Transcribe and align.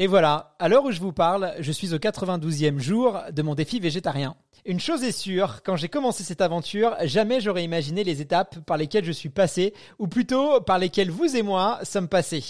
Et 0.00 0.06
voilà, 0.06 0.54
à 0.60 0.68
l'heure 0.68 0.84
où 0.84 0.92
je 0.92 1.00
vous 1.00 1.12
parle, 1.12 1.54
je 1.58 1.72
suis 1.72 1.92
au 1.92 1.98
92e 1.98 2.78
jour 2.78 3.18
de 3.32 3.42
mon 3.42 3.56
défi 3.56 3.80
végétarien. 3.80 4.36
Une 4.64 4.78
chose 4.78 5.02
est 5.02 5.10
sûre, 5.10 5.60
quand 5.64 5.74
j'ai 5.74 5.88
commencé 5.88 6.22
cette 6.22 6.40
aventure, 6.40 6.94
jamais 7.02 7.40
j'aurais 7.40 7.64
imaginé 7.64 8.04
les 8.04 8.20
étapes 8.20 8.60
par 8.60 8.76
lesquelles 8.76 9.04
je 9.04 9.10
suis 9.10 9.28
passé, 9.28 9.74
ou 9.98 10.06
plutôt 10.06 10.60
par 10.60 10.78
lesquelles 10.78 11.10
vous 11.10 11.34
et 11.34 11.42
moi 11.42 11.80
sommes 11.82 12.06
passés. 12.06 12.44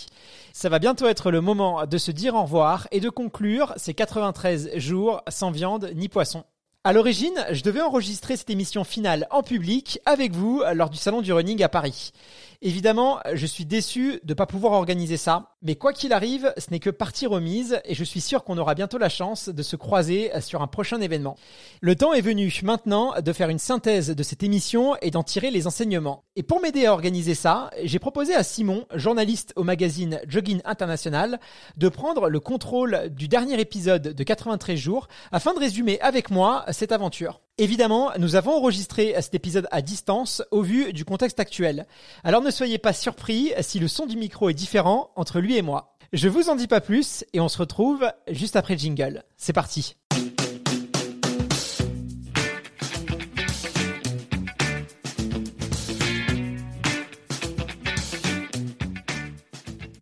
Ça 0.53 0.69
va 0.69 0.79
bientôt 0.79 1.07
être 1.07 1.31
le 1.31 1.41
moment 1.41 1.87
de 1.87 1.97
se 1.97 2.11
dire 2.11 2.35
au 2.35 2.43
revoir 2.43 2.87
et 2.91 3.01
de 3.01 3.09
conclure 3.09 3.73
ces 3.79 3.95
93 3.95 4.77
jours 4.77 5.23
sans 5.29 5.51
viande 5.51 5.91
ni 5.95 6.11
poisson. 6.11 6.45
À 6.85 6.93
l'origine, 6.93 7.45
je 7.51 7.63
devais 7.63 7.81
enregistrer 7.81 8.37
cette 8.37 8.51
émission 8.51 8.85
finale 8.85 9.27
en 9.31 9.43
public 9.43 10.01
avec 10.05 10.33
vous 10.33 10.63
lors 10.75 10.91
du 10.91 10.99
salon 10.99 11.23
du 11.23 11.33
running 11.33 11.63
à 11.63 11.69
Paris. 11.69 12.13
Évidemment, 12.61 13.21
je 13.35 13.47
suis 13.47 13.65
déçu 13.65 14.19
de 14.25 14.33
ne 14.33 14.35
pas 14.35 14.47
pouvoir 14.47 14.73
organiser 14.73 15.17
ça, 15.17 15.55
mais 15.63 15.77
quoi 15.77 15.93
qu'il 15.93 16.13
arrive, 16.13 16.53
ce 16.59 16.73
n'est 16.73 16.81
que 16.81 16.91
partie 16.91 17.27
remise 17.27 17.81
et 17.85 17.95
je 17.95 18.03
suis 18.03 18.21
sûr 18.21 18.43
qu'on 18.43 18.59
aura 18.59 18.75
bientôt 18.75 18.99
la 18.99 19.09
chance 19.09 19.49
de 19.49 19.63
se 19.63 19.77
croiser 19.77 20.33
sur 20.41 20.61
un 20.61 20.67
prochain 20.67 21.01
événement. 21.01 21.37
Le 21.81 21.95
temps 21.95 22.15
est 22.15 22.21
venu 22.21 22.53
maintenant 22.65 23.15
de 23.21 23.33
faire 23.33 23.49
une 23.49 23.61
synthèse 23.61 24.11
de 24.11 24.23
cette 24.25 24.43
émission 24.43 24.97
et 25.03 25.13
d'en 25.13 25.23
tirer 25.23 25.53
les 25.53 25.69
enseignements. 25.69 26.25
Et 26.35 26.43
pour 26.43 26.61
m'aider 26.61 26.87
à 26.87 26.93
organiser 26.93 27.37
ça, 27.37 27.71
j'ai 27.85 28.01
proposé 28.01 28.35
à 28.35 28.43
Simon, 28.43 28.87
journaliste 28.93 29.53
au 29.55 29.63
magazine 29.63 30.21
Jogging 30.27 30.61
International, 30.65 31.39
de 31.77 31.89
prendre 31.89 32.29
le 32.29 32.41
contrôle 32.41 33.09
du 33.11 33.29
dernier 33.29 33.61
épisode 33.61 34.03
de 34.03 34.23
93 34.25 34.77
jours 34.77 35.07
afin 35.31 35.55
de 35.55 35.61
résumer 35.61 36.01
avec 36.01 36.29
moi 36.29 36.65
cette 36.73 36.91
aventure. 36.91 37.41
Évidemment, 37.61 38.13
nous 38.21 38.37
avons 38.37 38.53
enregistré 38.53 39.17
cet 39.21 39.35
épisode 39.35 39.67
à 39.73 39.83
distance 39.83 40.45
au 40.53 40.63
vu 40.63 40.93
du 40.93 41.05
contexte 41.05 41.41
actuel. 41.41 41.89
Alors 42.23 42.41
ne 42.41 42.53
soyez 42.53 42.79
pas 42.79 42.93
surpris 42.93 43.53
si 43.63 43.81
le 43.81 43.89
son 43.89 44.07
du 44.07 44.17
micro 44.17 44.49
est 44.49 44.55
différent 44.55 45.11
entre 45.17 45.41
lui 45.41 45.57
et 45.57 45.63
moi. 45.63 45.97
Je 46.13 46.29
vous 46.29 46.51
en 46.51 46.55
dis 46.55 46.69
pas 46.69 46.81
plus 46.81 47.25
et 47.33 47.41
on 47.41 47.49
se 47.49 47.59
retrouve 47.59 48.09
juste 48.29 48.55
après 48.55 48.75
le 48.75 48.79
jingle. 48.79 49.25
C'est 49.37 49.53
parti. 49.53 49.97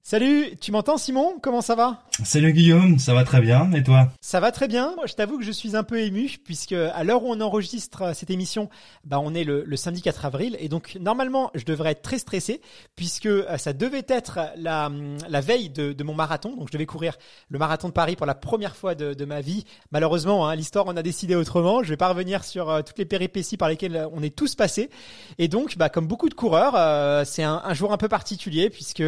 Salut, 0.02 0.56
tu 0.60 0.72
m'entends 0.72 0.98
Simon? 0.98 1.38
Comment 1.40 1.62
ça 1.62 1.74
va? 1.74 2.05
Salut 2.24 2.54
Guillaume, 2.54 2.98
ça 2.98 3.12
va 3.12 3.24
très 3.24 3.42
bien, 3.42 3.70
et 3.72 3.82
toi? 3.82 4.08
Ça 4.22 4.40
va 4.40 4.50
très 4.50 4.68
bien, 4.68 4.94
je 5.04 5.12
t'avoue 5.12 5.36
que 5.38 5.44
je 5.44 5.52
suis 5.52 5.76
un 5.76 5.82
peu 5.82 6.00
ému, 6.00 6.30
puisque 6.42 6.72
à 6.72 7.04
l'heure 7.04 7.22
où 7.22 7.30
on 7.30 7.42
enregistre 7.42 8.14
cette 8.14 8.30
émission, 8.30 8.70
bah 9.04 9.20
on 9.22 9.34
est 9.34 9.44
le, 9.44 9.76
samedi 9.76 10.00
4 10.00 10.24
avril, 10.24 10.56
et 10.58 10.70
donc 10.70 10.96
normalement 10.98 11.50
je 11.54 11.66
devrais 11.66 11.90
être 11.90 12.00
très 12.00 12.18
stressé, 12.18 12.62
puisque 12.96 13.26
euh, 13.26 13.58
ça 13.58 13.74
devait 13.74 14.06
être 14.08 14.38
la, 14.56 14.90
la 15.28 15.40
veille 15.42 15.68
de, 15.68 16.02
mon 16.02 16.14
marathon, 16.14 16.56
donc 16.56 16.68
je 16.68 16.72
devais 16.72 16.86
courir 16.86 17.18
le 17.50 17.58
marathon 17.58 17.88
de 17.88 17.92
Paris 17.92 18.16
pour 18.16 18.24
la 18.24 18.34
première 18.34 18.76
fois 18.76 18.94
de, 18.94 19.24
ma 19.26 19.42
vie. 19.42 19.64
Malheureusement, 19.90 20.48
hein, 20.48 20.54
l'histoire 20.54 20.86
en 20.86 20.96
a 20.96 21.02
décidé 21.02 21.34
autrement, 21.34 21.82
je 21.82 21.90
vais 21.90 21.98
pas 21.98 22.08
revenir 22.08 22.44
sur 22.44 22.70
euh, 22.70 22.80
toutes 22.80 22.98
les 22.98 23.04
péripéties 23.04 23.58
par 23.58 23.68
lesquelles 23.68 24.08
on 24.12 24.22
est 24.22 24.34
tous 24.34 24.54
passés, 24.54 24.88
et 25.36 25.48
donc 25.48 25.76
bah, 25.76 25.90
comme 25.90 26.06
beaucoup 26.06 26.30
de 26.30 26.34
coureurs, 26.34 26.76
euh, 26.76 27.24
c'est 27.26 27.42
un, 27.42 27.74
jour 27.74 27.92
un 27.92 27.98
peu 27.98 28.08
particulier, 28.08 28.70
puisque 28.70 29.04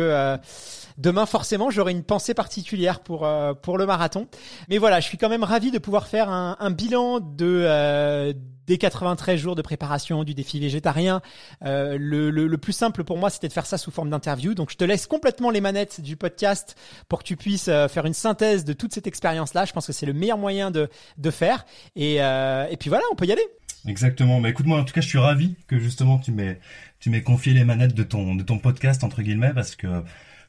demain 0.99 1.25
forcément 1.25 1.71
j'aurai 1.71 1.93
une 1.93 2.04
pensée 2.04 2.34
particulière 2.34 2.97
pour 2.98 3.25
euh, 3.25 3.54
pour 3.54 3.78
le 3.78 3.86
marathon. 3.86 4.26
Mais 4.69 4.78
voilà, 4.78 5.00
je 5.00 5.06
suis 5.06 5.19
quand 5.19 5.28
même 5.28 5.44
ravi 5.44 5.70
de 5.70 5.78
pouvoir 5.78 6.06
faire 6.06 6.28
un, 6.31 6.70
bilan 6.70 7.20
de 7.20 7.64
euh, 7.66 8.32
des 8.66 8.78
93 8.78 9.38
jours 9.38 9.54
de 9.54 9.62
préparation 9.62 10.25
du 10.25 10.34
défi 10.34 10.60
végétarien. 10.60 11.22
Euh, 11.64 11.97
le, 11.98 12.31
le, 12.31 12.59
plus 12.59 12.72
simple 12.72 13.04
pour 13.04 13.16
moi, 13.16 13.31
c'était 13.31 13.48
de 13.48 13.53
faire 13.53 13.66
ça 13.66 13.78
sous 13.78 13.91
forme 13.91 14.10
d'interview. 14.10 14.54
Donc, 14.54 14.70
je 14.70 14.76
te 14.76 14.84
laisse 14.84 15.06
complètement 15.06 15.50
les 15.50 15.60
manettes 15.60 16.00
du 16.00 16.16
podcast 16.16 16.76
pour 17.09 17.20
que 17.20 17.25
tu 17.25 17.36
puisses 17.36 17.64
faire 17.66 18.04
une 18.04 18.14
synthèse 18.14 18.64
de 18.64 18.75
toute 18.75 18.92
cette 18.92 19.06
expérience-là. 19.06 19.65
Je 19.65 19.72
pense 19.72 19.86
que 19.86 19.92
c'est 19.92 20.06
le 20.06 20.12
meilleur 20.12 20.38
moyen 20.38 20.70
de, 20.70 20.91
de 21.16 21.30
faire. 21.30 21.65
Et, 21.97 22.16
et 22.16 22.76
puis 22.78 22.91
voilà, 22.91 23.04
on 23.10 23.15
peut 23.15 23.26
y 23.26 23.32
aller. 23.32 23.47
Exactement. 23.86 24.41
Mais 24.41 24.50
écoute-moi, 24.50 24.78
en 24.78 24.84
tout 24.84 24.92
cas, 24.92 25.00
je 25.00 25.09
suis 25.09 25.19
ravi 25.19 25.56
que 25.66 25.78
justement 25.78 26.19
tu 26.19 26.32
m'aies 26.32 26.60
tu 27.00 27.10
m'aies 27.10 27.22
confié 27.22 27.54
les 27.54 27.65
manettes 27.65 27.94
de 27.94 28.03
ton 28.03 28.34
de 28.34 28.42
ton 28.42 28.59
podcast 28.59 29.04
entre 29.04 29.22
guillemets 29.22 29.53
parce 29.54 29.76
que 29.76 29.86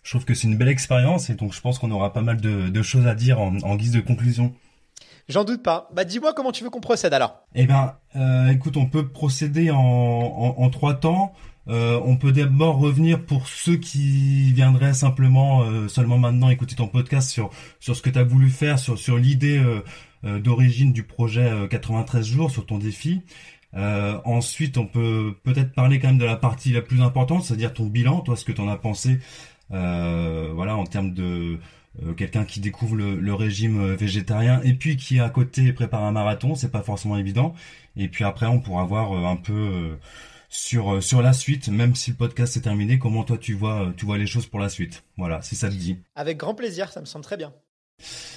je 0.03 0.11
trouve 0.11 0.25
que 0.25 0.33
c'est 0.33 0.47
une 0.47 0.57
belle 0.57 0.69
expérience 0.69 1.29
et 1.29 1.35
donc 1.35 1.53
je 1.53 1.61
pense 1.61 1.79
qu'on 1.79 1.91
aura 1.91 2.13
pas 2.13 2.21
mal 2.21 2.39
de, 2.41 2.69
de 2.69 2.81
choses 2.81 3.07
à 3.07 3.15
dire 3.15 3.39
en, 3.39 3.57
en, 3.57 3.75
guise 3.75 3.91
de 3.91 4.01
conclusion. 4.01 4.53
J'en 5.27 5.43
doute 5.43 5.61
pas. 5.61 5.89
Bah 5.93 6.05
dis-moi 6.05 6.33
comment 6.33 6.51
tu 6.51 6.63
veux 6.63 6.69
qu'on 6.69 6.81
procède 6.81 7.13
alors. 7.13 7.43
Eh 7.53 7.67
ben, 7.67 7.95
euh, 8.15 8.47
écoute, 8.47 8.77
on 8.77 8.87
peut 8.87 9.07
procéder 9.07 9.69
en, 9.71 9.77
en, 9.77 10.55
en 10.57 10.69
trois 10.69 10.95
temps. 10.95 11.33
Euh, 11.67 11.99
on 12.03 12.15
peut 12.17 12.31
d'abord 12.31 12.79
revenir 12.79 13.23
pour 13.23 13.47
ceux 13.47 13.75
qui 13.75 14.51
viendraient 14.53 14.93
simplement 14.93 15.61
euh, 15.63 15.87
seulement 15.87 16.17
maintenant 16.17 16.49
écouter 16.49 16.75
ton 16.75 16.87
podcast 16.87 17.29
sur 17.29 17.51
sur 17.79 17.95
ce 17.95 18.01
que 18.01 18.09
tu 18.09 18.17
as 18.17 18.23
voulu 18.23 18.49
faire, 18.49 18.79
sur 18.79 18.97
sur 18.97 19.17
l'idée 19.17 19.59
euh, 19.59 19.81
euh, 20.23 20.39
d'origine 20.39 20.93
du 20.93 21.03
projet 21.03 21.67
93 21.69 22.25
jours, 22.25 22.49
sur 22.49 22.65
ton 22.65 22.79
défi. 22.79 23.21
ensuite, 23.75 24.77
on 24.79 24.87
peut 24.87 25.35
peut-être 25.43 25.73
parler 25.73 25.99
quand 25.99 26.07
même 26.07 26.17
de 26.17 26.25
la 26.25 26.37
partie 26.37 26.71
la 26.71 26.81
plus 26.81 27.01
importante, 27.03 27.43
c'est-à-dire 27.43 27.71
ton 27.73 27.85
bilan, 27.85 28.21
toi, 28.21 28.35
ce 28.35 28.45
que 28.45 28.51
tu 28.51 28.61
en 28.61 28.67
as 28.67 28.77
pensé 28.77 29.09
euh, 29.11 29.19
voilà, 29.69 30.75
en 30.75 30.85
termes 30.85 31.13
de 31.13 31.59
euh, 32.05 32.13
quelqu'un 32.13 32.45
qui 32.45 32.59
découvre 32.59 32.95
le, 32.95 33.33
régime 33.33 33.81
euh, 33.81 33.95
végétarien 33.95 34.61
et 34.63 34.73
puis 34.73 34.95
qui 34.95 35.19
à 35.19 35.29
côté 35.29 35.73
prépare 35.73 36.03
un 36.03 36.11
marathon, 36.11 36.55
c'est 36.55 36.71
pas 36.71 36.83
forcément 36.83 37.17
évident. 37.17 37.53
Et 37.97 38.07
puis 38.07 38.23
après, 38.23 38.45
on 38.45 38.59
pourra 38.59 38.83
voir 38.83 39.11
un 39.11 39.35
peu 39.35 39.97
sur 40.49 41.03
sur 41.03 41.21
la 41.21 41.33
suite, 41.33 41.67
même 41.67 41.95
si 41.95 42.11
le 42.11 42.15
podcast 42.15 42.55
est 42.55 42.61
terminé, 42.61 42.99
comment 42.99 43.23
toi 43.23 43.37
tu 43.37 43.53
vois 43.53 43.91
tu 43.97 44.05
vois 44.05 44.17
les 44.17 44.27
choses 44.27 44.45
pour 44.45 44.59
la 44.59 44.69
suite. 44.69 45.03
Voilà, 45.17 45.41
si 45.41 45.55
ça 45.55 45.69
te 45.69 45.75
dit. 45.75 45.97
Avec 46.15 46.37
grand 46.37 46.55
plaisir, 46.55 46.91
ça 46.91 47.01
me 47.01 47.05
semble 47.05 47.25
très 47.25 47.37
bien. 47.37 47.51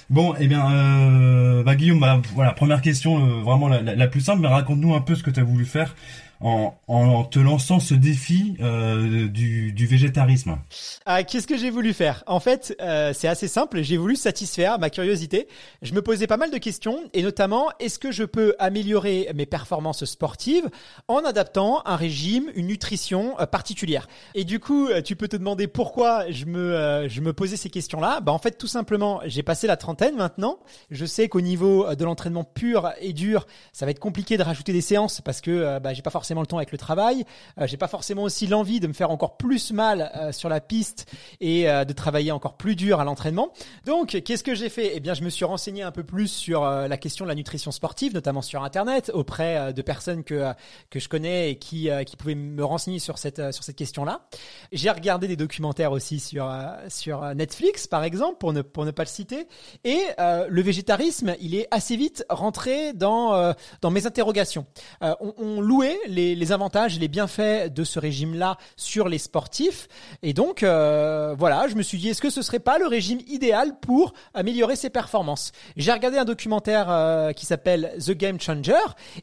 Bon, 0.09 0.35
eh 0.37 0.47
bien, 0.47 0.69
euh, 0.73 1.63
bah, 1.63 1.75
Guillaume, 1.75 1.99
bah, 1.99 2.21
voilà, 2.33 2.51
première 2.51 2.81
question, 2.81 3.41
vraiment 3.41 3.69
la, 3.69 3.81
la, 3.81 4.07
plus 4.07 4.19
simple, 4.19 4.41
mais 4.41 4.49
raconte-nous 4.49 4.93
un 4.93 4.99
peu 4.99 5.15
ce 5.15 5.23
que 5.23 5.31
tu 5.31 5.39
as 5.39 5.43
voulu 5.43 5.65
faire 5.65 5.95
en, 6.43 7.23
te 7.23 7.39
lançant 7.39 7.79
ce 7.79 7.93
défi 7.93 8.55
euh, 8.61 9.27
du, 9.27 9.85
végétarisme 9.85 10.57
ah, 11.05 11.23
Qu'est-ce 11.23 11.47
que 11.47 11.57
j'ai 11.57 11.69
voulu 11.69 11.93
faire? 11.93 12.23
En 12.27 12.39
fait, 12.39 12.75
euh, 12.81 13.13
c'est 13.13 13.27
assez 13.27 13.47
simple. 13.47 13.81
J'ai 13.81 13.97
voulu 13.97 14.15
satisfaire 14.15 14.79
ma 14.79 14.89
curiosité. 14.89 15.47
Je 15.81 15.93
me 15.93 16.01
posais 16.01 16.27
pas 16.27 16.37
mal 16.37 16.51
de 16.51 16.57
questions, 16.57 16.99
et 17.13 17.23
notamment, 17.23 17.69
est-ce 17.79 17.99
que 17.99 18.11
je 18.11 18.23
peux 18.23 18.55
améliorer 18.59 19.29
mes 19.35 19.45
performances 19.45 20.05
sportives 20.05 20.69
en 21.07 21.19
adaptant 21.19 21.81
un 21.85 21.95
régime, 21.95 22.51
une 22.55 22.67
nutrition 22.67 23.39
euh, 23.39 23.45
particulière? 23.45 24.07
Et 24.35 24.43
du 24.43 24.59
coup, 24.59 24.89
tu 25.05 25.15
peux 25.15 25.27
te 25.27 25.37
demander 25.37 25.67
pourquoi 25.67 26.29
je 26.29 26.45
me, 26.45 27.07
je 27.07 27.21
me 27.21 27.33
posais 27.33 27.57
ces 27.57 27.69
questions-là. 27.69 28.19
Bah, 28.19 28.31
en 28.31 28.39
fait, 28.39 28.57
tout 28.57 28.67
simplement, 28.67 29.21
j'ai 29.25 29.43
passé 29.43 29.67
la 29.67 29.77
trentaine 29.77 30.15
maintenant. 30.15 30.59
Je 30.91 31.05
sais 31.05 31.29
qu'au 31.29 31.41
niveau 31.41 31.93
de 31.95 32.03
l'entraînement 32.03 32.43
pur 32.43 32.91
et 32.99 33.13
dur, 33.13 33.47
ça 33.71 33.85
va 33.85 33.91
être 33.91 33.99
compliqué 33.99 34.37
de 34.37 34.43
rajouter 34.43 34.73
des 34.73 34.81
séances 34.81 35.21
parce 35.21 35.39
que 35.41 35.79
bah, 35.79 35.93
j'ai 35.93 36.01
pas 36.01 36.09
forcément 36.09 36.32
le 36.41 36.47
temps 36.47 36.57
avec 36.57 36.71
le 36.71 36.77
travail. 36.77 37.25
Euh, 37.59 37.67
j'ai 37.67 37.77
pas 37.77 37.87
forcément 37.87 38.23
aussi 38.23 38.47
l'envie 38.47 38.79
de 38.79 38.87
me 38.87 38.93
faire 38.93 39.11
encore 39.11 39.37
plus 39.37 39.71
mal 39.71 40.11
euh, 40.15 40.31
sur 40.31 40.49
la 40.49 40.61
piste 40.61 41.11
et 41.39 41.69
euh, 41.69 41.85
de 41.85 41.93
travailler 41.93 42.31
encore 42.31 42.57
plus 42.57 42.75
dur 42.75 42.99
à 42.99 43.03
l'entraînement. 43.03 43.51
Donc, 43.85 44.21
qu'est-ce 44.23 44.43
que 44.43 44.55
j'ai 44.55 44.69
fait? 44.69 44.91
Eh 44.95 44.99
bien, 44.99 45.13
je 45.13 45.23
me 45.23 45.29
suis 45.29 45.45
renseigné 45.45 45.83
un 45.83 45.91
peu 45.91 46.03
plus 46.03 46.27
sur 46.27 46.63
la 46.63 46.97
question 46.97 47.25
de 47.25 47.29
la 47.29 47.35
nutrition 47.35 47.71
sportive, 47.71 48.13
notamment 48.13 48.41
sur 48.41 48.63
Internet, 48.63 49.11
auprès 49.13 49.73
de 49.73 49.81
personnes 49.81 50.23
que 50.23 50.53
que 50.89 50.99
je 50.99 51.09
connais 51.09 51.51
et 51.51 51.55
qui 51.57 51.89
qui 52.05 52.15
pouvaient 52.15 52.35
me 52.35 52.63
renseigner 52.63 52.99
sur 52.99 53.17
cette 53.17 53.51
sur 53.51 53.63
cette 53.63 53.75
question-là. 53.75 54.27
J'ai 54.71 54.89
regardé 54.89 55.27
des 55.27 55.35
documentaires 55.35 55.91
aussi 55.91 56.19
sur 56.19 56.51
sur 56.87 57.23
Netflix, 57.35 57.87
par 57.87 58.03
exemple, 58.03 58.37
pour 58.37 58.53
ne 58.53 58.61
pour 58.61 58.85
ne 58.85 58.91
pas 58.91 59.03
le 59.03 59.09
citer. 59.09 59.47
Et 59.83 60.01
le 60.17 60.61
végétarisme, 60.61 61.35
il 61.39 61.55
est 61.55 61.67
assez 61.71 61.95
vite 61.95 62.25
rentré 62.29 62.93
dans 62.93 63.53
dans 63.81 63.91
mes 63.91 64.05
interrogations. 64.05 64.65
on, 65.01 65.33
on 65.37 65.61
louait 65.61 65.99
les, 66.13 66.51
avantages, 66.51 66.99
les 66.99 67.07
bienfaits 67.07 67.73
de 67.73 67.83
ce 67.83 67.99
régime-là 67.99 68.57
sur 68.75 69.09
les 69.09 69.17
sportifs. 69.17 69.87
Et 70.21 70.33
donc, 70.33 70.63
euh, 70.63 71.35
voilà, 71.37 71.67
je 71.67 71.75
me 71.75 71.81
suis 71.81 71.97
dit, 71.97 72.09
est-ce 72.09 72.21
que 72.21 72.29
ce 72.29 72.41
serait 72.41 72.59
pas 72.59 72.77
le 72.77 72.87
régime 72.87 73.19
idéal 73.27 73.79
pour 73.79 74.13
améliorer 74.33 74.75
ses 74.75 74.89
performances? 74.89 75.51
J'ai 75.75 75.91
regardé 75.91 76.17
un 76.17 76.25
documentaire 76.25 76.87
euh, 76.89 77.31
qui 77.31 77.45
s'appelle 77.45 77.93
The 77.99 78.11
Game 78.11 78.39
Changer, 78.39 78.73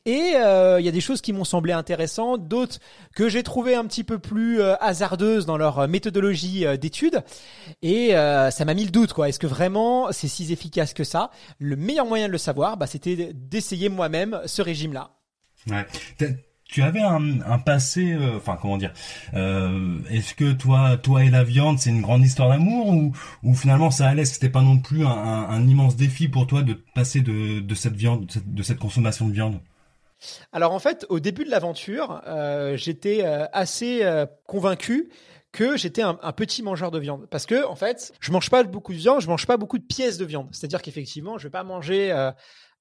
et 0.04 0.32
euh, 0.36 0.80
il 0.80 0.86
y 0.86 0.88
a 0.88 0.92
des 0.92 1.00
choses 1.00 1.20
qui 1.20 1.32
m'ont 1.32 1.44
semblé 1.44 1.72
intéressantes, 1.72 2.48
d'autres 2.48 2.78
que 3.14 3.28
j'ai 3.28 3.42
trouvé 3.42 3.74
un 3.74 3.84
petit 3.86 4.04
peu 4.04 4.18
plus 4.18 4.62
hasardeuses 4.62 5.46
dans 5.46 5.56
leur 5.56 5.88
méthodologie 5.88 6.64
d'étude. 6.78 7.22
Et 7.82 8.10
ça 8.10 8.64
m'a 8.64 8.74
mis 8.74 8.84
le 8.84 8.90
doute, 8.90 9.12
quoi. 9.12 9.28
Est-ce 9.28 9.38
que 9.38 9.46
vraiment 9.46 10.12
c'est 10.12 10.28
si 10.28 10.52
efficace 10.52 10.94
que 10.94 11.04
ça? 11.04 11.30
Le 11.58 11.76
meilleur 11.76 12.06
moyen 12.06 12.26
de 12.26 12.32
le 12.32 12.38
savoir, 12.38 12.76
bah, 12.76 12.86
c'était 12.86 13.32
d'essayer 13.34 13.88
moi-même 13.88 14.40
ce 14.46 14.62
régime-là. 14.62 15.10
Ouais 15.66 15.86
tu 16.70 16.82
avais 16.82 17.00
un, 17.00 17.58
passé, 17.58 18.12
euh, 18.12 18.36
enfin 18.36 18.56
comment 18.60 18.78
dire, 18.78 18.92
euh, 19.34 19.98
est-ce 20.10 20.34
que 20.34 20.52
toi, 20.52 20.96
toi 20.96 21.24
et 21.24 21.30
la 21.30 21.42
viande, 21.42 21.78
c'est 21.78 21.90
une 21.90 22.00
grande 22.00 22.24
histoire 22.24 22.48
d'amour 22.48 23.12
ou, 23.42 23.54
finalement 23.54 23.90
ça 23.90 24.08
allait, 24.08 24.24
c'était 24.24 24.50
pas 24.50 24.62
non 24.62 24.78
plus 24.78 25.04
un, 25.04 25.66
immense 25.66 25.96
défi 25.96 26.28
pour 26.28 26.46
toi 26.46 26.62
de 26.62 26.74
passer 26.94 27.20
de, 27.20 27.74
cette 27.74 27.94
viande, 27.94 28.26
de 28.46 28.62
cette, 28.62 28.78
consommation 28.78 29.26
de 29.26 29.32
viande? 29.32 29.60
Alors 30.52 30.72
en 30.72 30.78
fait, 30.78 31.06
au 31.08 31.18
début 31.18 31.44
de 31.44 31.50
l'aventure, 31.50 32.22
euh, 32.26 32.76
j'étais 32.76 33.24
assez 33.52 34.02
convaincu 34.46 35.10
que 35.52 35.76
j'étais 35.76 36.02
un, 36.02 36.14
petit 36.32 36.62
mangeur 36.62 36.90
de 36.90 36.98
viande. 36.98 37.26
Parce 37.30 37.46
que 37.46 37.66
en 37.66 37.74
fait 37.74 38.12
je 38.20 38.30
mange 38.30 38.48
pas 38.50 38.62
beaucoup 38.62 38.92
de 38.92 38.98
viande 38.98 39.20
je 39.20 39.28
mange 39.28 39.46
pas 39.46 39.56
beaucoup 39.56 39.78
de 39.78 39.84
pièces 39.84 40.18
de 40.18 40.24
viande. 40.24 40.48
C'est 40.52 40.66
à 40.66 40.68
dire 40.68 40.82
qu'effectivement 40.82 41.38
je 41.38 41.44
vais 41.44 41.50
pas 41.50 41.64
manger 41.64 42.12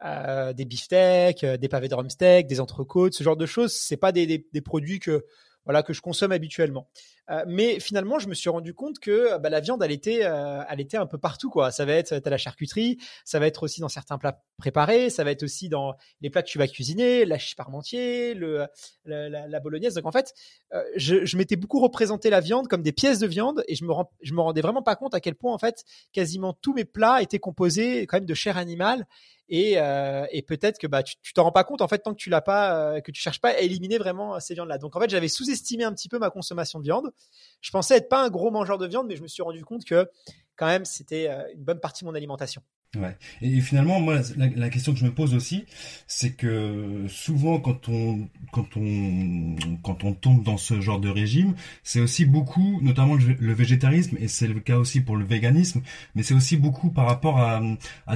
des 0.01 0.65
beefsteaks, 0.65 1.43
euh, 1.43 1.57
des 1.57 1.67
pavés 1.67 1.89
de 1.89 1.95
rumsteak, 1.95 2.47
des 2.47 2.59
entrecôtes, 2.59 3.13
ce 3.13 3.23
genre 3.23 3.37
de 3.37 3.45
choses. 3.45 3.73
C'est 3.73 3.97
pas 3.97 4.11
des, 4.11 4.25
des, 4.25 4.47
des, 4.51 4.61
produits 4.61 4.99
que 4.99 5.25
voilà 5.65 5.83
que 5.83 5.93
je 5.93 6.01
consomme 6.01 6.31
habituellement. 6.31 6.87
Euh, 7.29 7.43
mais 7.47 7.79
finalement, 7.79 8.19
je 8.19 8.27
me 8.27 8.33
suis 8.33 8.49
rendu 8.49 8.73
compte 8.73 8.99
que 8.99 9.37
bah, 9.37 9.49
la 9.49 9.59
viande, 9.59 9.83
elle 9.83 9.91
était, 9.91 10.21
euh, 10.23 10.61
elle 10.69 10.79
était 10.79 10.97
un 10.97 11.05
peu 11.05 11.17
partout 11.17 11.49
quoi. 11.49 11.71
Ça 11.71 11.85
va 11.85 11.93
être 11.93 12.13
à 12.25 12.29
la 12.29 12.37
charcuterie, 12.37 12.97
ça 13.25 13.39
va 13.39 13.47
être 13.47 13.63
aussi 13.63 13.81
dans 13.81 13.89
certains 13.89 14.17
plats 14.17 14.41
préparés, 14.57 15.09
ça 15.09 15.23
va 15.23 15.31
être 15.31 15.43
aussi 15.43 15.69
dans 15.69 15.95
les 16.21 16.29
plats 16.29 16.41
que 16.41 16.47
tu 16.47 16.57
vas 16.57 16.67
cuisiner, 16.67 17.25
la 17.25 17.37
parmentier, 17.55 18.33
le, 18.33 18.67
la, 19.05 19.59
bolognaise. 19.59 19.93
Donc 19.93 20.05
en 20.05 20.11
fait, 20.11 20.33
je, 20.95 21.25
je 21.25 21.37
m'étais 21.37 21.55
beaucoup 21.55 21.79
représenté 21.79 22.29
la 22.29 22.39
viande 22.39 22.67
comme 22.67 22.81
des 22.81 22.91
pièces 22.91 23.19
de 23.19 23.27
viande 23.27 23.63
et 23.67 23.75
je 23.75 23.85
me 23.85 23.93
je 24.21 24.33
me 24.33 24.41
rendais 24.41 24.61
vraiment 24.61 24.81
pas 24.81 24.95
compte 24.95 25.13
à 25.13 25.19
quel 25.19 25.35
point 25.35 25.53
en 25.53 25.57
fait 25.57 25.83
quasiment 26.13 26.53
tous 26.53 26.73
mes 26.73 26.85
plats 26.85 27.21
étaient 27.21 27.39
composés 27.39 28.05
quand 28.07 28.17
même 28.17 28.25
de 28.25 28.33
chair 28.33 28.57
animale 28.57 29.05
et, 29.49 29.79
euh, 29.79 30.27
et 30.31 30.43
peut-être 30.43 30.77
que 30.77 30.85
bah 30.85 31.01
tu 31.01 31.33
t'en 31.33 31.43
rends 31.43 31.51
pas 31.51 31.63
compte 31.63 31.81
en 31.81 31.87
fait 31.87 31.97
tant 31.99 32.11
que 32.11 32.17
tu 32.17 32.29
l'as 32.29 32.41
pas 32.41 32.93
euh, 32.93 33.01
que 33.01 33.11
tu 33.11 33.19
cherches 33.19 33.41
pas 33.41 33.49
à 33.49 33.57
éliminer 33.59 33.97
vraiment 33.97 34.39
ces 34.39 34.53
viandes 34.53 34.69
là. 34.69 34.77
Donc 34.77 34.95
en 34.95 34.99
fait, 34.99 35.09
j'avais 35.09 35.27
sous-estimé 35.27 35.83
un 35.83 35.93
petit 35.93 36.07
peu 36.07 36.19
ma 36.19 36.29
consommation 36.29 36.77
de 36.77 36.83
viande. 36.83 37.11
Je 37.61 37.71
pensais 37.71 37.97
être 37.97 38.09
pas 38.09 38.23
un 38.23 38.29
gros 38.29 38.51
mangeur 38.51 38.77
de 38.77 38.87
viande 38.87 39.07
mais 39.07 39.15
je 39.15 39.21
me 39.21 39.27
suis 39.27 39.43
rendu 39.43 39.63
compte 39.63 39.85
que 39.85 40.09
quand 40.55 40.67
même 40.67 40.85
c'était 40.85 41.29
euh, 41.29 41.43
une 41.53 41.63
bonne 41.63 41.79
partie 41.79 42.03
de 42.03 42.09
mon 42.09 42.15
alimentation. 42.15 42.61
Ouais. 42.97 43.15
Et 43.43 43.61
finalement, 43.61 43.99
moi, 43.99 44.15
la, 44.35 44.69
question 44.71 44.93
que 44.93 44.99
je 44.99 45.05
me 45.05 45.13
pose 45.13 45.35
aussi, 45.35 45.65
c'est 46.07 46.31
que 46.31 47.05
souvent, 47.07 47.59
quand 47.59 47.87
on, 47.87 48.27
quand 48.51 48.77
on, 48.77 49.55
quand 49.83 50.03
on 50.03 50.13
tombe 50.15 50.43
dans 50.43 50.57
ce 50.57 50.81
genre 50.81 50.99
de 50.99 51.07
régime, 51.07 51.53
c'est 51.83 52.01
aussi 52.01 52.25
beaucoup, 52.25 52.79
notamment 52.81 53.13
le, 53.13 53.53
végétarisme, 53.53 54.17
et 54.19 54.27
c'est 54.27 54.47
le 54.47 54.59
cas 54.59 54.77
aussi 54.77 55.01
pour 55.01 55.17
le 55.17 55.23
véganisme, 55.23 55.83
mais 56.15 56.23
c'est 56.23 56.33
aussi 56.33 56.57
beaucoup 56.57 56.89
par 56.89 57.05
rapport 57.05 57.37
à, 57.37 57.61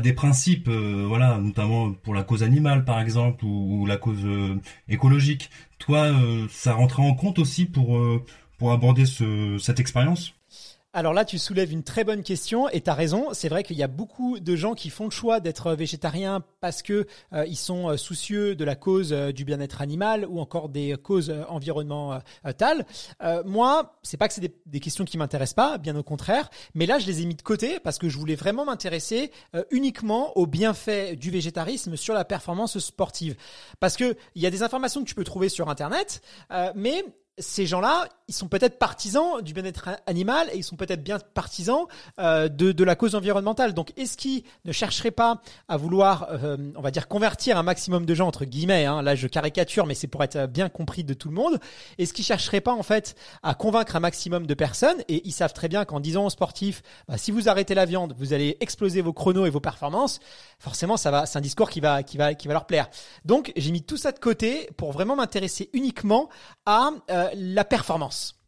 des 0.02 0.14
principes, 0.14 0.68
euh, 0.70 1.06
voilà, 1.08 1.38
notamment 1.38 1.94
pour 1.94 2.16
la 2.16 2.24
cause 2.24 2.42
animale, 2.42 2.84
par 2.84 3.00
exemple, 3.00 3.46
ou, 3.46 3.86
la 3.86 3.98
cause 3.98 4.26
euh, 4.26 4.60
écologique. 4.90 5.52
Toi, 5.78 6.14
ça 6.50 6.74
rentrait 6.74 7.04
en 7.04 7.14
compte 7.14 7.40
aussi 7.40 7.66
pour, 7.66 8.00
pour 8.64 8.72
aborder 8.72 9.06
ce, 9.06 9.58
cette 9.60 9.82
expérience? 9.82 10.34
Alors 10.96 11.14
là, 11.14 11.26
tu 11.26 11.40
soulèves 11.40 11.74
une 11.74 11.82
très 11.82 12.04
bonne 12.04 12.22
question 12.22 12.70
et 12.70 12.80
tu 12.80 12.90
as 12.90 12.94
raison. 12.94 13.34
C'est 13.34 13.50
vrai 13.50 13.64
qu'il 13.64 13.76
y 13.76 13.84
a 13.84 13.88
beaucoup 13.88 14.40
de 14.40 14.56
gens 14.56 14.76
qui 14.76 14.92
font 14.92 15.06
le 15.06 15.10
choix 15.10 15.40
d'être 15.40 15.74
végétariens 15.74 16.44
parce 16.62 16.84
que 16.84 17.08
euh, 17.34 17.46
ils 17.48 17.58
sont 17.58 17.90
euh, 17.90 17.98
soucieux 17.98 18.56
de 18.56 18.64
la 18.64 18.76
cause 18.76 19.12
euh, 19.12 19.32
du 19.32 19.44
bien-être 19.44 19.82
animal 19.82 20.28
ou 20.30 20.40
encore 20.40 20.70
des 20.70 20.96
causes 21.02 21.34
environnementales. 21.50 22.86
moi, 23.44 23.98
c'est 24.04 24.18
pas 24.18 24.28
que 24.28 24.36
c'est 24.36 24.42
des, 24.42 24.54
des, 24.68 24.80
questions 24.80 25.04
qui 25.04 25.18
m'intéressent 25.18 25.56
pas, 25.56 25.78
bien 25.80 25.96
au 25.96 26.04
contraire. 26.04 26.50
Mais 26.76 26.86
là, 26.86 27.00
je 27.00 27.08
les 27.08 27.22
ai 27.22 27.26
mis 27.26 27.36
de 27.36 27.42
côté 27.42 27.80
parce 27.80 27.98
que 27.98 28.08
je 28.08 28.18
voulais 28.18 28.36
vraiment 28.36 28.64
m'intéresser 28.64 29.32
uniquement 29.72 30.38
aux 30.38 30.46
bienfaits 30.46 31.16
du 31.18 31.32
végétarisme 31.32 31.98
sur 31.98 32.14
la 32.14 32.24
performance 32.24 32.78
sportive. 32.78 33.36
Parce 33.80 33.98
que 33.98 34.16
il 34.36 34.44
y 34.44 34.46
a 34.46 34.52
des 34.52 34.62
informations 34.62 35.02
que 35.04 35.10
tu 35.10 35.16
peux 35.16 35.24
trouver 35.24 35.50
sur 35.50 35.70
Internet, 35.70 36.22
mais 36.76 37.04
ces 37.40 37.66
gens-là, 37.66 38.08
ils 38.28 38.34
sont 38.34 38.48
peut-être 38.48 38.78
partisans 38.78 39.42
du 39.42 39.54
bien-être 39.54 39.90
animal 40.06 40.50
et 40.54 40.58
ils 40.58 40.64
sont 40.64 40.76
peut-être 40.76 41.04
bien 41.04 41.18
partisans 41.34 41.86
euh, 42.20 42.48
de, 42.48 42.72
de, 42.72 42.84
la 42.84 42.96
cause 42.96 43.16
environnementale. 43.16 43.74
Donc, 43.74 43.92
est-ce 43.98 44.18
qu'ils 44.18 44.44
ne 44.66 44.72
chercheraient 44.72 45.12
pas 45.12 45.42
à 45.68 45.78
vouloir, 45.78 46.28
euh, 46.30 46.58
on 46.76 46.82
va 46.82 46.92
dire, 46.92 47.08
convertir 47.08 47.58
un 47.58 47.64
maximum 47.64 48.06
de 48.06 48.14
gens 48.14 48.28
entre 48.28 48.46
guillemets 48.46 48.86
hein, 48.86 49.02
Là, 49.02 49.16
je 49.16 49.28
caricature, 49.28 49.86
mais 49.86 49.96
c'est 49.96 50.08
pour 50.08 50.24
être 50.24 50.46
bien 50.46 50.70
compris 50.70 51.04
de 51.04 51.14
tout 51.14 51.30
le 51.30 51.36
monde. 51.36 51.60
Est-ce 51.98 52.14
qu'ils 52.14 52.24
chercheraient 52.24 52.62
pas 52.62 52.74
en 52.74 52.84
fait 52.84 53.16
à 53.42 53.56
convaincre 53.56 53.96
un 53.96 54.00
maximum 54.00 54.46
de 54.46 54.54
personnes? 54.54 55.02
Et 55.10 55.28
ils 55.28 55.34
savent 55.34 55.54
très 55.54 55.68
bien 55.68 55.86
qu'en 55.86 56.00
disant 56.00 56.26
aux 56.26 56.30
sportifs, 56.30 56.84
bah, 57.08 57.18
si 57.18 57.32
vous 57.32 57.50
arrêtez 57.50 57.74
la 57.74 57.86
viande, 57.86 58.14
vous 58.18 58.34
allez 58.34 58.58
exploser 58.60 59.02
vos 59.02 59.14
chronos 59.14 59.46
et 59.46 59.50
vos 59.50 59.60
performances. 59.60 60.20
Forcément, 60.60 60.98
ça 60.98 61.10
va, 61.10 61.26
c'est 61.26 61.40
un 61.40 61.42
discours 61.42 61.70
qui 61.70 61.80
va, 61.80 62.04
qui 62.04 62.18
va, 62.18 62.36
qui 62.36 62.48
va 62.48 62.54
leur 62.54 62.68
plaire. 62.68 62.90
Donc, 63.26 63.52
j'ai 63.56 63.72
mis 63.72 63.82
tout 63.82 63.98
ça 63.98 64.12
de 64.12 64.20
côté 64.20 64.70
pour 64.78 64.92
vraiment 64.92 65.16
m'intéresser 65.16 65.70
uniquement 65.74 66.30
à 66.66 66.92
euh, 67.10 67.23
la 67.36 67.64
performance. 67.64 68.44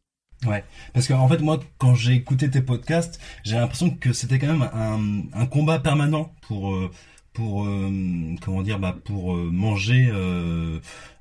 Ouais, 0.46 0.64
parce 0.94 1.08
qu'en 1.08 1.20
en 1.20 1.28
fait 1.28 1.40
moi 1.40 1.60
quand 1.78 1.96
j'ai 1.96 2.14
écouté 2.14 2.50
tes 2.50 2.62
podcasts, 2.62 3.20
j'ai 3.44 3.56
l'impression 3.56 3.90
que 3.90 4.14
c'était 4.14 4.38
quand 4.38 4.54
même 4.54 5.30
un, 5.34 5.46
combat 5.48 5.80
permanent 5.80 6.34
pour 6.42 6.74
euh, 6.74 6.92
pour 7.34 7.66
euh, 7.66 7.90
comment 8.42 8.62
dire 8.62 8.78
bah 8.78 8.96
pour 9.06 9.34
euh, 9.36 9.50
manger 9.52 10.12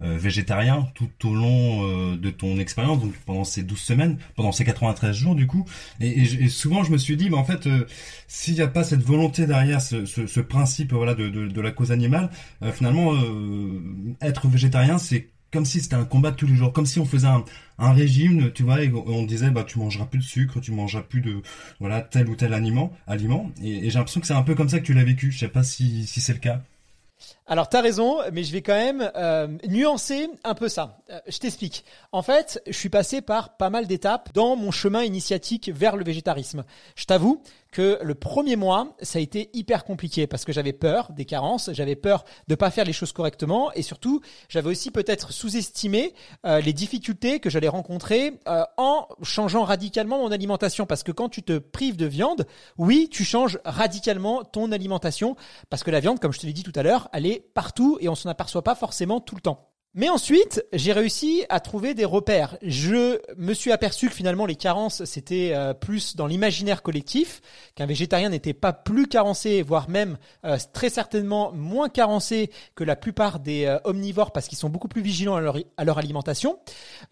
végétarien 0.00 0.88
tout 0.94 1.28
au 1.28 1.34
long 1.34 2.16
de 2.16 2.30
ton 2.30 2.58
expérience 2.58 3.00
donc 3.00 3.14
pendant 3.24 3.44
ces 3.44 3.62
12 3.62 3.78
semaines, 3.78 4.18
pendant 4.36 4.52
ces 4.52 4.64
93 4.64 5.16
jours 5.16 5.34
du 5.34 5.46
coup 5.46 5.64
et, 6.00 6.48
souvent 6.48 6.84
je 6.84 6.92
me 6.92 6.98
suis 6.98 7.16
dit 7.16 7.30
bah 7.30 7.38
en 7.38 7.44
fait 7.44 7.68
s'il 8.28 8.54
n'y 8.54 8.60
a 8.60 8.68
pas 8.68 8.84
cette 8.84 9.02
volonté 9.02 9.46
derrière 9.46 9.80
ce, 9.80 10.40
principe 10.40 10.92
voilà 10.92 11.14
de, 11.14 11.60
la 11.60 11.70
cause 11.70 11.92
animale 11.92 12.30
finalement 12.72 13.14
être 14.20 14.48
végétarien 14.48 14.98
c'est 14.98 15.30
comme 15.54 15.64
si 15.64 15.80
c'était 15.80 15.94
un 15.94 16.04
combat 16.04 16.32
de 16.32 16.36
tous 16.36 16.48
les 16.48 16.56
jours, 16.56 16.72
comme 16.72 16.84
si 16.84 16.98
on 16.98 17.04
faisait 17.04 17.28
un, 17.28 17.92
régime, 17.92 18.50
tu 18.52 18.64
vois, 18.64 18.82
et 18.82 18.92
on 18.92 19.22
disait 19.22 19.50
bah 19.50 19.62
tu 19.64 19.78
mangeras 19.78 20.06
plus 20.06 20.18
de 20.18 20.24
sucre, 20.24 20.60
tu 20.60 20.72
mangeras 20.72 21.02
plus 21.02 21.20
de 21.20 21.42
voilà 21.78 22.02
tel 22.02 22.28
ou 22.28 22.34
tel 22.34 22.52
aliment, 22.52 22.92
aliment. 23.06 23.50
Et, 23.62 23.88
j'ai 23.88 23.98
l'impression 23.98 24.20
que 24.20 24.26
c'est 24.26 24.34
un 24.34 24.42
peu 24.42 24.56
comme 24.56 24.68
ça 24.68 24.80
que 24.80 24.84
tu 24.84 24.94
l'as 24.94 25.04
vécu. 25.04 25.30
Je 25.30 25.38
sais 25.38 25.48
pas 25.48 25.62
si, 25.62 26.06
si 26.06 26.20
c'est 26.20 26.32
le 26.32 26.40
cas. 26.40 26.60
Alors 27.46 27.68
t'as 27.68 27.80
raison, 27.82 28.18
mais 28.32 28.42
je 28.42 28.52
vais 28.52 28.62
quand 28.62 28.74
même 28.74 29.10
euh, 29.16 29.46
nuancer 29.68 30.28
un 30.44 30.54
peu 30.54 30.68
ça. 30.68 30.98
Euh, 31.10 31.20
je 31.28 31.38
t'explique. 31.38 31.84
En 32.10 32.22
fait, 32.22 32.60
je 32.66 32.72
suis 32.72 32.88
passé 32.88 33.20
par 33.20 33.56
pas 33.56 33.70
mal 33.70 33.86
d'étapes 33.86 34.30
dans 34.34 34.56
mon 34.56 34.70
chemin 34.70 35.04
initiatique 35.04 35.70
vers 35.72 35.96
le 35.96 36.04
végétarisme. 36.04 36.64
Je 36.96 37.04
t'avoue 37.04 37.42
que 37.74 37.98
le 38.02 38.14
premier 38.14 38.54
mois, 38.54 38.94
ça 39.02 39.18
a 39.18 39.22
été 39.22 39.50
hyper 39.52 39.84
compliqué 39.84 40.28
parce 40.28 40.44
que 40.44 40.52
j'avais 40.52 40.72
peur 40.72 41.10
des 41.10 41.24
carences, 41.24 41.70
j'avais 41.72 41.96
peur 41.96 42.24
de 42.46 42.54
pas 42.54 42.70
faire 42.70 42.84
les 42.84 42.92
choses 42.92 43.12
correctement 43.12 43.72
et 43.72 43.82
surtout, 43.82 44.20
j'avais 44.48 44.70
aussi 44.70 44.92
peut-être 44.92 45.32
sous-estimé 45.32 46.14
euh, 46.46 46.60
les 46.60 46.72
difficultés 46.72 47.40
que 47.40 47.50
j'allais 47.50 47.68
rencontrer 47.68 48.38
en 48.76 49.08
changeant 49.22 49.64
radicalement 49.64 50.18
mon 50.18 50.30
alimentation 50.30 50.86
parce 50.86 51.02
que 51.02 51.10
quand 51.10 51.28
tu 51.28 51.42
te 51.42 51.58
prives 51.58 51.96
de 51.96 52.06
viande, 52.06 52.46
oui, 52.78 53.08
tu 53.10 53.24
changes 53.24 53.58
radicalement 53.64 54.44
ton 54.44 54.70
alimentation 54.70 55.34
parce 55.68 55.82
que 55.82 55.90
la 55.90 55.98
viande, 55.98 56.20
comme 56.20 56.32
je 56.32 56.38
te 56.38 56.46
l'ai 56.46 56.52
dit 56.52 56.62
tout 56.62 56.72
à 56.76 56.84
l'heure, 56.84 57.08
elle 57.12 57.26
est 57.26 57.40
partout 57.40 57.98
et 58.00 58.08
on 58.08 58.14
s'en 58.14 58.30
aperçoit 58.30 58.62
pas 58.62 58.76
forcément 58.76 59.18
tout 59.18 59.34
le 59.34 59.40
temps. 59.40 59.73
Mais 59.96 60.08
ensuite, 60.08 60.64
j'ai 60.72 60.92
réussi 60.92 61.44
à 61.48 61.60
trouver 61.60 61.94
des 61.94 62.04
repères. 62.04 62.58
Je 62.62 63.20
me 63.36 63.54
suis 63.54 63.70
aperçu 63.70 64.08
que 64.08 64.14
finalement 64.14 64.44
les 64.44 64.56
carences, 64.56 65.04
c'était 65.04 65.52
euh, 65.54 65.72
plus 65.72 66.16
dans 66.16 66.26
l'imaginaire 66.26 66.82
collectif, 66.82 67.40
qu'un 67.76 67.86
végétarien 67.86 68.30
n'était 68.30 68.54
pas 68.54 68.72
plus 68.72 69.06
carencé, 69.06 69.62
voire 69.62 69.88
même 69.88 70.18
euh, 70.44 70.58
très 70.72 70.88
certainement 70.88 71.52
moins 71.52 71.88
carencé 71.88 72.50
que 72.74 72.82
la 72.82 72.96
plupart 72.96 73.38
des 73.38 73.66
euh, 73.66 73.78
omnivores 73.84 74.32
parce 74.32 74.48
qu'ils 74.48 74.58
sont 74.58 74.68
beaucoup 74.68 74.88
plus 74.88 75.00
vigilants 75.00 75.36
à 75.36 75.40
leur, 75.40 75.58
à 75.76 75.84
leur 75.84 75.98
alimentation. 75.98 76.58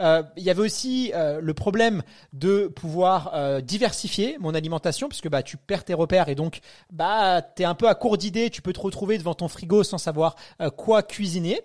il 0.01 0.43
y 0.43 0.51
avait 0.51 0.63
aussi 0.63 1.13
le 1.15 1.55
problème 1.55 2.03
de 2.33 2.67
pouvoir 2.67 3.63
diversifier 3.63 4.37
mon 4.41 4.55
alimentation 4.55 5.09
puisque 5.09 5.29
bah 5.29 5.43
tu 5.43 5.57
perds 5.57 5.85
tes 5.85 5.95
repères 5.95 6.29
et 6.29 6.35
donc 6.35 6.61
bah 6.91 7.43
t'es 7.43 7.65
un 7.65 7.75
peu 7.75 7.89
à 7.89 7.95
court 7.95 8.19
d'idées, 8.19 8.51
tu 8.51 8.63
peux 8.63 8.73
te 8.73 8.81
retrouver 8.81 9.19
devant 9.19 9.35
ton 9.35 9.49
frigo 9.49 9.85
sans 9.85 9.99
savoir 9.99 10.35
quoi 10.77 11.03
cuisiner. 11.03 11.61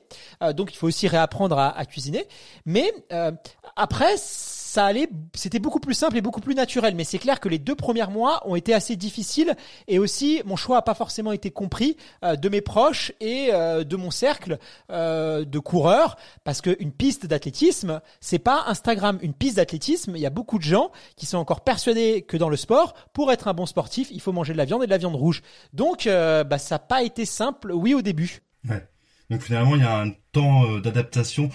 donc 0.53 0.73
il 0.73 0.77
faut 0.77 0.87
aussi 0.87 1.06
réapprendre 1.07 1.57
à, 1.57 1.85
cuisiner. 1.85 2.27
Mais 2.65 2.91
euh, 3.11 3.31
après, 3.75 4.17
ça 4.77 4.85
allait, 4.85 5.09
c'était 5.33 5.57
beaucoup 5.57 5.79
plus 5.79 5.95
simple 5.95 6.17
et 6.17 6.21
beaucoup 6.21 6.39
plus 6.39 6.53
naturel. 6.53 6.93
Mais 6.93 7.03
c'est 7.03 7.17
clair 7.17 7.39
que 7.39 7.49
les 7.49 7.57
deux 7.57 7.73
premiers 7.73 8.05
mois 8.05 8.43
ont 8.45 8.55
été 8.55 8.75
assez 8.75 8.95
difficiles 8.95 9.55
et 9.87 9.97
aussi 9.97 10.41
mon 10.45 10.55
choix 10.55 10.77
a 10.77 10.81
pas 10.83 10.93
forcément 10.93 11.31
été 11.31 11.49
compris 11.49 11.97
euh, 12.23 12.35
de 12.35 12.47
mes 12.47 12.61
proches 12.61 13.11
et 13.19 13.49
euh, 13.53 13.83
de 13.83 13.95
mon 13.95 14.11
cercle 14.11 14.59
euh, 14.91 15.45
de 15.45 15.57
coureurs 15.57 16.15
parce 16.43 16.61
qu'une 16.61 16.91
piste 16.91 17.25
d'athlétisme, 17.25 18.01
c'est 18.19 18.39
pas 18.39 18.65
Instagram. 18.67 19.17
Une 19.23 19.33
piste 19.33 19.55
d'athlétisme, 19.55 20.15
il 20.15 20.21
y 20.21 20.27
a 20.27 20.29
beaucoup 20.29 20.59
de 20.59 20.63
gens 20.63 20.91
qui 21.15 21.25
sont 21.25 21.37
encore 21.39 21.61
persuadés 21.61 22.21
que 22.21 22.37
dans 22.37 22.49
le 22.49 22.57
sport, 22.57 22.93
pour 23.13 23.31
être 23.31 23.47
un 23.47 23.53
bon 23.53 23.65
sportif, 23.65 24.09
il 24.11 24.21
faut 24.21 24.31
manger 24.31 24.53
de 24.53 24.59
la 24.59 24.65
viande 24.65 24.83
et 24.83 24.85
de 24.85 24.91
la 24.91 24.99
viande 24.99 25.15
rouge. 25.15 25.41
Donc, 25.73 26.05
bah, 26.05 26.57
ça 26.57 26.75
n'a 26.75 26.79
pas 26.79 27.01
été 27.01 27.25
simple, 27.25 27.71
oui, 27.71 27.93
au 27.93 28.03
début. 28.03 28.41
Ouais. 28.69 28.87
Donc 29.29 29.41
finalement, 29.41 29.75
il 29.75 29.81
y 29.81 29.85
a 29.85 30.01
un 30.01 30.11
temps 30.31 30.79
d'adaptation 30.79 31.49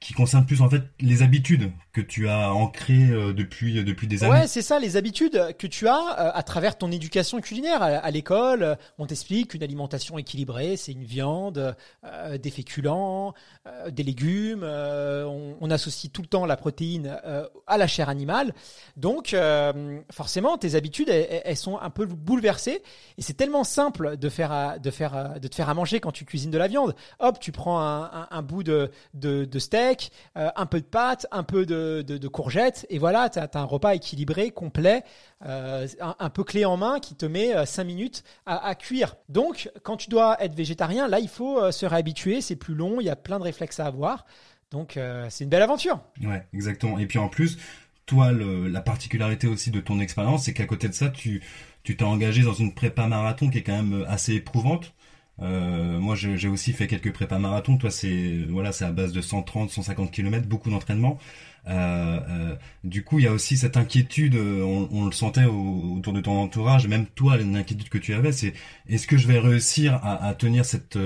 qui 0.00 0.12
concerne 0.14 0.46
plus 0.46 0.60
en 0.60 0.70
fait 0.70 0.84
les 1.00 1.22
habitudes 1.22 1.72
que 1.96 2.02
tu 2.02 2.28
as 2.28 2.52
ancrées 2.52 3.08
euh, 3.10 3.32
depuis 3.32 3.82
depuis 3.82 4.06
des 4.06 4.22
années. 4.22 4.40
Ouais, 4.40 4.46
c'est 4.46 4.60
ça, 4.60 4.78
les 4.78 4.98
habitudes 4.98 5.56
que 5.58 5.66
tu 5.66 5.88
as 5.88 5.94
euh, 5.94 6.30
à 6.34 6.42
travers 6.42 6.76
ton 6.76 6.92
éducation 6.92 7.40
culinaire 7.40 7.82
à, 7.82 8.10
l'école. 8.10 8.62
Euh, 8.62 8.74
on 8.98 9.06
t'explique 9.06 9.52
qu'une 9.52 9.62
alimentation 9.62 10.18
équilibrée, 10.18 10.76
c'est 10.76 10.92
une 10.92 11.04
viande, 11.04 11.74
des 12.38 12.50
féculents, 12.50 13.32
des 13.90 14.02
légumes. 14.02 14.64
On, 14.64 15.70
associe 15.70 16.12
tout 16.12 16.22
le 16.22 16.28
temps 16.28 16.46
la 16.46 16.56
protéine 16.56 17.18
à 17.66 17.78
la 17.78 17.86
chair 17.86 18.08
animale. 18.08 18.54
Donc, 18.96 19.34
forcément, 20.12 20.58
tes 20.58 20.74
habitudes, 20.74 21.08
elles, 21.08 21.56
sont 21.56 21.78
un 21.78 21.90
peu 21.90 22.06
bouleversées. 22.06 22.82
Et 23.18 23.22
c'est 23.22 23.34
tellement 23.34 23.64
simple 23.64 24.16
de 24.16 24.28
faire 24.28 24.78
de 24.80 24.90
faire 24.90 25.38
de 25.40 25.48
te 25.48 25.54
faire 25.54 25.68
à 25.68 25.74
manger 25.74 26.00
quand 26.00 26.12
tu 26.12 26.24
cuisines 26.24 26.50
de 26.50 26.58
la 26.58 26.68
viande. 26.68 26.94
Hop, 27.18 27.38
tu 27.40 27.52
prends 27.52 27.80
un, 27.80 28.42
bout 28.42 28.62
de, 28.62 28.90
de 29.14 29.58
steak, 29.58 30.10
un 30.34 30.66
peu 30.66 30.80
de 30.80 30.86
pâte, 30.86 31.26
un 31.30 31.42
peu 31.42 31.66
de 31.66 31.85
de, 32.02 32.28
courgettes 32.28 32.86
et 32.90 32.98
voilà, 32.98 33.28
tu 33.30 33.38
as, 33.38 33.48
un 33.54 33.64
repas 33.64 33.94
équilibré, 33.94 34.50
complet, 34.50 35.02
euh, 35.44 35.86
un, 36.00 36.30
peu 36.30 36.44
clé 36.44 36.64
en 36.64 36.76
main 36.76 37.00
qui 37.00 37.14
te 37.14 37.26
met 37.26 37.66
5 37.66 37.82
euh, 37.82 37.86
minutes 37.86 38.24
à, 38.46 38.74
cuire. 38.74 39.16
Donc, 39.28 39.70
quand 39.82 39.96
tu 39.96 40.10
dois 40.10 40.42
être 40.42 40.54
végétarien, 40.54 41.08
là, 41.08 41.20
il 41.20 41.28
faut 41.28 41.60
euh, 41.60 41.70
se 41.70 41.86
réhabituer, 41.86 42.40
c'est 42.40 42.56
plus 42.56 42.74
long, 42.74 43.00
il 43.00 43.04
y 43.04 43.10
a 43.10 43.16
plein 43.16 43.38
de 43.38 43.44
réflexes 43.44 43.80
à 43.80 43.86
avoir. 43.86 44.26
Donc, 44.72 44.98
c'est 45.28 45.44
une 45.44 45.50
belle 45.50 45.62
aventure. 45.62 46.00
Ouais, 46.22 46.44
exactement. 46.52 46.98
Et 46.98 47.06
puis 47.06 47.20
en 47.20 47.28
plus, 47.28 47.56
toi, 48.04 48.32
la 48.32 48.80
particularité 48.80 49.46
aussi 49.46 49.70
de 49.70 49.80
ton 49.80 50.00
expérience, 50.00 50.44
c'est 50.44 50.52
qu'à 50.52 50.66
côté 50.66 50.88
de 50.88 50.92
ça, 50.92 51.08
tu 51.08 51.40
tu 51.84 51.96
t'es 51.96 52.02
engagé 52.02 52.42
dans 52.42 52.52
une 52.52 52.74
prépa 52.74 53.06
marathon 53.06 53.48
qui 53.48 53.58
est 53.58 53.62
quand 53.62 53.80
même 53.80 54.04
assez 54.08 54.34
éprouvante. 54.34 54.92
Moi, 55.38 56.14
j'ai 56.14 56.48
aussi 56.48 56.72
fait 56.72 56.86
quelques 56.86 57.12
prépas 57.12 57.38
marathons. 57.38 57.76
Toi, 57.76 57.90
c'est 57.90 58.44
voilà, 58.48 58.72
c'est 58.72 58.84
à 58.84 58.92
base 58.92 59.12
de 59.12 59.20
130, 59.20 59.70
150 59.70 60.10
km, 60.10 60.46
beaucoup 60.48 60.70
d'entraînement. 60.70 61.18
Euh, 61.68 62.20
euh, 62.28 62.56
du 62.84 63.02
coup, 63.02 63.18
il 63.18 63.24
y 63.24 63.28
a 63.28 63.32
aussi 63.32 63.56
cette 63.56 63.76
inquiétude, 63.76 64.36
euh, 64.36 64.62
on, 64.62 65.06
le 65.06 65.12
sentait 65.12 65.44
autour 65.44 66.12
de 66.12 66.20
ton 66.20 66.38
entourage, 66.38 66.86
même 66.86 67.06
toi, 67.06 67.36
l'inquiétude 67.36 67.88
que 67.88 67.98
tu 67.98 68.14
avais, 68.14 68.32
c'est 68.32 68.54
est-ce 68.88 69.06
que 69.06 69.16
je 69.16 69.26
vais 69.26 69.38
réussir 69.38 70.00
à, 70.02 70.34
tenir 70.34 70.64
cette 70.64 70.98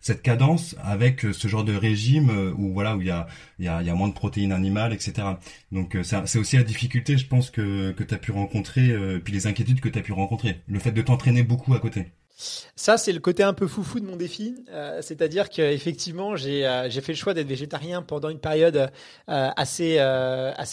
cette 0.00 0.22
cadence 0.22 0.76
avec 0.82 1.22
ce 1.32 1.48
genre 1.48 1.64
de 1.64 1.74
régime 1.74 2.30
où 2.56 2.72
voilà 2.72 2.96
où 2.96 3.00
il 3.00 3.08
y 3.08 3.10
a 3.10 3.26
il 3.58 3.64
y 3.64 3.68
a, 3.68 3.82
y 3.82 3.90
a 3.90 3.94
moins 3.94 4.08
de 4.08 4.14
protéines 4.14 4.52
animales, 4.52 4.92
etc. 4.92 5.26
Donc 5.72 5.96
c'est 6.02 6.38
aussi 6.38 6.56
la 6.56 6.62
difficulté, 6.62 7.18
je 7.18 7.26
pense 7.26 7.50
que 7.50 7.92
que 7.92 8.14
as 8.14 8.18
pu 8.18 8.32
rencontrer, 8.32 8.94
puis 9.24 9.32
les 9.32 9.46
inquiétudes 9.46 9.80
que 9.80 9.88
tu 9.88 9.98
as 9.98 10.02
pu 10.02 10.12
rencontrer, 10.12 10.60
le 10.68 10.78
fait 10.78 10.92
de 10.92 11.02
t'entraîner 11.02 11.42
beaucoup 11.42 11.74
à 11.74 11.80
côté. 11.80 12.06
Ça, 12.38 12.98
c'est 12.98 13.12
le 13.12 13.20
côté 13.20 13.42
un 13.42 13.54
peu 13.54 13.66
foufou 13.66 13.98
de 13.98 14.04
mon 14.04 14.16
défi. 14.16 14.54
Euh, 14.68 15.00
c'est-à-dire 15.00 15.48
qu'effectivement, 15.48 16.36
j'ai 16.36 16.66
euh, 16.66 16.90
j'ai 16.90 17.00
fait 17.00 17.12
le 17.12 17.16
choix 17.16 17.32
d'être 17.32 17.46
végétarien 17.46 18.02
pendant 18.02 18.28
une 18.28 18.40
période 18.40 18.90
euh, 19.30 19.50
assez 19.56 19.98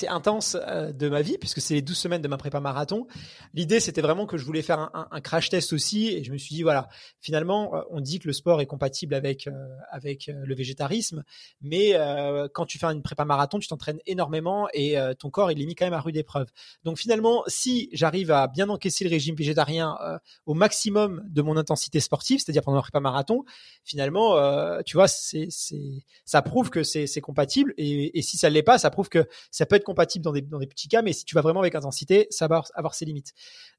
intense 0.10 0.58
de 0.58 1.10
ma 1.10 1.22
vie, 1.22 1.38
puisque 1.38 1.62
c'est 1.62 1.76
les 1.76 1.82
12 1.82 1.96
semaines 1.98 2.22
de 2.22 2.28
ma 2.28 2.36
prépa 2.36 2.60
marathon. 2.60 3.08
L'idée, 3.54 3.80
c'était 3.80 4.02
vraiment 4.02 4.26
que 4.26 4.38
je 4.38 4.44
voulais 4.44 4.62
faire 4.62 4.80
un, 4.80 5.08
un, 5.10 5.22
crash 5.22 5.50
test 5.50 5.72
aussi, 5.72 6.10
et 6.10 6.24
je 6.26 6.34
me 6.34 6.38
suis 6.38 6.54
dit 6.54 6.64
voilà, 6.64 6.90
finalement, 7.22 7.72
on 7.92 8.02
dit 8.02 8.20
que 8.20 8.28
le 8.28 8.34
sport 8.34 8.60
est 8.60 8.66
compatible 8.66 9.14
avec 9.14 9.48
avec 9.90 10.30
le 10.34 10.56
végétarisme, 10.56 11.24
mais 11.62 11.94
quand 12.54 12.66
tu 12.66 12.78
fais 12.78 12.88
une 12.88 13.02
prépa 13.02 13.24
marathon, 13.24 13.60
tu 13.60 13.70
t'entraînes 13.70 14.00
énormément 14.06 14.68
et 14.74 14.98
ton 15.18 15.30
corps 15.30 15.52
il 15.52 15.62
est 15.62 15.66
mis 15.66 15.76
quand 15.76 15.86
même 15.86 15.94
à 15.94 16.02
rude 16.02 16.18
épreuve. 16.18 16.48
Donc 16.84 16.98
finalement, 16.98 17.44
si 17.48 17.90
j'arrive 17.94 18.32
à 18.32 18.48
bien 18.48 18.68
encaisser 18.68 19.06
le 19.06 19.10
régime 19.10 19.36
végétarien 19.36 19.98
au 20.46 20.54
maximum 20.54 21.24
de 21.30 21.42
mon 21.42 21.53
intensité 21.58 22.00
sportive, 22.00 22.40
c'est-à-dire 22.40 22.62
pendant 22.64 22.78
un 22.78 22.82
prépa 22.82 23.00
marathon, 23.00 23.44
finalement, 23.84 24.38
euh, 24.38 24.82
tu 24.86 24.98
vois, 24.98 25.08
ça 25.08 26.42
prouve 26.42 26.70
que 26.70 26.84
c'est, 26.84 27.22
compatible. 27.22 27.74
Et, 27.78 28.22
si 28.22 28.38
ça 28.38 28.50
l'est 28.50 28.64
pas, 28.64 28.78
ça 28.78 28.90
prouve 28.90 29.10
que 29.10 29.28
ça 29.52 29.66
peut 29.66 29.76
être 29.76 29.84
compatible 29.84 30.24
dans 30.24 30.32
des, 30.32 30.68
petits 30.68 30.88
cas, 30.88 31.02
mais 31.02 31.14
si 31.14 31.26
tu 31.26 31.36
vas 31.36 31.42
vraiment 31.42 31.62
avec 31.62 31.76
intensité, 31.76 32.28
ça 32.30 32.48
va 32.48 32.64
avoir 32.76 32.94
ses 32.94 33.06
limites. 33.06 33.34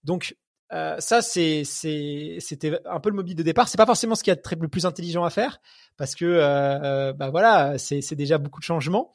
Donc, 0.04 0.37
euh, 0.73 0.97
ça, 0.99 1.23
c'est, 1.23 1.62
c'est, 1.64 2.37
c'était 2.40 2.78
un 2.87 3.00
peu 3.00 3.11
le 3.11 3.16
mobile 3.16 3.37
de 3.37 3.43
départ. 3.43 3.69
C'est 3.69 3.76
pas 3.76 3.87
forcément 3.87 4.14
ce 4.14 4.25
qui 4.25 4.31
est 4.31 4.37
très, 4.37 4.57
le 4.57 4.69
plus 4.69 4.87
intelligent 4.87 5.25
à 5.25 5.31
faire, 5.31 5.61
parce 5.97 6.14
que, 6.14 6.25
euh, 6.25 7.12
bah 7.12 7.31
voilà, 7.31 7.78
c'est, 7.78 8.00
c'est 8.00 8.16
déjà 8.16 8.38
beaucoup 8.38 8.61
de 8.61 8.64
changements. 8.64 9.12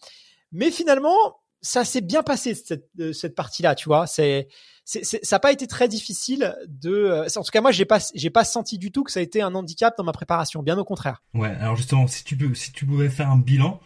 Mais 0.51 0.71
finalement, 0.71 1.39
ça 1.61 1.85
s'est 1.85 2.01
bien 2.01 2.23
passé 2.23 2.55
cette, 2.55 2.89
cette 3.13 3.35
partie-là, 3.35 3.75
tu 3.75 3.89
vois. 3.89 4.07
C'est, 4.07 4.47
c'est, 4.85 5.03
ça 5.03 5.35
n'a 5.35 5.39
pas 5.39 5.51
été 5.51 5.67
très 5.67 5.87
difficile 5.87 6.55
de. 6.67 6.91
Euh, 6.91 7.27
en 7.35 7.43
tout 7.43 7.51
cas, 7.51 7.61
moi, 7.61 7.71
j'ai 7.71 7.85
pas, 7.85 7.99
j'ai 8.15 8.29
pas 8.29 8.43
senti 8.43 8.77
du 8.77 8.91
tout 8.91 9.03
que 9.03 9.11
ça 9.11 9.19
a 9.19 9.23
été 9.23 9.41
un 9.41 9.53
handicap 9.53 9.95
dans 9.97 10.03
ma 10.03 10.13
préparation. 10.13 10.63
Bien 10.63 10.77
au 10.77 10.85
contraire. 10.85 11.21
Ouais. 11.33 11.55
Alors 11.59 11.75
justement, 11.75 12.07
si 12.07 12.23
tu 12.23 12.35
peux, 12.35 12.53
si 12.55 12.71
tu 12.71 12.85
pouvais 12.85 13.09
faire 13.09 13.29
un 13.29 13.37
bilan 13.37 13.79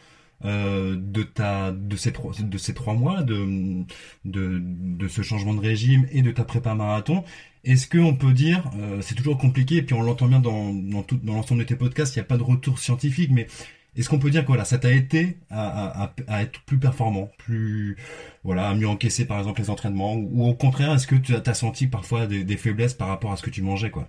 euh, 0.46 0.96
de 0.98 1.24
ta, 1.24 1.72
de 1.72 1.96
ces 1.96 2.14
trois, 2.14 2.34
de 2.40 2.58
ces 2.58 2.74
trois 2.74 2.94
mois, 2.94 3.24
de, 3.24 3.84
de, 4.26 4.60
de 4.62 5.08
ce 5.08 5.22
changement 5.22 5.54
de 5.54 5.62
régime 5.62 6.08
et 6.12 6.22
de 6.22 6.32
ta 6.32 6.44
prépa 6.44 6.74
marathon, 6.76 7.24
est-ce 7.64 7.88
qu'on 7.88 8.16
peut 8.16 8.34
dire, 8.34 8.70
euh, 8.78 9.02
c'est 9.02 9.16
toujours 9.16 9.38
compliqué, 9.38 9.78
et 9.78 9.82
puis 9.84 9.96
on 9.96 10.02
l'entend 10.02 10.28
bien 10.28 10.40
dans, 10.40 10.74
dans 10.74 11.02
tout, 11.02 11.18
dans 11.24 11.34
l'ensemble 11.34 11.62
de 11.62 11.68
tes 11.68 11.78
podcasts, 11.78 12.16
il 12.16 12.20
n'y 12.20 12.24
a 12.24 12.26
pas 12.26 12.38
de 12.38 12.44
retour 12.44 12.78
scientifique, 12.78 13.32
mais 13.32 13.48
est-ce 13.96 14.10
qu'on 14.10 14.20
peut 14.20 14.30
dire 14.30 14.42
que 14.42 14.48
voilà, 14.48 14.66
ça 14.66 14.78
t'a 14.78 14.92
été 14.92 15.38
à, 15.50 16.12
être 16.42 16.62
plus 16.66 16.80
performant, 16.80 17.30
plus 17.38 17.98
voilà, 18.44 18.70
à 18.70 18.74
mieux 18.74 18.88
encaisser 18.88 19.26
par 19.26 19.38
exemple 19.38 19.62
les 19.62 19.70
entraînements, 19.70 20.16
ou, 20.16 20.48
au 20.48 20.54
contraire, 20.54 20.94
est-ce 20.94 21.08
que 21.08 21.16
tu 21.16 21.34
as, 21.36 21.54
senti 21.54 21.88
parfois 21.88 22.26
des, 22.26 22.44
des, 22.44 22.58
faiblesses 22.58 22.94
par 22.94 23.08
rapport 23.08 23.32
à 23.32 23.38
ce 23.38 23.44
que 23.44 23.50
tu 23.50 23.62
mangeais, 23.62 23.92
quoi? 23.92 24.08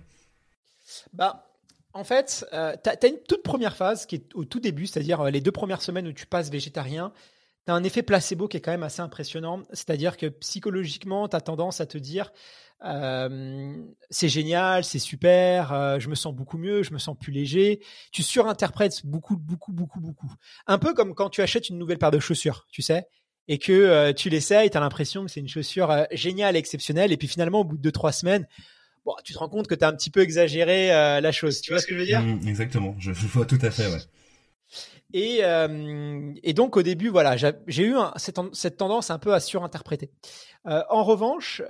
Bah, 1.13 1.45
en 1.95 2.03
fait, 2.03 2.45
euh, 2.51 2.75
tu 2.83 2.89
as, 2.89 3.07
une 3.07 3.19
toute 3.27 3.41
première 3.41 3.75
phase 3.75 4.05
qui 4.05 4.15
est 4.15 4.35
au 4.35 4.43
tout 4.43 4.59
début, 4.59 4.85
c'est-à-dire 4.85 5.21
euh, 5.21 5.29
les 5.29 5.39
deux 5.39 5.53
premières 5.53 5.81
semaines 5.81 6.07
où 6.07 6.13
tu 6.13 6.25
passes 6.25 6.49
végétarien. 6.49 7.13
Tu 7.65 7.71
as 7.71 7.75
un 7.75 7.83
effet 7.83 8.03
placebo 8.03 8.49
qui 8.49 8.57
est 8.57 8.61
quand 8.61 8.71
même 8.71 8.83
assez 8.83 9.01
impressionnant, 9.01 9.63
c'est-à-dire 9.71 10.17
que 10.17 10.27
psychologiquement, 10.27 11.29
tu 11.29 11.37
as 11.37 11.41
tendance 11.41 11.79
à 11.79 11.85
te 11.85 11.97
dire 11.97 12.33
c'est 12.81 14.29
génial, 14.29 14.83
c'est 14.83 14.99
super, 14.99 15.73
euh, 15.73 15.99
je 15.99 16.09
me 16.09 16.15
sens 16.15 16.33
beaucoup 16.33 16.57
mieux, 16.57 16.83
je 16.83 16.93
me 16.93 16.97
sens 16.97 17.15
plus 17.17 17.31
léger. 17.31 17.79
Tu 18.11 18.23
surinterprètes 18.23 19.05
beaucoup, 19.05 19.37
beaucoup, 19.37 19.71
beaucoup, 19.71 19.99
beaucoup. 19.99 20.31
Un 20.67 20.77
peu 20.77 20.93
comme 20.93 21.15
quand 21.15 21.29
tu 21.29 21.41
achètes 21.41 21.69
une 21.69 21.77
nouvelle 21.77 21.97
paire 21.97 22.11
de 22.11 22.19
chaussures, 22.19 22.67
tu 22.71 22.81
sais, 22.81 23.07
et 23.47 23.57
que 23.57 23.71
euh, 23.71 24.13
tu 24.13 24.29
l'essayes, 24.29 24.69
tu 24.69 24.77
as 24.77 24.79
l'impression 24.79 25.25
que 25.25 25.31
c'est 25.31 25.39
une 25.39 25.47
chaussure 25.47 26.05
géniale, 26.11 26.55
exceptionnelle, 26.55 27.11
et 27.11 27.17
puis 27.17 27.27
finalement, 27.27 27.61
au 27.61 27.63
bout 27.63 27.77
de 27.77 27.81
deux, 27.81 27.91
trois 27.91 28.11
semaines, 28.11 28.47
bon, 29.05 29.13
tu 29.23 29.33
te 29.33 29.39
rends 29.39 29.49
compte 29.49 29.67
que 29.67 29.75
tu 29.75 29.83
as 29.83 29.87
un 29.87 29.95
petit 29.95 30.09
peu 30.09 30.21
exagéré 30.21 30.89
la 30.89 31.31
chose. 31.31 31.61
Tu 31.61 31.71
vois 31.71 31.79
ce 31.79 31.87
que 31.87 31.93
je 31.93 31.99
veux 31.99 32.05
dire? 32.05 32.21
Mmh, 32.21 32.47
Exactement, 32.47 32.95
je, 32.99 33.11
vois 33.11 33.45
tout 33.45 33.59
à 33.61 33.71
fait, 33.71 33.87
ouais. 33.87 34.01
Et, 35.13 35.41
et 36.43 36.53
donc 36.53 36.75
au 36.75 36.81
début, 36.81 37.07
voilà, 37.07 37.37
j'ai 37.37 37.85
eu 37.85 37.95
cette, 38.17 38.39
cette, 38.53 38.77
tendance 38.77 39.11
un 39.11 39.19
peu 39.19 39.33
à 39.33 39.39
surinterpréter. 39.39 40.11
en 40.65 41.03
revanche, 41.03 41.61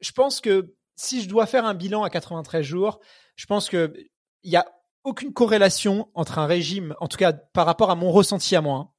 je 0.00 0.12
pense 0.12 0.40
que 0.40 0.74
si 0.96 1.22
je 1.22 1.28
dois 1.28 1.46
faire 1.46 1.64
un 1.64 1.74
bilan 1.74 2.02
à 2.02 2.10
93 2.10 2.64
jours, 2.64 3.00
je 3.36 3.46
pense 3.46 3.68
que 3.68 3.92
il 4.42 4.50
y 4.50 4.56
a 4.56 4.66
aucune 5.04 5.32
corrélation 5.32 6.08
entre 6.14 6.38
un 6.38 6.46
régime, 6.46 6.94
en 7.00 7.06
tout 7.06 7.16
cas 7.16 7.32
par 7.32 7.66
rapport 7.66 7.90
à 7.90 7.94
mon 7.94 8.10
ressenti 8.10 8.56
à 8.56 8.60
moi. 8.60 8.76
Hein. 8.76 8.90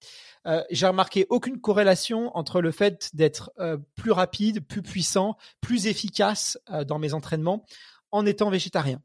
Euh, 0.47 0.63
j'ai 0.69 0.87
remarqué 0.87 1.25
aucune 1.29 1.59
corrélation 1.59 2.35
entre 2.37 2.61
le 2.61 2.71
fait 2.71 3.09
d'être 3.13 3.51
euh, 3.59 3.77
plus 3.95 4.11
rapide, 4.11 4.65
plus 4.65 4.81
puissant, 4.81 5.35
plus 5.59 5.87
efficace 5.87 6.57
euh, 6.71 6.85
dans 6.85 6.99
mes 6.99 7.13
entraînements 7.13 7.65
en 8.11 8.25
étant 8.25 8.49
végétarien. 8.49 9.01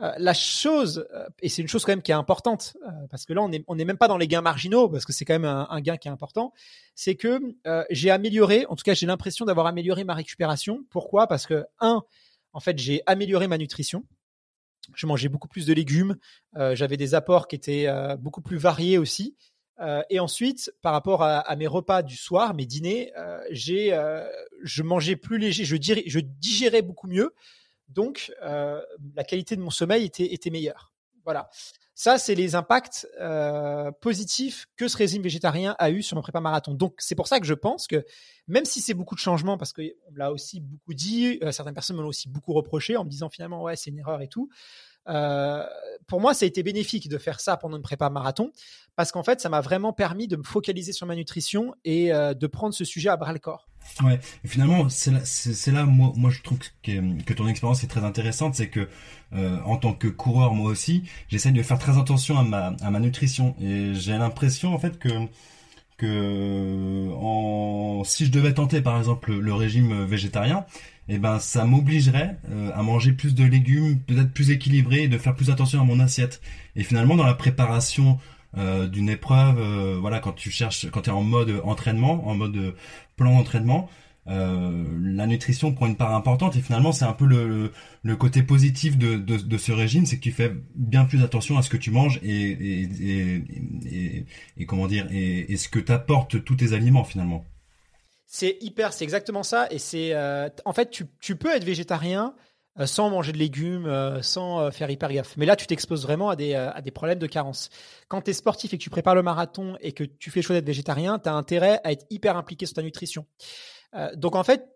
Euh, 0.00 0.12
la 0.18 0.34
chose, 0.34 1.06
euh, 1.12 1.26
et 1.42 1.48
c'est 1.48 1.62
une 1.62 1.68
chose 1.68 1.84
quand 1.84 1.92
même 1.92 2.02
qui 2.02 2.12
est 2.12 2.14
importante, 2.14 2.76
euh, 2.86 2.90
parce 3.10 3.24
que 3.24 3.32
là 3.32 3.42
on 3.42 3.48
n'est 3.48 3.64
on 3.66 3.74
même 3.74 3.98
pas 3.98 4.08
dans 4.08 4.16
les 4.16 4.28
gains 4.28 4.42
marginaux, 4.42 4.88
parce 4.88 5.04
que 5.04 5.12
c'est 5.12 5.24
quand 5.24 5.34
même 5.34 5.44
un, 5.44 5.80
gain 5.80 5.96
qui 5.96 6.08
est 6.08 6.10
important, 6.10 6.52
c'est 6.94 7.16
que 7.16 7.40
j'ai 7.90 8.10
amélioré, 8.10 8.66
en 8.66 8.76
tout 8.76 8.84
cas 8.84 8.94
j'ai 8.94 9.06
l'impression 9.06 9.44
d'avoir 9.44 9.66
amélioré 9.66 10.04
ma 10.04 10.14
récupération. 10.14 10.84
Pourquoi? 10.90 11.26
Parce 11.26 11.46
que 11.46 11.64
un, 11.80 12.02
en 12.52 12.60
fait 12.60 12.78
j'ai 12.78 13.02
amélioré 13.06 13.48
ma 13.48 13.58
nutrition. 13.58 14.04
Je 14.94 15.06
mangeais 15.06 15.28
beaucoup 15.28 15.48
plus 15.48 15.66
de 15.66 15.74
légumes, 15.74 16.16
j'avais 16.54 16.96
des 16.96 17.14
apports 17.14 17.46
qui 17.46 17.56
étaient 17.56 17.88
beaucoup 18.18 18.40
plus 18.40 18.56
variés 18.56 18.96
aussi. 18.96 19.36
et 20.08 20.18
ensuite, 20.18 20.72
par 20.80 20.92
rapport 20.92 21.22
à, 21.22 21.56
mes 21.56 21.66
repas 21.66 22.02
du 22.02 22.16
soir, 22.16 22.54
mes 22.54 22.64
dîners, 22.64 23.12
j'ai, 23.50 23.90
je 24.62 24.82
mangeais 24.82 25.16
plus 25.16 25.38
léger, 25.38 25.64
je, 25.64 25.76
je 26.06 26.20
digérais 26.20 26.82
beaucoup 26.82 27.08
mieux. 27.08 27.34
Donc, 27.88 28.32
euh, 28.42 28.80
la 29.14 29.24
qualité 29.24 29.56
de 29.56 29.62
mon 29.62 29.70
sommeil 29.70 30.04
était, 30.04 30.32
était 30.32 30.50
meilleure. 30.50 30.92
Voilà. 31.24 31.50
Ça, 31.94 32.16
c'est 32.16 32.36
les 32.36 32.54
impacts 32.54 33.08
euh, 33.20 33.90
positifs 33.90 34.66
que 34.76 34.86
ce 34.86 34.96
régime 34.96 35.20
végétarien 35.20 35.74
a 35.80 35.90
eu 35.90 36.00
sur 36.00 36.14
mon 36.14 36.22
prépa 36.22 36.40
marathon. 36.40 36.72
Donc, 36.72 36.94
c'est 36.98 37.16
pour 37.16 37.26
ça 37.26 37.40
que 37.40 37.46
je 37.46 37.54
pense 37.54 37.88
que 37.88 38.04
même 38.46 38.64
si 38.64 38.80
c'est 38.80 38.94
beaucoup 38.94 39.16
de 39.16 39.20
changements, 39.20 39.58
parce 39.58 39.72
qu'on 39.72 39.82
l'a 40.14 40.30
aussi 40.30 40.60
beaucoup 40.60 40.94
dit, 40.94 41.40
euh, 41.42 41.50
certaines 41.50 41.74
personnes 41.74 41.96
me 41.96 42.02
l'ont 42.02 42.08
aussi 42.08 42.28
beaucoup 42.28 42.52
reproché 42.52 42.96
en 42.96 43.04
me 43.04 43.10
disant 43.10 43.28
finalement 43.28 43.62
ouais 43.62 43.74
c'est 43.74 43.90
une 43.90 43.98
erreur 43.98 44.22
et 44.22 44.28
tout. 44.28 44.48
Euh, 45.08 45.64
pour 46.06 46.20
moi, 46.20 46.34
ça 46.34 46.44
a 46.44 46.46
été 46.46 46.62
bénéfique 46.62 47.08
de 47.08 47.18
faire 47.18 47.40
ça 47.40 47.56
pendant 47.56 47.76
une 47.76 47.82
prépa 47.82 48.10
marathon 48.10 48.52
parce 48.94 49.12
qu'en 49.12 49.22
fait, 49.22 49.40
ça 49.40 49.48
m'a 49.48 49.60
vraiment 49.60 49.92
permis 49.92 50.28
de 50.28 50.36
me 50.36 50.42
focaliser 50.42 50.92
sur 50.92 51.06
ma 51.06 51.14
nutrition 51.14 51.74
et 51.84 52.12
euh, 52.12 52.34
de 52.34 52.46
prendre 52.46 52.74
ce 52.74 52.84
sujet 52.84 53.08
à 53.08 53.16
bras 53.16 53.32
le 53.32 53.38
corps. 53.38 53.67
Ouais, 54.02 54.20
et 54.44 54.48
finalement, 54.48 54.88
c'est 54.88 55.72
là, 55.72 55.84
moi, 55.84 56.12
moi, 56.16 56.30
je 56.30 56.40
trouve 56.42 56.58
que, 56.82 57.22
que 57.22 57.32
ton 57.34 57.48
expérience 57.48 57.82
est 57.82 57.88
très 57.88 58.04
intéressante, 58.04 58.54
c'est 58.54 58.68
que 58.68 58.88
euh, 59.32 59.58
en 59.64 59.76
tant 59.76 59.92
que 59.92 60.08
coureur, 60.08 60.54
moi 60.54 60.70
aussi, 60.70 61.02
j'essaie 61.28 61.50
de 61.50 61.62
faire 61.62 61.78
très 61.78 61.98
attention 61.98 62.38
à 62.38 62.44
ma, 62.44 62.76
à 62.80 62.90
ma 62.90 63.00
nutrition 63.00 63.56
et 63.60 63.94
j'ai 63.94 64.16
l'impression 64.16 64.74
en 64.74 64.78
fait 64.78 64.98
que 64.98 65.08
que 65.96 67.10
en, 67.16 68.04
si 68.04 68.24
je 68.26 68.30
devais 68.30 68.54
tenter 68.54 68.80
par 68.80 68.96
exemple 68.98 69.32
le 69.34 69.52
régime 69.52 70.04
végétarien, 70.04 70.64
eh 71.08 71.18
ben 71.18 71.38
ça 71.38 71.64
m'obligerait 71.64 72.38
euh, 72.50 72.70
à 72.74 72.82
manger 72.82 73.12
plus 73.12 73.34
de 73.34 73.44
légumes, 73.44 73.98
peut-être 74.00 74.32
plus 74.32 74.50
équilibré, 74.50 75.08
de 75.08 75.18
faire 75.18 75.34
plus 75.34 75.50
attention 75.50 75.80
à 75.80 75.84
mon 75.84 75.98
assiette. 76.00 76.40
Et 76.76 76.84
finalement, 76.84 77.16
dans 77.16 77.26
la 77.26 77.34
préparation 77.34 78.18
euh, 78.56 78.86
d'une 78.86 79.10
épreuve, 79.10 79.58
euh, 79.58 79.98
voilà, 80.00 80.20
quand 80.20 80.32
tu 80.32 80.50
cherches, 80.50 80.90
quand 80.90 81.02
tu 81.02 81.10
es 81.10 81.12
en 81.12 81.22
mode 81.22 81.60
entraînement, 81.64 82.26
en 82.26 82.34
mode 82.34 82.74
plan 83.16 83.36
d'entraînement, 83.36 83.88
la 84.26 85.26
nutrition 85.26 85.72
prend 85.72 85.86
une 85.86 85.96
part 85.96 86.14
importante. 86.14 86.54
Et 86.56 86.60
finalement, 86.60 86.92
c'est 86.92 87.06
un 87.06 87.14
peu 87.14 87.24
le, 87.24 87.72
le 88.02 88.16
côté 88.16 88.42
positif 88.42 88.98
de, 88.98 89.16
de, 89.16 89.58
ce 89.58 89.72
régime, 89.72 90.04
c'est 90.04 90.16
que 90.16 90.22
tu 90.22 90.32
fais 90.32 90.52
bien 90.74 91.06
plus 91.06 91.22
attention 91.22 91.56
à 91.56 91.62
ce 91.62 91.70
que 91.70 91.78
tu 91.78 91.90
manges 91.90 92.20
et, 92.22 92.50
et, 92.50 94.26
et, 94.58 94.66
comment 94.66 94.86
dire, 94.86 95.06
et, 95.10 95.56
ce 95.56 95.70
que 95.70 95.78
t'apportent 95.78 96.44
tous 96.44 96.56
tes 96.56 96.74
aliments 96.74 97.04
finalement. 97.04 97.46
C'est 98.30 98.58
hyper, 98.60 98.92
c'est 98.92 99.04
exactement 99.04 99.42
ça. 99.42 99.66
Et 99.70 99.78
c'est, 99.78 100.12
euh, 100.12 100.50
en 100.66 100.74
fait, 100.74 100.90
tu, 100.90 101.06
tu, 101.18 101.34
peux 101.36 101.50
être 101.50 101.64
végétarien 101.64 102.34
euh, 102.34 102.47
sans 102.86 103.10
manger 103.10 103.32
de 103.32 103.38
légumes, 103.38 103.86
euh, 103.86 104.22
sans 104.22 104.70
faire 104.70 104.90
hyper 104.90 105.12
gaffe. 105.12 105.36
Mais 105.36 105.46
là, 105.46 105.56
tu 105.56 105.66
t'exposes 105.66 106.02
vraiment 106.02 106.30
à 106.30 106.36
des, 106.36 106.54
à 106.54 106.80
des 106.80 106.90
problèmes 106.90 107.18
de 107.18 107.26
carence. 107.26 107.70
Quand 108.08 108.22
tu 108.22 108.30
es 108.30 108.34
sportif 108.34 108.72
et 108.72 108.78
que 108.78 108.82
tu 108.82 108.90
prépares 108.90 109.14
le 109.14 109.22
marathon 109.22 109.76
et 109.80 109.92
que 109.92 110.04
tu 110.04 110.30
fais 110.30 110.40
le 110.40 110.44
choix 110.44 110.56
d'être 110.56 110.66
végétarien, 110.66 111.18
tu 111.18 111.28
as 111.28 111.34
intérêt 111.34 111.80
à 111.84 111.92
être 111.92 112.06
hyper 112.10 112.36
impliqué 112.36 112.66
sur 112.66 112.74
ta 112.74 112.82
nutrition. 112.82 113.26
donc, 114.14 114.36
en 114.36 114.44
fait, 114.44 114.68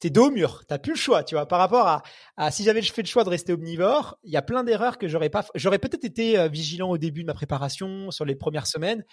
t'es 0.00 0.10
dos 0.10 0.28
au 0.28 0.30
mur, 0.30 0.64
t'as 0.66 0.78
plus 0.78 0.92
le 0.92 0.98
choix, 0.98 1.24
tu 1.24 1.34
vois. 1.34 1.46
Par 1.46 1.58
rapport 1.58 1.86
à, 1.86 2.02
à 2.36 2.50
si 2.50 2.64
j'avais 2.64 2.82
fait 2.82 3.02
le 3.02 3.08
choix 3.08 3.24
de 3.24 3.28
rester 3.28 3.52
omnivore, 3.52 4.18
il 4.24 4.32
y 4.32 4.36
a 4.36 4.42
plein 4.42 4.64
d'erreurs 4.64 4.98
que 4.98 5.08
j'aurais 5.08 5.30
pas. 5.30 5.44
J'aurais 5.54 5.78
peut-être 5.78 6.04
été 6.04 6.48
vigilant 6.48 6.90
au 6.90 6.98
début 6.98 7.22
de 7.22 7.26
ma 7.26 7.34
préparation, 7.34 8.10
sur 8.10 8.24
les 8.24 8.34
premières 8.34 8.66
semaines, 8.66 9.04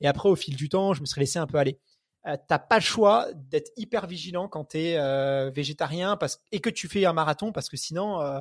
et 0.00 0.08
après 0.08 0.28
au 0.28 0.36
fil 0.36 0.56
du 0.56 0.68
temps, 0.68 0.92
je 0.92 1.00
me 1.00 1.06
serais 1.06 1.22
laissé 1.22 1.38
un 1.38 1.46
peu 1.46 1.58
aller. 1.58 1.78
Euh, 2.26 2.36
t'as 2.48 2.58
pas 2.58 2.76
le 2.76 2.82
choix 2.82 3.28
d'être 3.34 3.70
hyper 3.76 4.06
vigilant 4.06 4.48
quand 4.48 4.70
tu 4.70 4.78
es 4.78 4.96
euh, 4.96 5.50
végétarien 5.50 6.16
parce, 6.16 6.40
et 6.50 6.60
que 6.60 6.70
tu 6.70 6.88
fais 6.88 7.04
un 7.06 7.12
marathon 7.12 7.52
parce 7.52 7.68
que 7.68 7.76
sinon, 7.76 8.20
euh, 8.20 8.40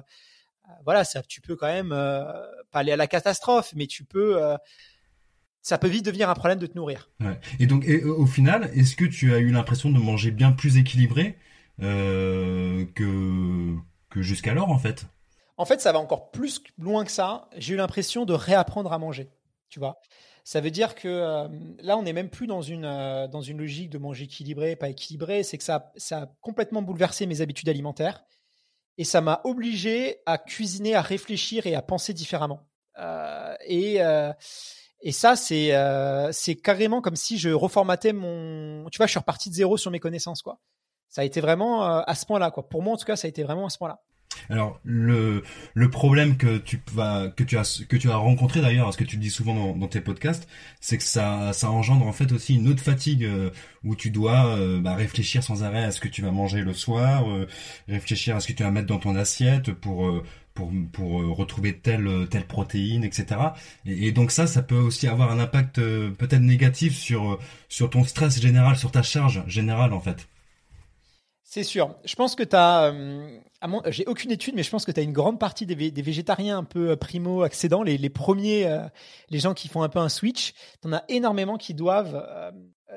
voilà, 0.83 1.03
ça, 1.03 1.21
tu 1.21 1.41
peux 1.41 1.55
quand 1.55 1.67
même 1.67 1.89
pas 1.89 2.79
aller 2.79 2.91
à 2.91 2.97
la 2.97 3.05
catastrophe, 3.05 3.73
mais 3.75 3.85
tu 3.85 4.03
peux, 4.03 4.41
ça 5.61 5.77
peut 5.77 5.87
vite 5.87 6.03
devenir 6.03 6.27
un 6.27 6.33
problème 6.33 6.57
de 6.57 6.65
te 6.65 6.75
nourrir. 6.75 7.11
Ouais. 7.19 7.39
Et 7.59 7.67
donc, 7.67 7.85
au 8.03 8.25
final, 8.25 8.71
est-ce 8.73 8.95
que 8.95 9.05
tu 9.05 9.35
as 9.35 9.37
eu 9.37 9.51
l'impression 9.51 9.91
de 9.91 9.99
manger 9.99 10.31
bien 10.31 10.51
plus 10.51 10.77
équilibré 10.77 11.37
que 11.77 13.75
que 14.09 14.21
jusqu'alors 14.23 14.71
en 14.71 14.79
fait? 14.79 15.05
En 15.57 15.65
fait, 15.65 15.81
ça 15.81 15.91
va 15.91 15.99
encore 15.99 16.31
plus 16.31 16.63
loin 16.79 17.05
que 17.05 17.11
ça. 17.11 17.47
J'ai 17.57 17.75
eu 17.75 17.77
l'impression 17.77 18.25
de 18.25 18.33
réapprendre 18.33 18.91
à 18.91 18.97
manger. 18.97 19.29
Tu 19.69 19.77
vois, 19.77 19.99
ça 20.45 20.61
veut 20.61 20.69
dire 20.69 20.93
que 20.93 21.07
euh, 21.07 21.47
là, 21.79 21.97
on 21.97 22.03
n'est 22.03 22.13
même 22.13 22.29
plus 22.29 22.45
dans 22.45 22.61
une, 22.61 22.85
euh, 22.85 23.27
dans 23.27 23.41
une 23.41 23.57
logique 23.57 23.89
de 23.89 23.97
manger 23.97 24.25
équilibré, 24.25 24.75
pas 24.75 24.89
équilibré. 24.89 25.41
C'est 25.41 25.57
que 25.57 25.63
ça, 25.63 25.91
ça 25.95 26.21
a 26.21 26.25
complètement 26.41 26.83
bouleversé 26.83 27.25
mes 27.25 27.41
habitudes 27.41 27.67
alimentaires 27.67 28.23
et 28.99 29.05
ça 29.05 29.21
m'a 29.21 29.41
obligé 29.43 30.17
à 30.27 30.37
cuisiner, 30.37 30.93
à 30.93 31.01
réfléchir 31.01 31.65
et 31.65 31.73
à 31.73 31.81
penser 31.81 32.13
différemment. 32.13 32.61
Euh, 32.99 33.55
et, 33.65 33.97
et 35.01 35.11
ça, 35.11 35.35
c'est 35.35 35.73
c'est 36.31 36.55
carrément 36.55 37.01
comme 37.01 37.15
si 37.15 37.37
je 37.39 37.49
reformatais 37.49 38.13
mon. 38.13 38.87
Tu 38.91 38.97
vois, 38.97 39.07
je 39.07 39.11
suis 39.11 39.19
reparti 39.19 39.49
de 39.49 39.55
zéro 39.55 39.77
sur 39.77 39.89
mes 39.89 39.99
connaissances, 39.99 40.43
quoi. 40.43 40.59
Ça 41.09 41.21
a 41.21 41.23
été 41.23 41.41
vraiment 41.41 41.83
à 41.83 42.15
ce 42.15 42.25
point-là, 42.25 42.51
quoi. 42.51 42.69
Pour 42.69 42.83
moi, 42.83 42.93
en 42.93 42.97
tout 42.97 43.05
cas, 43.05 43.15
ça 43.15 43.25
a 43.25 43.29
été 43.29 43.43
vraiment 43.43 43.65
à 43.65 43.69
ce 43.69 43.79
point-là. 43.79 44.01
Alors 44.49 44.79
le 44.83 45.43
le 45.73 45.89
problème 45.89 46.37
que 46.37 46.57
tu 46.57 46.81
vas 46.93 47.29
que 47.29 47.43
tu 47.43 47.57
as 47.57 47.83
que 47.87 47.97
tu 47.97 48.09
as 48.09 48.15
rencontré 48.15 48.61
d'ailleurs, 48.61 48.85
parce 48.85 48.97
que 48.97 49.03
tu 49.03 49.17
dis 49.17 49.29
souvent 49.29 49.73
dans, 49.75 49.87
tes 49.87 50.01
podcasts, 50.01 50.47
c'est 50.81 50.97
que 50.97 51.03
ça 51.03 51.53
ça 51.53 51.71
engendre 51.71 52.05
en 52.07 52.11
fait 52.11 52.31
aussi 52.31 52.55
une 52.55 52.67
autre 52.67 52.83
fatigue 52.83 53.25
euh, 53.25 53.49
où 53.83 53.95
tu 53.95 54.09
dois 54.11 54.47
euh, 54.57 54.81
bah, 54.81 54.95
réfléchir 54.95 55.43
sans 55.43 55.63
arrêt 55.63 55.83
à 55.83 55.91
ce 55.91 55.99
que 55.99 56.07
tu 56.07 56.21
vas 56.21 56.31
manger 56.31 56.61
le 56.61 56.73
soir, 56.73 57.29
euh, 57.29 57.47
réfléchir 57.87 58.35
à 58.35 58.39
ce 58.39 58.47
que 58.47 58.53
tu 58.53 58.63
vas 58.63 58.71
mettre 58.71 58.87
dans 58.87 58.99
ton 58.99 59.15
assiette 59.15 59.71
pour 59.73 60.23
pour 60.53 60.71
pour 60.93 61.11
retrouver 61.37 61.77
telle 61.77 62.27
telle 62.29 62.45
protéine, 62.47 63.03
etc. 63.03 63.25
Et, 63.85 64.07
et, 64.07 64.11
donc 64.11 64.31
ça, 64.31 64.47
ça 64.47 64.61
peut 64.61 64.75
aussi 64.77 65.07
avoir 65.07 65.31
un 65.31 65.39
impact 65.39 65.75
peut-être 65.75 66.41
négatif 66.41 66.95
sur 66.95 67.39
sur 67.69 67.89
ton 67.89 68.03
stress 68.05 68.41
général, 68.41 68.77
sur 68.77 68.91
ta 68.91 69.03
charge 69.03 69.43
générale 69.47 69.93
en 69.93 70.01
fait. 70.01 70.27
C'est 71.55 71.63
sûr. 71.63 71.95
Je 72.03 72.15
pense 72.15 72.35
que 72.35 72.43
tu 72.43 72.53
as, 72.53 72.91
euh, 72.93 73.39
j'ai 73.87 74.05
aucune 74.07 74.29
étude, 74.29 74.55
mais 74.55 74.63
je 74.63 74.69
pense 74.69 74.83
que 74.83 74.91
tu 74.91 74.99
as 74.99 75.03
une 75.03 75.13
grande 75.13 75.39
partie 75.39 75.65
des, 75.65 76.01
végétariens 76.01 76.57
un 76.57 76.65
peu 76.65 76.89
euh, 76.89 76.95
primo-accédants, 76.97 77.81
les, 77.81 78.09
premiers, 78.09 78.67
euh, 78.67 78.81
les 79.29 79.39
gens 79.39 79.53
qui 79.53 79.69
font 79.69 79.81
un 79.81 79.87
peu 79.87 79.99
un 79.99 80.09
switch. 80.09 80.51
Tu 80.81 80.89
en 80.89 80.91
as 80.91 81.05
énormément 81.07 81.55
qui 81.55 81.73
doivent 81.73 82.21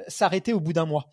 s'arrêter 0.08 0.52
au 0.52 0.58
bout 0.58 0.72
d'un 0.72 0.86
mois. 0.86 1.08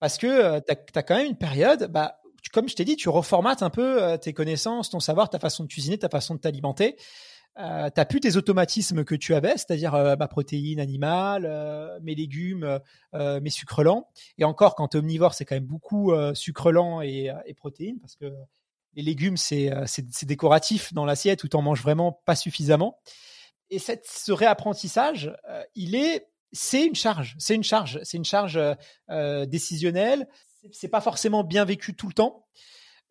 Parce 0.00 0.18
que 0.18 0.58
tu 0.58 0.72
as, 0.98 1.02
quand 1.04 1.14
même 1.14 1.28
une 1.28 1.38
période, 1.38 1.86
bah, 1.88 2.18
comme 2.52 2.68
je 2.68 2.74
t'ai 2.74 2.84
dit, 2.84 2.96
tu 2.96 3.08
reformates 3.08 3.62
un 3.62 3.70
peu 3.70 4.18
tes 4.20 4.32
connaissances, 4.32 4.90
ton 4.90 4.98
savoir, 4.98 5.30
ta 5.30 5.38
façon 5.38 5.62
de 5.62 5.68
cuisiner, 5.68 5.98
ta 5.98 6.08
façon 6.08 6.34
de 6.34 6.40
t'alimenter 6.40 6.96
euh, 7.58 7.90
t'as 7.94 8.06
plus 8.06 8.20
tes 8.20 8.36
automatismes 8.36 9.04
que 9.04 9.14
tu 9.14 9.34
avais, 9.34 9.52
c'est-à-dire 9.52 9.94
euh, 9.94 10.16
ma 10.16 10.26
protéine 10.26 10.80
animale, 10.80 11.44
euh, 11.46 11.98
mes 12.02 12.14
légumes, 12.14 12.80
mes 13.12 13.50
sucres 13.50 13.82
lents. 13.82 14.08
Et 14.38 14.44
encore, 14.44 14.74
quand 14.74 14.88
tu 14.88 14.96
es 14.96 15.00
omnivore, 15.00 15.34
c'est 15.34 15.44
quand 15.44 15.54
même 15.54 15.66
beaucoup 15.66 16.12
sucre 16.34 16.72
lent 16.72 17.00
et, 17.02 17.30
protéines, 17.56 17.98
parce 18.00 18.16
que 18.16 18.32
les 18.94 19.02
légumes, 19.02 19.36
c'est 19.36 19.70
décoratif 20.24 20.92
dans 20.92 21.04
l'assiette 21.04 21.44
où 21.44 21.48
tu 21.48 21.56
en 21.56 21.62
manges 21.62 21.82
vraiment 21.82 22.12
pas 22.24 22.36
suffisamment. 22.36 22.98
Et 23.70 23.78
cette, 23.78 24.06
ce 24.06 24.32
réapprentissage, 24.32 25.34
il 25.74 25.94
est, 25.94 26.28
c'est 26.52 26.84
une 26.84 26.94
charge, 26.94 27.34
c'est 27.38 27.54
une 27.54 27.64
charge, 27.64 28.00
c'est 28.02 28.16
une 28.16 28.24
charge 28.24 28.60
décisionnelle. 29.46 30.26
C'est 30.70 30.88
pas 30.88 31.00
forcément 31.00 31.44
bien 31.44 31.64
vécu 31.64 31.94
tout 31.94 32.06
le 32.06 32.14
temps. 32.14 32.46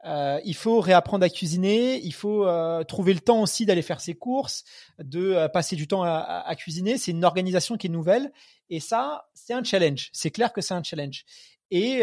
Euh, 0.06 0.40
il 0.46 0.56
faut 0.56 0.80
réapprendre 0.80 1.24
à 1.24 1.30
cuisiner, 1.30 2.02
il 2.04 2.14
faut 2.14 2.48
euh, 2.48 2.84
trouver 2.84 3.14
le 3.14 3.20
temps 3.20 3.42
aussi 3.42 3.66
d'aller 3.66 3.82
faire 3.82 4.02
ses 4.02 4.16
courses, 4.16 4.64
de 5.00 5.34
euh, 5.34 5.48
passer 5.48 5.76
du 5.76 5.88
temps 5.88 6.04
à, 6.04 6.56
cuisiner. 6.58 6.98
C'est 6.98 7.12
une 7.12 7.24
organisation 7.24 7.78
qui 7.78 7.88
est 7.88 7.90
nouvelle 7.90 8.32
et 8.70 8.80
ça, 8.80 9.30
c'est 9.34 9.54
un 9.54 9.64
challenge. 9.64 10.10
C'est 10.14 10.32
clair 10.32 10.54
que 10.54 10.62
c'est 10.62 10.74
un 10.74 10.84
challenge. 10.84 11.26
Et, 11.70 12.02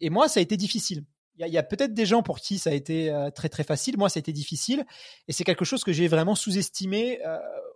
et 0.00 0.10
moi, 0.10 0.28
ça 0.28 0.38
a 0.38 0.42
été 0.42 0.56
difficile. 0.56 1.04
Il 1.38 1.48
y 1.48 1.58
a, 1.58 1.64
peut-être 1.64 1.94
des 1.94 2.06
gens 2.06 2.22
pour 2.22 2.38
qui 2.38 2.58
ça 2.58 2.70
a 2.70 2.74
été 2.74 3.12
très 3.34 3.48
très 3.48 3.64
facile. 3.64 3.96
Moi, 3.98 4.08
ça 4.08 4.18
a 4.18 4.20
été 4.20 4.32
difficile 4.32 4.84
et 5.26 5.32
c'est 5.32 5.42
quelque 5.42 5.64
chose 5.64 5.82
que 5.82 5.92
j'ai 5.92 6.06
vraiment 6.06 6.36
sous-estimé 6.36 7.18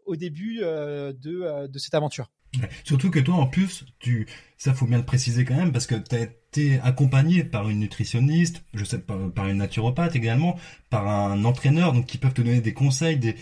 au 0.06 0.14
début 0.14 0.58
de, 0.60 1.66
de 1.66 1.78
cette 1.78 1.94
aventure. 1.94 2.30
Surtout 2.84 3.10
que 3.10 3.18
toi, 3.18 3.36
en 3.36 3.46
plus, 3.46 3.84
tu, 3.98 4.26
ça 4.56 4.74
faut 4.74 4.86
bien 4.86 4.98
le 4.98 5.04
préciser 5.04 5.44
quand 5.44 5.54
même, 5.54 5.72
parce 5.72 5.86
que 5.86 5.94
tu 5.94 6.16
as 6.16 6.26
été 6.50 6.80
accompagné 6.80 7.44
par 7.44 7.68
une 7.68 7.80
nutritionniste, 7.80 8.62
je 8.74 8.84
sais 8.84 8.98
par, 8.98 9.30
par 9.30 9.48
une 9.48 9.58
naturopathe 9.58 10.16
également, 10.16 10.56
par 10.90 11.06
un 11.06 11.44
entraîneur, 11.44 11.92
donc 11.92 12.06
qui 12.06 12.18
peuvent 12.18 12.32
te 12.32 12.42
donner 12.42 12.60
des 12.60 12.72
conseils, 12.72 13.18
des, 13.18 13.36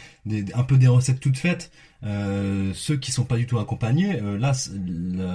un 0.54 0.62
peu 0.64 0.76
des 0.76 0.88
recettes 0.88 1.20
toutes 1.20 1.38
faites. 1.38 1.70
Euh, 2.04 2.72
ceux 2.74 2.96
qui 2.96 3.10
sont 3.10 3.24
pas 3.24 3.36
du 3.36 3.46
tout 3.46 3.58
accompagnés, 3.58 4.20
euh, 4.20 4.38
là, 4.38 4.52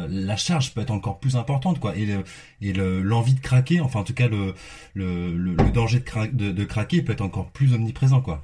la, 0.10 0.36
charge 0.38 0.73
peut 0.73 0.81
être 0.81 0.91
encore 0.91 1.19
plus 1.19 1.36
importante, 1.36 1.79
quoi, 1.79 1.97
et 1.97 2.07
et 2.62 2.73
l'envie 2.73 3.34
de 3.34 3.39
craquer, 3.39 3.81
enfin 3.81 4.01
en 4.01 4.03
tout 4.03 4.13
cas 4.13 4.27
le 4.27 4.53
le, 4.93 5.71
danger 5.71 6.03
de 6.31 6.63
craquer 6.63 7.01
peut 7.01 7.13
être 7.13 7.21
encore 7.21 7.49
plus 7.51 7.73
omniprésent, 7.73 8.21
quoi. 8.21 8.43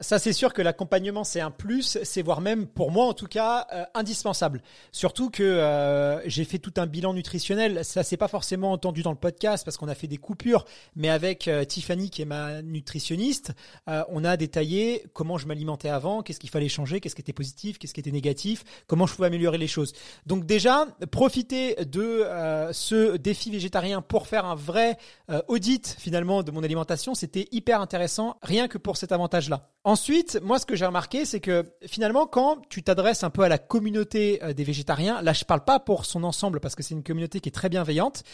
Ça, 0.00 0.18
c'est 0.18 0.34
sûr 0.34 0.52
que 0.52 0.60
l'accompagnement, 0.60 1.24
c'est 1.24 1.40
un 1.40 1.50
plus, 1.50 1.96
c'est 2.02 2.20
voire 2.20 2.42
même, 2.42 2.66
pour 2.66 2.90
moi 2.90 3.06
en 3.06 3.14
tout 3.14 3.28
cas, 3.28 3.66
euh, 3.72 3.82
indispensable. 3.94 4.60
Surtout 4.92 5.30
que 5.30 5.42
euh, 5.42 6.20
j'ai 6.28 6.44
fait 6.44 6.58
tout 6.58 6.74
un 6.76 6.84
bilan 6.84 7.14
nutritionnel. 7.14 7.82
Ça, 7.82 8.02
c'est 8.02 8.18
pas 8.18 8.28
forcément 8.28 8.72
entendu 8.72 9.02
dans 9.02 9.10
le 9.10 9.16
podcast 9.16 9.64
parce 9.64 9.78
qu'on 9.78 9.88
a 9.88 9.94
fait 9.94 10.06
des 10.06 10.18
coupures, 10.18 10.66
mais 10.96 11.08
avec 11.08 11.48
euh, 11.48 11.64
Tiffany, 11.64 12.10
qui 12.10 12.20
est 12.20 12.26
ma 12.26 12.60
nutritionniste, 12.60 13.54
on 13.86 14.24
a 14.24 14.36
détaillé 14.36 15.06
comment 15.14 15.38
je 15.38 15.46
m'alimentais 15.46 15.88
avant, 15.88 16.22
qu'est-ce 16.22 16.40
qu'il 16.40 16.50
fallait 16.50 16.68
changer, 16.68 17.00
qu'est-ce 17.00 17.14
qui 17.14 17.22
était 17.22 17.32
positif, 17.32 17.78
qu'est-ce 17.78 17.94
qui 17.94 18.00
était 18.00 18.10
négatif, 18.10 18.64
comment 18.86 19.06
je 19.06 19.14
pouvais 19.14 19.28
améliorer 19.28 19.56
les 19.56 19.66
choses. 19.66 19.94
Donc 20.26 20.44
déjà, 20.44 20.86
profiter 21.10 21.76
de 21.84 22.26
ce 22.72 23.16
défi 23.16 23.50
végétarien 23.50 24.02
pour 24.02 24.26
faire 24.26 24.44
un 24.44 24.54
vrai 24.54 24.98
audit 25.48 25.96
finalement 25.98 26.42
de 26.42 26.50
mon 26.50 26.62
alimentation, 26.62 27.14
c'était 27.14 27.48
hyper 27.52 27.80
intéressant, 27.80 28.36
rien 28.42 28.68
que 28.68 28.78
pour 28.78 28.96
cet 28.96 29.12
avantage-là. 29.12 29.70
Ensuite, 29.86 30.40
moi, 30.42 30.58
ce 30.58 30.66
que 30.66 30.74
j'ai 30.74 30.84
remarqué, 30.84 31.24
c'est 31.24 31.38
que 31.38 31.64
finalement, 31.86 32.26
quand 32.26 32.60
tu 32.68 32.82
t'adresses 32.82 33.22
un 33.22 33.30
peu 33.30 33.42
à 33.42 33.48
la 33.48 33.56
communauté 33.56 34.42
euh, 34.42 34.52
des 34.52 34.64
végétariens, 34.64 35.22
là, 35.22 35.32
je 35.32 35.44
parle 35.44 35.62
pas 35.62 35.78
pour 35.78 36.06
son 36.06 36.24
ensemble 36.24 36.58
parce 36.58 36.74
que 36.74 36.82
c'est 36.82 36.94
une 36.94 37.04
communauté 37.04 37.38
qui 37.38 37.50
est 37.50 37.52
très 37.52 37.68
bienveillante, 37.68 38.24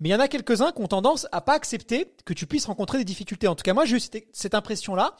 mais 0.00 0.08
il 0.08 0.12
y 0.12 0.14
en 0.14 0.20
a 0.20 0.26
quelques-uns 0.26 0.72
qui 0.72 0.80
ont 0.80 0.86
tendance 0.86 1.26
à 1.30 1.42
pas 1.42 1.52
accepter 1.52 2.14
que 2.24 2.32
tu 2.32 2.46
puisses 2.46 2.64
rencontrer 2.64 2.96
des 2.96 3.04
difficultés. 3.04 3.46
En 3.46 3.54
tout 3.54 3.62
cas, 3.62 3.74
moi, 3.74 3.84
j'ai 3.84 3.98
eu 3.98 4.00
cette 4.32 4.54
impression-là 4.54 5.14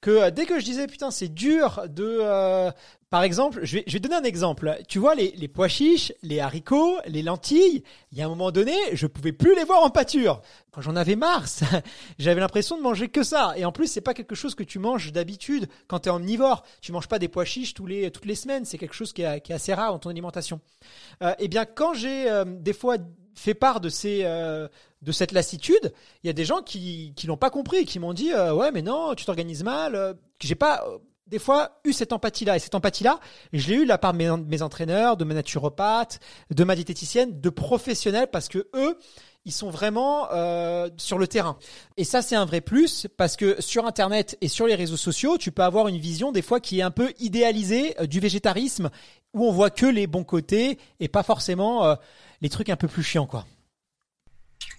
que 0.00 0.10
euh, 0.10 0.30
dès 0.30 0.46
que 0.46 0.58
je 0.58 0.64
disais 0.64 0.86
putain 0.86 1.10
c'est 1.10 1.28
dur 1.28 1.84
de 1.88 2.18
euh, 2.20 2.70
par 3.10 3.22
exemple 3.22 3.60
je 3.62 3.78
vais, 3.78 3.84
je 3.86 3.92
vais 3.94 4.00
donner 4.00 4.16
un 4.16 4.24
exemple. 4.24 4.78
Tu 4.88 4.98
vois 4.98 5.14
les, 5.14 5.32
les 5.36 5.48
pois 5.48 5.68
chiches 5.68 6.12
les 6.22 6.40
haricots 6.40 6.98
les 7.06 7.22
lentilles 7.22 7.82
il 8.12 8.18
y 8.18 8.22
a 8.22 8.26
un 8.26 8.28
moment 8.28 8.50
donné 8.50 8.74
je 8.92 9.06
pouvais 9.06 9.32
plus 9.32 9.54
les 9.54 9.64
voir 9.64 9.82
en 9.82 9.90
pâture. 9.90 10.42
Quand 10.70 10.80
j'en 10.80 10.96
avais 10.96 11.16
marre 11.16 11.46
j'avais 12.18 12.40
l'impression 12.40 12.76
de 12.76 12.82
manger 12.82 13.08
que 13.08 13.22
ça. 13.22 13.54
Et 13.56 13.64
en 13.64 13.72
plus 13.72 13.86
c'est 13.86 14.00
pas 14.00 14.14
quelque 14.14 14.34
chose 14.34 14.54
que 14.54 14.64
tu 14.64 14.78
manges 14.78 15.12
d'habitude 15.12 15.68
quand 15.88 16.00
tu 16.00 16.08
es 16.08 16.12
omnivore. 16.12 16.64
Tu 16.80 16.92
manges 16.92 17.08
pas 17.08 17.18
des 17.18 17.28
pois 17.28 17.44
chiches 17.44 17.74
tous 17.74 17.86
les 17.86 18.10
toutes 18.10 18.26
les 18.26 18.34
semaines. 18.34 18.64
C'est 18.64 18.78
quelque 18.78 18.94
chose 18.94 19.12
qui 19.12 19.22
est, 19.22 19.40
qui 19.40 19.52
est, 19.52 19.54
assez 19.54 19.74
rare 19.74 19.92
dans 19.92 19.98
ton 19.98 20.10
alimentation. 20.10 20.60
Euh, 21.22 21.34
eh 21.38 21.48
bien 21.48 21.64
quand 21.64 21.94
j'ai 21.94 22.30
euh, 22.30 22.44
des 22.44 22.72
fois 22.72 22.96
fait 23.36 23.54
part 23.54 23.80
de 23.80 23.88
ces 23.88 24.22
euh, 24.24 24.66
de 25.06 25.12
cette 25.12 25.30
lassitude, 25.30 25.92
il 26.22 26.26
y 26.26 26.30
a 26.30 26.32
des 26.32 26.44
gens 26.44 26.62
qui 26.62 27.12
qui 27.14 27.28
l'ont 27.28 27.36
pas 27.36 27.50
compris, 27.50 27.86
qui 27.86 28.00
m'ont 28.00 28.12
dit 28.12 28.32
euh, 28.32 28.52
ouais 28.52 28.72
mais 28.72 28.82
non 28.82 29.14
tu 29.14 29.24
t'organises 29.24 29.62
mal, 29.62 29.94
euh, 29.94 30.14
j'ai 30.40 30.56
pas 30.56 30.84
euh, 30.86 30.98
des 31.28 31.38
fois 31.38 31.80
eu 31.84 31.92
cette 31.92 32.12
empathie 32.12 32.44
là 32.44 32.56
et 32.56 32.58
cette 32.58 32.74
empathie 32.74 33.04
là, 33.04 33.20
je 33.52 33.68
l'ai 33.68 33.76
eu 33.76 33.84
de 33.84 33.88
la 33.88 33.98
part 33.98 34.12
de 34.12 34.18
mes, 34.18 34.36
mes, 34.36 34.62
entraîneurs, 34.62 35.16
de 35.16 35.24
mes 35.24 35.34
naturopathes, 35.34 36.18
de 36.50 36.64
ma 36.64 36.74
diététicienne, 36.74 37.40
de 37.40 37.50
professionnels 37.50 38.28
parce 38.32 38.48
que 38.48 38.68
eux 38.74 38.98
ils 39.44 39.52
sont 39.52 39.70
vraiment 39.70 40.28
euh, 40.32 40.90
sur 40.96 41.18
le 41.18 41.28
terrain. 41.28 41.56
Et 41.96 42.02
ça, 42.02 42.20
c'est 42.20 42.34
un 42.34 42.44
vrai 42.44 42.60
plus 42.60 43.06
parce 43.16 43.36
que 43.36 43.62
sur 43.62 43.86
Internet 43.86 44.36
et 44.40 44.48
sur 44.48 44.66
les 44.66 44.74
réseaux 44.74 44.96
sociaux, 44.96 45.38
tu 45.38 45.52
peux 45.52 45.62
avoir 45.62 45.86
une 45.86 45.98
vision 45.98 46.32
des 46.32 46.42
fois 46.42 46.58
qui 46.58 46.80
est 46.80 46.82
un 46.82 46.90
peu 46.90 47.12
idéalisée 47.20 47.94
du 48.08 48.18
végétarisme, 48.18 48.90
où 49.34 49.46
on 49.46 49.52
voit 49.52 49.70
que 49.70 49.86
les 49.86 50.08
bons 50.08 50.24
côtés 50.24 50.80
et 50.98 51.06
pas 51.06 51.22
forcément 51.22 51.96
les 52.40 52.48
trucs 52.48 52.70
un 52.70 52.76
peu 52.76 52.88
plus 52.88 53.04
chiants, 53.04 53.28
quoi. 53.28 53.46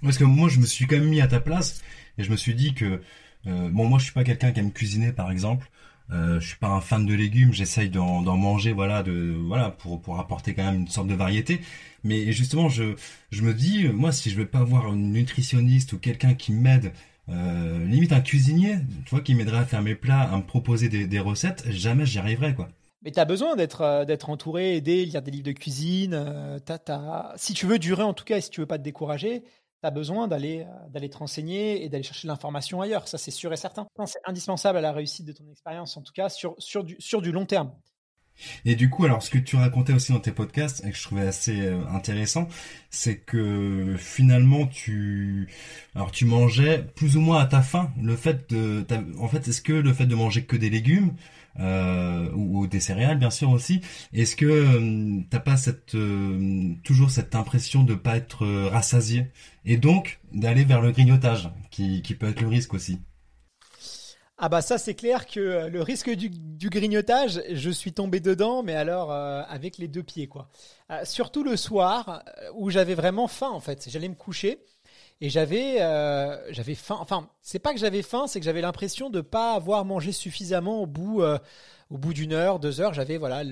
Parce 0.01 0.17
que 0.17 0.23
moi, 0.23 0.49
je 0.49 0.59
me 0.59 0.65
suis 0.65 0.85
quand 0.87 0.97
même 0.97 1.09
mis 1.09 1.21
à 1.21 1.27
ta 1.27 1.39
place 1.39 1.81
et 2.17 2.23
je 2.23 2.31
me 2.31 2.35
suis 2.37 2.55
dit 2.55 2.73
que 2.73 3.01
euh, 3.47 3.69
bon, 3.69 3.85
moi, 3.85 3.99
je 3.99 4.05
suis 4.05 4.13
pas 4.13 4.23
quelqu'un 4.23 4.51
qui 4.51 4.59
aime 4.59 4.71
cuisiner, 4.71 5.11
par 5.11 5.31
exemple. 5.31 5.69
Euh, 6.11 6.39
je 6.39 6.47
suis 6.47 6.57
pas 6.57 6.69
un 6.69 6.81
fan 6.81 7.05
de 7.05 7.13
légumes. 7.13 7.53
J'essaye 7.53 7.89
d'en 7.89 8.21
manger, 8.37 8.71
voilà, 8.71 9.03
de 9.03 9.35
voilà, 9.45 9.71
pour 9.71 10.01
pour 10.01 10.19
apporter 10.19 10.53
quand 10.53 10.63
même 10.63 10.81
une 10.81 10.87
sorte 10.87 11.07
de 11.07 11.13
variété. 11.15 11.61
Mais 12.03 12.31
justement, 12.31 12.69
je 12.69 12.95
je 13.31 13.41
me 13.41 13.53
dis, 13.53 13.87
moi, 13.89 14.11
si 14.11 14.29
je 14.29 14.37
veux 14.37 14.47
pas 14.47 14.59
avoir 14.59 14.93
une 14.93 15.11
nutritionniste 15.11 15.93
ou 15.93 15.99
quelqu'un 15.99 16.33
qui 16.33 16.53
m'aide 16.53 16.93
euh, 17.29 17.85
limite 17.85 18.13
un 18.13 18.21
cuisinier, 18.21 18.77
tu 19.05 19.09
vois, 19.11 19.21
qui 19.21 19.35
m'aiderait 19.35 19.57
à 19.59 19.65
faire 19.65 19.81
mes 19.81 19.95
plats, 19.95 20.21
à 20.21 20.37
me 20.37 20.43
proposer 20.43 20.87
des, 20.87 21.07
des 21.07 21.19
recettes, 21.19 21.69
jamais 21.69 22.05
j'y 22.05 22.19
arriverai, 22.19 22.55
quoi. 22.55 22.69
Mais 23.03 23.11
tu 23.11 23.19
as 23.19 23.25
besoin 23.25 23.55
d'être 23.55 23.81
euh, 23.81 24.05
d'être 24.05 24.29
entouré, 24.29 24.77
aider, 24.77 25.05
lire 25.05 25.21
des 25.21 25.31
livres 25.31 25.45
de 25.45 25.51
cuisine. 25.51 26.25
Si 27.35 27.53
tu 27.53 27.65
veux 27.65 27.79
durer, 27.79 28.03
en 28.03 28.13
tout 28.13 28.23
cas, 28.23 28.37
et 28.37 28.41
si 28.41 28.49
tu 28.49 28.61
veux 28.61 28.65
pas 28.65 28.77
te 28.77 28.83
décourager, 28.83 29.43
tu 29.81 29.87
as 29.87 29.91
besoin 29.91 30.27
d'aller 30.27 30.61
euh, 30.61 30.89
d'aller 30.89 31.09
te 31.09 31.17
renseigner 31.17 31.83
et 31.83 31.89
d'aller 31.89 32.03
chercher 32.03 32.27
l'information 32.27 32.81
ailleurs. 32.81 33.07
Ça, 33.07 33.17
c'est 33.17 33.31
sûr 33.31 33.51
et 33.53 33.57
certain. 33.57 33.87
C'est 34.05 34.19
indispensable 34.25 34.77
à 34.77 34.81
la 34.81 34.91
réussite 34.91 35.25
de 35.25 35.33
ton 35.33 35.47
expérience, 35.49 35.97
en 35.97 36.01
tout 36.01 36.13
cas, 36.13 36.29
sur, 36.29 36.55
sur 36.57 37.21
du 37.21 37.31
long 37.31 37.45
terme. 37.45 37.71
Et 38.65 38.75
du 38.75 38.89
coup, 38.89 39.05
alors 39.05 39.23
ce 39.23 39.29
que 39.29 39.37
tu 39.37 39.55
racontais 39.55 39.93
aussi 39.93 40.11
dans 40.11 40.19
tes 40.19 40.31
podcasts 40.31 40.83
et 40.85 40.91
que 40.91 40.97
je 40.97 41.03
trouvais 41.03 41.27
assez 41.27 41.61
euh, 41.61 41.85
intéressant, 41.89 42.47
c'est 42.89 43.17
que 43.17 43.95
finalement 43.97 44.67
tu, 44.67 45.49
alors 45.95 46.11
tu 46.11 46.25
mangeais 46.25 46.83
plus 46.95 47.17
ou 47.17 47.21
moins 47.21 47.39
à 47.39 47.45
ta 47.45 47.61
faim. 47.61 47.91
Le 48.01 48.15
fait 48.15 48.49
de, 48.49 48.85
en 49.19 49.27
fait, 49.27 49.47
est-ce 49.47 49.61
que 49.61 49.73
le 49.73 49.93
fait 49.93 50.05
de 50.05 50.15
manger 50.15 50.45
que 50.45 50.55
des 50.55 50.69
légumes 50.69 51.13
euh, 51.59 52.29
ou, 52.33 52.67
des 52.67 52.79
céréales, 52.79 53.17
bien 53.17 53.29
sûr 53.29 53.49
aussi, 53.49 53.81
est-ce 54.13 54.35
que 54.35 54.45
euh, 54.45 55.21
t'as 55.29 55.39
pas 55.39 55.57
cette 55.57 55.95
euh, 55.95 56.73
toujours 56.83 57.09
cette 57.11 57.35
impression 57.35 57.83
de 57.83 57.95
pas 57.95 58.17
être 58.17 58.45
rassasié 58.69 59.31
et 59.65 59.77
donc 59.77 60.19
d'aller 60.33 60.63
vers 60.63 60.81
le 60.81 60.91
grignotage, 60.91 61.49
qui, 61.71 62.01
qui 62.01 62.15
peut 62.15 62.27
être 62.27 62.41
le 62.41 62.47
risque 62.47 62.73
aussi? 62.73 62.99
Ah 64.39 64.49
bah 64.49 64.61
ça 64.61 64.77
c'est 64.77 64.93
clair 64.93 65.25
que 65.25 65.39
euh, 65.39 65.69
le 65.69 65.81
risque 65.81 66.11
du, 66.11 66.69
grignotage, 66.69 67.41
je 67.51 67.71
suis 67.71 67.91
tombé 67.91 68.19
dedans, 68.19 68.61
mais 68.61 68.75
alors 68.75 69.11
euh, 69.11 69.41
avec 69.47 69.79
les 69.79 69.87
deux 69.87 70.03
pieds 70.03 70.27
quoi. 70.27 70.47
Euh, 70.91 71.03
surtout 71.05 71.43
le 71.43 71.57
soir 71.57 72.23
où 72.53 72.69
j'avais 72.69 72.93
vraiment 72.93 73.27
faim 73.27 73.49
en 73.49 73.59
fait. 73.59 73.87
J'allais 73.89 74.09
me 74.09 74.15
coucher 74.15 74.59
et 75.21 75.29
j'avais 75.29 75.77
j'avais 76.49 76.75
faim. 76.75 76.97
Enfin 76.99 77.29
c'est 77.41 77.59
pas 77.59 77.73
que 77.73 77.79
j'avais 77.79 78.01
faim, 78.01 78.27
c'est 78.27 78.39
que 78.39 78.45
j'avais 78.45 78.61
l'impression 78.61 79.09
de 79.09 79.21
pas 79.21 79.53
avoir 79.53 79.85
mangé 79.85 80.11
suffisamment 80.11 80.81
au 80.81 80.85
bout 80.85 81.21
au 81.89 81.97
bout 81.97 82.13
d'une 82.13 82.33
heure, 82.33 82.59
deux 82.59 82.81
heures. 82.81 82.93
J'avais 82.93 83.17
voilà 83.17 83.43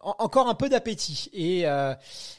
encore 0.00 0.48
un 0.48 0.54
peu 0.54 0.68
d'appétit. 0.68 1.28
Et, 1.32 1.66
euh, 1.66 1.94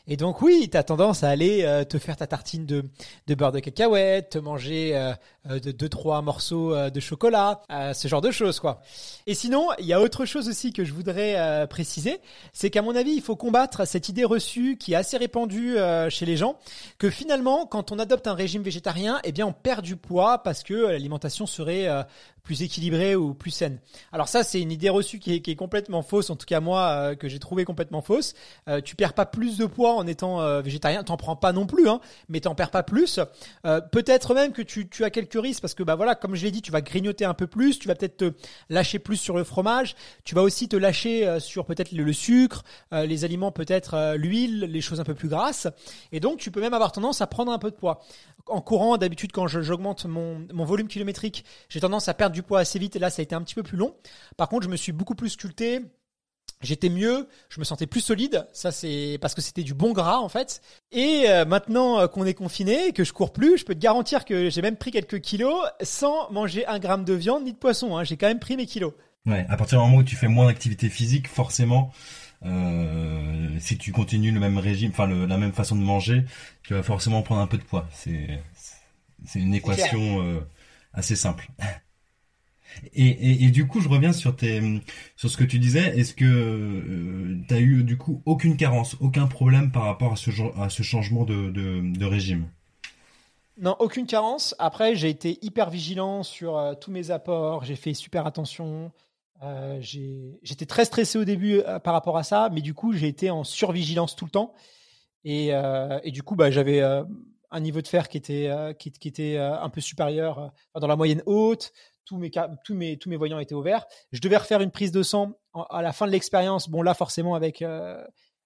et 0.08 0.18
donc 0.18 0.42
oui, 0.42 0.70
tu 0.72 0.78
as 0.78 0.84
tendance 0.84 1.24
à 1.24 1.30
aller 1.30 1.64
euh, 1.64 1.84
te 1.84 1.98
faire 1.98 2.16
ta 2.16 2.28
tartine 2.28 2.66
de, 2.66 2.84
de 3.28 3.36
beurre 3.36 3.52
de 3.52 3.60
cacahuète, 3.60 4.32
te 4.32 4.38
manger 4.38 4.96
euh, 4.96 5.12
euh 5.12 5.39
de 5.58 5.72
deux 5.72 5.90
trois 5.90 6.22
morceaux 6.22 6.76
euh, 6.76 6.90
de 6.90 7.00
chocolat, 7.00 7.62
ce 7.94 8.08
genre 8.08 8.22
de 8.22 8.32
choses 8.32 8.60
quoi. 8.60 8.82
Et 9.26 9.34
sinon, 9.34 9.70
il 9.80 9.86
y 9.86 9.94
a 9.94 10.02
autre 10.02 10.26
chose 10.26 10.48
aussi 10.48 10.74
que 10.74 10.84
je 10.84 10.94
voudrais 10.94 11.68
préciser, 11.68 12.20
c'est 12.54 12.70
qu'à 12.70 12.82
mon 12.82 12.96
avis, 12.96 13.12
il 13.12 13.22
faut 13.22 13.36
combattre 13.36 13.88
cette 13.88 14.10
idée 14.10 14.26
reçue 14.26 14.78
qui 14.78 14.94
est 14.94 14.96
assez 14.96 15.18
répandue 15.18 15.78
chez 16.10 16.26
les 16.26 16.38
gens 16.38 16.58
que 16.98 17.10
finalement, 17.10 17.66
quand 17.66 17.92
on 17.92 18.00
adopte 18.00 18.28
un 18.28 18.34
régime 18.34 18.64
végétarien, 18.64 19.20
eh 19.24 19.32
bien 19.32 19.46
on 19.46 19.54
perd 19.54 19.84
du 19.84 19.96
poids 19.96 20.40
parce 20.44 20.64
que 20.64 20.74
l'alimentation 20.74 21.46
serait 21.46 21.88
plus 22.50 22.64
équilibrée 22.64 23.16
ou 23.16 23.36
plus 23.36 23.52
saine. 23.52 23.80
Alors 24.12 24.28
ça, 24.28 24.44
c'est 24.44 24.60
une 24.60 24.72
idée 24.72 24.90
reçue 24.90 25.20
qui 25.20 25.36
est, 25.36 25.56
complètement 25.56 26.02
fausse, 26.02 26.32
en 26.32 26.36
tout 26.36 26.48
cas 26.48 26.60
moi, 26.60 26.90
euh, 26.90 27.16
que 27.16 27.28
j'ai 27.28 27.38
trouvé 27.38 27.64
complètement 27.64 28.02
fausse. 28.02 28.34
Euh, 28.68 28.82
tu 28.82 28.96
perds 28.96 29.14
pas 29.14 29.28
plus 29.28 29.58
de 29.58 29.68
poids 29.68 29.94
en 29.94 30.08
étant 30.08 30.42
euh, 30.42 30.62
végétarien, 30.62 31.04
t'en 31.04 31.16
prends 31.16 31.36
pas 31.36 31.52
non 31.54 31.68
plus, 31.68 31.88
hein, 31.88 32.00
mais 32.28 32.40
t'en 32.40 32.56
perds 32.56 32.72
pas 32.72 32.82
plus. 32.82 33.20
Euh, 33.66 33.82
peut-être 33.82 34.34
même 34.34 34.52
que 34.52 34.64
tu, 34.64 34.90
tu 34.90 35.04
as 35.04 35.12
quelques 35.12 35.36
parce 35.62 35.74
que 35.74 35.84
bah 35.84 35.96
voilà, 35.96 36.16
comme 36.16 36.36
je 36.36 36.44
l'ai 36.44 36.52
dit, 36.52 36.62
tu 36.62 36.72
vas 36.72 36.82
grignoter 36.82 37.26
un 37.26 37.34
peu 37.34 37.48
plus, 37.48 37.80
tu 37.80 37.88
vas 37.88 37.96
peut-être 37.96 38.18
te 38.18 38.34
lâcher 38.70 39.00
plus 39.00 39.18
sur 39.18 39.38
le 39.38 39.44
fromage, 39.44 39.96
tu 40.24 40.36
vas 40.36 40.42
aussi 40.42 40.68
te 40.68 40.76
lâcher 40.76 41.40
sur 41.40 41.66
peut-être 41.66 41.92
le, 41.92 42.14
sucre, 42.14 42.64
les 42.92 43.26
aliments 43.26 43.52
peut-être 43.52 44.16
l'huile, 44.16 44.62
les 44.62 44.82
choses 44.82 45.00
un 45.00 45.04
peu 45.04 45.16
plus 45.16 45.30
grasses, 45.30 45.68
et 46.12 46.20
donc 46.20 46.40
tu 46.40 46.52
peux 46.52 46.62
même 46.62 46.74
avoir 46.74 46.92
tendance 46.92 47.22
à 47.22 47.28
prendre 47.28 47.52
un 47.52 47.60
peu 47.60 47.72
de 47.72 47.76
poids. 47.76 48.02
En 48.48 48.62
courant, 48.62 48.98
d'habitude, 48.98 49.32
quand 49.32 49.48
j'augmente 49.48 50.06
mon, 50.06 50.46
mon 50.54 50.66
volume 50.66 50.88
kilométrique, 50.88 51.46
j'ai 51.70 51.80
tendance 51.80 52.08
à 52.08 52.14
perdre 52.14 52.34
du 52.34 52.44
poids 52.44 52.60
assez 52.60 52.80
vite 52.80 52.96
et 52.96 53.00
là 53.00 53.10
ça 53.10 53.22
a 53.22 53.24
été 53.24 53.36
un 53.36 53.42
petit 53.42 53.56
peu 53.56 53.64
plus 53.64 53.78
long. 53.78 53.96
Par 54.38 54.50
contre, 54.50 54.66
je 54.66 54.70
me 54.70 54.78
suis 54.78 54.92
beaucoup 54.92 55.16
plus 55.16 55.30
sculpté. 55.30 55.82
J'étais 56.62 56.90
mieux, 56.90 57.30
je 57.50 57.60
me 57.60 57.64
sentais 57.64 57.88
plus 57.88 58.02
solide, 58.02 58.46
ça 58.52 58.74
c'est 58.74 59.18
parce 59.22 59.34
que 59.34 59.40
c'était 59.40 59.64
du 59.64 59.74
bon 59.74 59.94
gras 59.94 60.18
en 60.18 60.28
fait. 60.28 60.62
Et 60.92 61.24
euh, 61.30 61.46
maintenant 61.46 62.00
euh, 62.00 62.08
qu'on 62.08 62.26
est 62.26 62.34
confiné 62.34 62.88
et 62.88 62.92
que 62.92 63.06
je 63.06 63.14
cours 63.14 63.32
plus, 63.32 63.58
je 63.58 63.64
peux 63.66 63.74
te 63.74 63.80
garantir 63.80 64.26
que 64.26 64.50
j'ai 64.50 64.62
même 64.62 64.76
pris 64.76 64.92
quelques 64.92 65.22
kilos 65.22 65.64
sans 65.82 66.30
manger 66.32 66.68
un 66.68 66.80
gramme 66.80 67.06
de 67.06 67.14
viande 67.14 67.46
ni 67.46 67.54
de 67.54 67.58
poisson. 67.58 67.98
Hein. 67.98 68.04
J'ai 68.04 68.18
quand 68.18 68.28
même 68.28 68.40
pris 68.40 68.58
mes 68.58 68.66
kilos. 68.66 68.94
Ouais, 69.26 69.46
à 69.48 69.56
partir 69.56 69.80
du 69.80 69.86
moment 69.86 70.00
où 70.00 70.04
tu 70.04 70.18
fais 70.18 70.28
moins 70.28 70.48
d'activité 70.48 70.90
physique, 70.90 71.30
forcément, 71.30 71.94
euh, 72.46 73.48
si 73.60 73.78
tu 73.78 73.92
continues 73.92 74.32
le 74.32 74.40
même 74.40 74.58
régime, 74.58 74.92
enfin 74.92 75.08
la 75.08 75.38
même 75.38 75.54
façon 75.54 75.76
de 75.76 75.82
manger, 75.82 76.26
tu 76.64 76.74
vas 76.74 76.84
forcément 76.84 77.22
prendre 77.22 77.42
un 77.42 77.48
peu 77.48 77.58
de 77.58 77.64
poids. 77.64 77.88
C'est 77.94 78.42
c'est 79.26 79.40
une 79.40 79.54
équation 79.54 80.24
euh, 80.24 80.40
assez 80.94 81.16
simple. 81.16 81.50
Et, 82.94 83.46
et, 83.46 83.52
du 83.52 83.68
coup, 83.68 83.82
je 83.82 83.90
reviens 83.90 84.14
sur 84.14 84.36
tes, 84.36 84.62
sur 85.16 85.30
ce 85.30 85.38
que 85.38 85.44
tu 85.44 85.60
disais. 85.60 85.98
Est-ce 86.00 86.14
que 86.14 86.26
euh, 86.26 87.38
tu 87.48 87.54
as 87.54 87.60
eu 87.60 87.84
du 87.84 87.98
coup 87.98 88.22
aucune 88.26 88.58
carence, 88.58 88.96
aucun 89.00 89.28
problème 89.28 89.72
par 89.72 89.84
rapport 89.84 90.14
à 90.14 90.16
ce, 90.16 90.30
à 90.60 90.70
ce 90.70 90.84
changement 90.84 91.26
de, 91.26 91.50
de, 91.50 92.06
régime? 92.06 92.46
Non, 93.58 93.76
aucune 93.80 94.06
carence. 94.06 94.56
Après, 94.60 94.96
j'ai 94.96 95.10
été 95.10 95.38
hyper 95.42 95.70
vigilant 95.70 96.24
sur 96.24 96.58
euh, 96.58 96.74
tous 96.76 96.92
mes 96.92 97.12
apports. 97.12 97.66
J'ai 97.66 97.76
fait 97.76 97.94
super 97.94 98.26
attention. 98.26 98.92
Euh, 99.42 99.80
j'étais 99.82 100.66
très 100.66 100.86
stressé 100.86 101.18
au 101.18 101.24
début 101.24 101.60
euh, 101.60 101.80
par 101.80 101.94
rapport 101.94 102.18
à 102.18 102.24
ça, 102.24 102.50
mais 102.52 102.62
du 102.62 102.74
coup, 102.74 102.94
j'ai 102.94 103.08
été 103.08 103.30
en 103.30 103.44
survigilance 103.44 104.16
tout 104.16 104.26
le 104.26 104.32
temps. 104.32 104.54
Et, 105.24 105.50
euh, 105.54 106.00
et 106.04 106.12
du 106.12 106.24
coup, 106.24 106.36
bah, 106.36 106.52
j'avais 106.52 106.82
un 106.82 107.60
niveau 107.60 107.82
de 107.82 107.88
fer 107.88 108.10
qui 108.10 108.18
était, 108.18 108.50
qui, 108.78 109.08
était 109.08 109.38
un 109.38 109.70
peu 109.70 109.82
supérieur 109.82 110.54
dans 110.76 110.88
la 110.88 110.96
moyenne 110.96 111.24
haute 111.26 111.74
tous 112.10 112.18
mes, 112.18 112.32
tous 112.64 112.74
mes, 112.74 112.98
tous 112.98 113.08
mes 113.08 113.18
voyants 113.18 113.38
étaient 113.38 113.54
ouverts. 113.54 113.86
Je 114.12 114.20
devais 114.20 114.38
refaire 114.38 114.62
une 114.62 114.72
prise 114.72 114.92
de 114.92 115.04
sang 115.04 115.40
à 115.70 115.84
la 115.84 115.94
fin 115.94 116.08
de 116.08 116.12
l'expérience. 116.12 116.68
Bon, 116.68 116.82
là, 116.82 116.96
forcément, 116.96 117.36
avec 117.36 117.62
euh, 117.62 118.04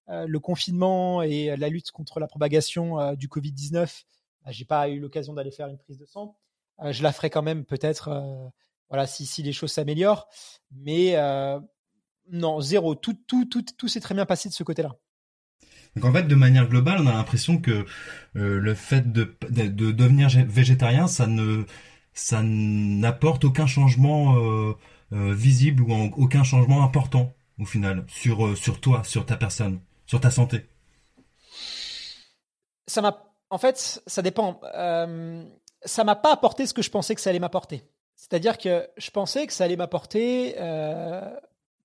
euh, 0.10 0.28
le 0.28 0.39
confinement 0.41 1.21
et 1.21 1.56
la 1.56 1.69
lutte 1.69 1.91
contre 1.91 2.19
la 2.19 2.28
propagation 2.28 2.99
euh, 2.99 3.15
du 3.15 3.30
Covid-19, 3.30 4.04
bah, 4.43 4.52
j'ai 4.52 4.65
pas 4.65 4.89
eu 4.89 4.99
l'occasion 4.99 5.34
d'aller 5.34 5.52
faire 5.52 5.67
une 5.67 5.78
prise 5.78 5.97
de 5.97 6.06
sang. 6.06 6.38
je 6.84 7.02
la 7.04 7.13
ferai 7.13 7.30
quand 7.30 7.41
même 7.41 7.63
peut-être, 7.63 8.52
voilà, 8.89 9.08
si, 9.08 9.26
si 9.26 9.41
les 9.43 9.54
choses 9.54 9.71
s'améliorent. 9.71 10.28
Mais 10.71 11.15
non, 12.30 12.60
zéro. 12.60 12.95
Tout, 12.95 13.13
tout, 13.13 13.45
tout, 13.45 13.63
tout 13.78 13.88
s'est 13.88 14.02
très 14.02 14.13
bien 14.13 14.26
passé 14.26 14.49
de 14.49 14.54
ce 14.54 14.63
côté-là. 14.63 14.91
Donc 15.95 16.06
en 16.06 16.12
fait, 16.12 16.23
de 16.23 16.36
manière 16.36 16.67
globale, 16.67 16.99
on 16.99 17.08
a 17.08 17.13
l'impression 17.13 17.62
que 17.62 17.86
le 18.34 18.73
fait 18.73 19.13
de, 19.13 19.38
de, 19.49 19.91
devenir 19.91 20.28
végétarien, 20.47 21.08
ça 21.08 21.28
ne 21.28 21.63
ça 22.13 22.41
n'apporte 22.43 23.43
aucun 23.43 23.67
changement 23.67 24.36
euh, 24.38 24.73
visible 25.12 25.84
ou 25.84 25.93
aucun 26.17 26.43
changement 26.43 26.84
important 26.84 27.34
au 27.60 27.65
final 27.65 28.06
sur 28.08 28.58
sur 28.58 28.80
toi, 28.80 29.04
sur 29.04 29.26
ta 29.26 29.38
personne, 29.38 29.80
sur 30.06 30.19
ta 30.19 30.32
santé 30.32 30.65
Ça 32.88 33.02
m'a, 33.02 33.23
en 33.49 33.58
fait, 33.58 34.02
ça 34.08 34.21
dépend. 34.21 34.60
ça 35.86 36.04
m'a 36.04 36.15
pas 36.15 36.34
apporté 36.34 36.65
ce 36.65 36.73
que 36.73 36.82
je 36.82 36.89
pensais 36.89 37.15
que 37.15 37.21
ça 37.21 37.30
allait 37.30 37.39
m'apporter. 37.39 37.84
C'est-à-dire 38.15 38.58
que 38.58 38.88
je 38.97 39.12
pensais 39.12 39.45
que 39.47 39.54
ça 39.54 39.65
allait 39.65 39.76
m'apporter 39.76 40.56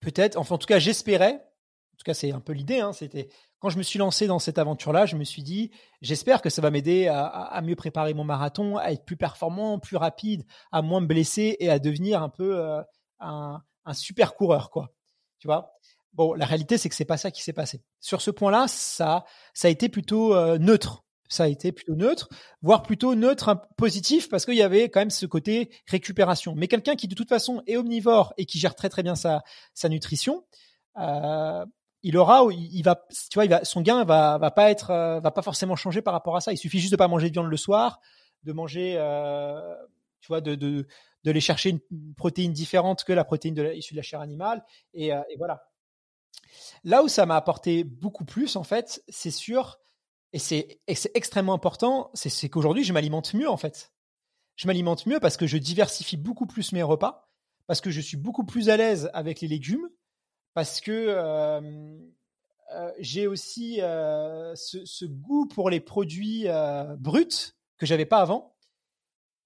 peut-être, 0.00 0.36
enfin 0.36 0.54
en 0.54 0.58
tout 0.58 0.66
cas 0.66 0.78
j'espérais, 0.78 1.34
en 1.34 1.96
tout 1.96 2.04
cas 2.04 2.14
c'est 2.14 2.32
un 2.32 2.40
peu 2.40 2.52
l'idée, 2.52 2.80
hein, 2.80 2.92
c'était 2.92 3.28
quand 3.60 3.70
je 3.70 3.78
me 3.78 3.82
suis 3.82 3.98
lancé 3.98 4.26
dans 4.26 4.38
cette 4.38 4.58
aventure-là, 4.58 5.06
je 5.06 5.16
me 5.16 5.24
suis 5.24 5.42
dit, 5.42 5.70
j'espère 6.00 6.42
que 6.42 6.50
ça 6.50 6.62
va 6.62 6.70
m'aider 6.70 7.08
à, 7.08 7.60
mieux 7.62 7.74
préparer 7.74 8.14
mon 8.14 8.24
marathon, 8.24 8.76
à 8.76 8.92
être 8.92 9.04
plus 9.04 9.16
performant, 9.16 9.78
plus 9.78 9.96
rapide, 9.96 10.44
à 10.70 10.82
moins 10.82 11.00
me 11.00 11.06
blesser 11.06 11.56
et 11.58 11.68
à 11.68 11.78
devenir 11.78 12.22
un 12.22 12.28
peu 12.28 12.58
euh, 12.58 12.80
un, 13.20 13.62
super 13.92 14.34
coureur, 14.34 14.70
quoi. 14.70 14.92
Tu 15.38 15.48
vois? 15.48 15.72
Bon, 16.12 16.34
la 16.34 16.46
réalité, 16.46 16.78
c'est 16.78 16.88
que 16.88 16.94
c'est 16.94 17.04
pas 17.04 17.16
ça 17.16 17.30
qui 17.30 17.42
s'est 17.42 17.52
passé. 17.52 17.82
Sur 18.00 18.20
ce 18.20 18.30
point-là, 18.30 18.66
ça, 18.68 19.24
ça 19.54 19.68
a 19.68 19.70
été 19.70 19.88
plutôt 19.88 20.34
euh, 20.34 20.58
neutre. 20.58 21.04
Ça 21.28 21.44
a 21.44 21.48
été 21.48 21.72
plutôt 21.72 21.94
neutre, 21.94 22.30
voire 22.62 22.82
plutôt 22.82 23.14
neutre, 23.14 23.68
positif, 23.76 24.30
parce 24.30 24.46
qu'il 24.46 24.54
y 24.54 24.62
avait 24.62 24.88
quand 24.88 25.00
même 25.00 25.10
ce 25.10 25.26
côté 25.26 25.70
récupération. 25.86 26.54
Mais 26.56 26.68
quelqu'un 26.68 26.96
qui 26.96 27.06
de 27.06 27.14
toute 27.14 27.28
façon 27.28 27.62
est 27.66 27.76
omnivore 27.76 28.32
et 28.38 28.46
qui 28.46 28.58
gère 28.58 28.74
très 28.74 28.88
très 28.88 29.02
bien 29.02 29.14
sa, 29.14 29.42
sa 29.74 29.90
nutrition, 29.90 30.46
euh, 30.96 31.66
il 32.02 32.16
aura, 32.16 32.46
il 32.52 32.82
va, 32.82 33.06
tu 33.30 33.40
vois, 33.40 33.64
son 33.64 33.80
gain 33.80 34.04
va, 34.04 34.38
va 34.38 34.50
pas 34.50 34.70
être, 34.70 34.90
euh, 34.90 35.20
va 35.20 35.30
pas 35.30 35.42
forcément 35.42 35.76
changer 35.76 36.02
par 36.02 36.12
rapport 36.12 36.36
à 36.36 36.40
ça. 36.40 36.52
Il 36.52 36.56
suffit 36.56 36.78
juste 36.78 36.92
de 36.92 36.96
pas 36.96 37.08
manger 37.08 37.28
de 37.28 37.32
viande 37.32 37.50
le 37.50 37.56
soir, 37.56 38.00
de 38.44 38.52
manger, 38.52 38.94
euh, 38.98 39.74
tu 40.20 40.28
vois, 40.28 40.40
de, 40.40 40.54
de, 40.54 40.86
chercher 41.40 41.70
une 41.70 42.14
protéine 42.14 42.52
différente 42.52 43.04
que 43.04 43.12
la 43.12 43.24
protéine 43.24 43.54
de 43.54 43.74
issue 43.74 43.94
de 43.94 43.98
la 43.98 44.02
chair 44.02 44.20
animale, 44.20 44.64
et, 44.94 45.12
euh, 45.12 45.20
et 45.30 45.36
voilà. 45.36 45.68
Là 46.84 47.02
où 47.02 47.08
ça 47.08 47.26
m'a 47.26 47.36
apporté 47.36 47.84
beaucoup 47.84 48.24
plus, 48.24 48.56
en 48.56 48.64
fait, 48.64 49.02
c'est 49.08 49.30
sûr, 49.30 49.78
et 50.32 50.38
c'est 50.38 50.80
extrêmement 51.14 51.54
important, 51.54 52.10
c'est 52.14 52.48
qu'aujourd'hui, 52.48 52.84
je 52.84 52.92
m'alimente 52.92 53.34
mieux, 53.34 53.48
en 53.48 53.56
fait. 53.56 53.92
Je 54.56 54.66
m'alimente 54.66 55.06
mieux 55.06 55.20
parce 55.20 55.36
que 55.36 55.46
je 55.46 55.56
diversifie 55.56 56.16
beaucoup 56.16 56.46
plus 56.46 56.72
mes 56.72 56.82
repas, 56.82 57.30
parce 57.66 57.80
que 57.80 57.90
je 57.90 58.00
suis 58.00 58.16
beaucoup 58.16 58.44
plus 58.44 58.68
à 58.70 58.76
l'aise 58.76 59.10
avec 59.12 59.40
les 59.40 59.48
légumes, 59.48 59.88
parce 60.54 60.80
que 60.80 61.90
j'ai 62.98 63.26
aussi 63.26 63.76
ce, 63.76 65.04
goût 65.04 65.46
pour 65.46 65.70
les 65.70 65.80
produits 65.80 66.46
bruts 66.98 67.54
que 67.78 67.86
j'avais 67.86 68.06
pas 68.06 68.20
avant. 68.20 68.54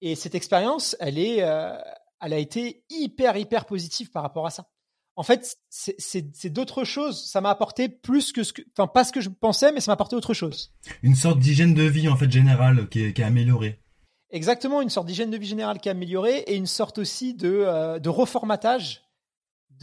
Et 0.01 0.15
cette 0.15 0.35
expérience, 0.35 0.97
elle 0.99 1.17
est, 1.17 1.37
elle 1.37 2.33
a 2.33 2.37
été 2.37 2.83
hyper 2.89 3.37
hyper 3.37 3.65
positive 3.65 4.11
par 4.11 4.23
rapport 4.23 4.45
à 4.45 4.49
ça. 4.49 4.67
En 5.15 5.23
fait, 5.23 5.57
c'est 5.69 6.49
d'autres 6.49 6.83
choses. 6.83 7.23
Ça 7.29 7.39
m'a 7.39 7.51
apporté 7.51 7.87
plus 7.87 8.31
que 8.31 8.43
ce 8.43 8.51
que, 8.51 8.63
enfin 8.75 8.87
pas 8.87 9.03
ce 9.03 9.11
que 9.11 9.21
je 9.21 9.29
pensais, 9.29 9.71
mais 9.71 9.79
ça 9.79 9.91
m'a 9.91 9.93
apporté 9.93 10.15
autre 10.15 10.33
chose. 10.33 10.73
Une 11.03 11.15
sorte 11.15 11.39
d'hygiène 11.39 11.75
de 11.75 11.83
vie 11.83 12.09
en 12.09 12.17
fait 12.17 12.31
générale 12.31 12.89
qui 12.89 13.03
est, 13.03 13.13
qui 13.13 13.21
est 13.21 13.25
améliorée. 13.25 13.79
Exactement, 14.31 14.81
une 14.81 14.89
sorte 14.89 15.05
d'hygiène 15.05 15.29
de 15.29 15.37
vie 15.37 15.47
générale 15.47 15.79
qui 15.79 15.89
est 15.89 15.91
améliorée 15.91 16.39
et 16.47 16.55
une 16.55 16.65
sorte 16.65 16.97
aussi 16.97 17.35
de, 17.35 17.99
de 17.99 18.09
reformatage 18.09 19.02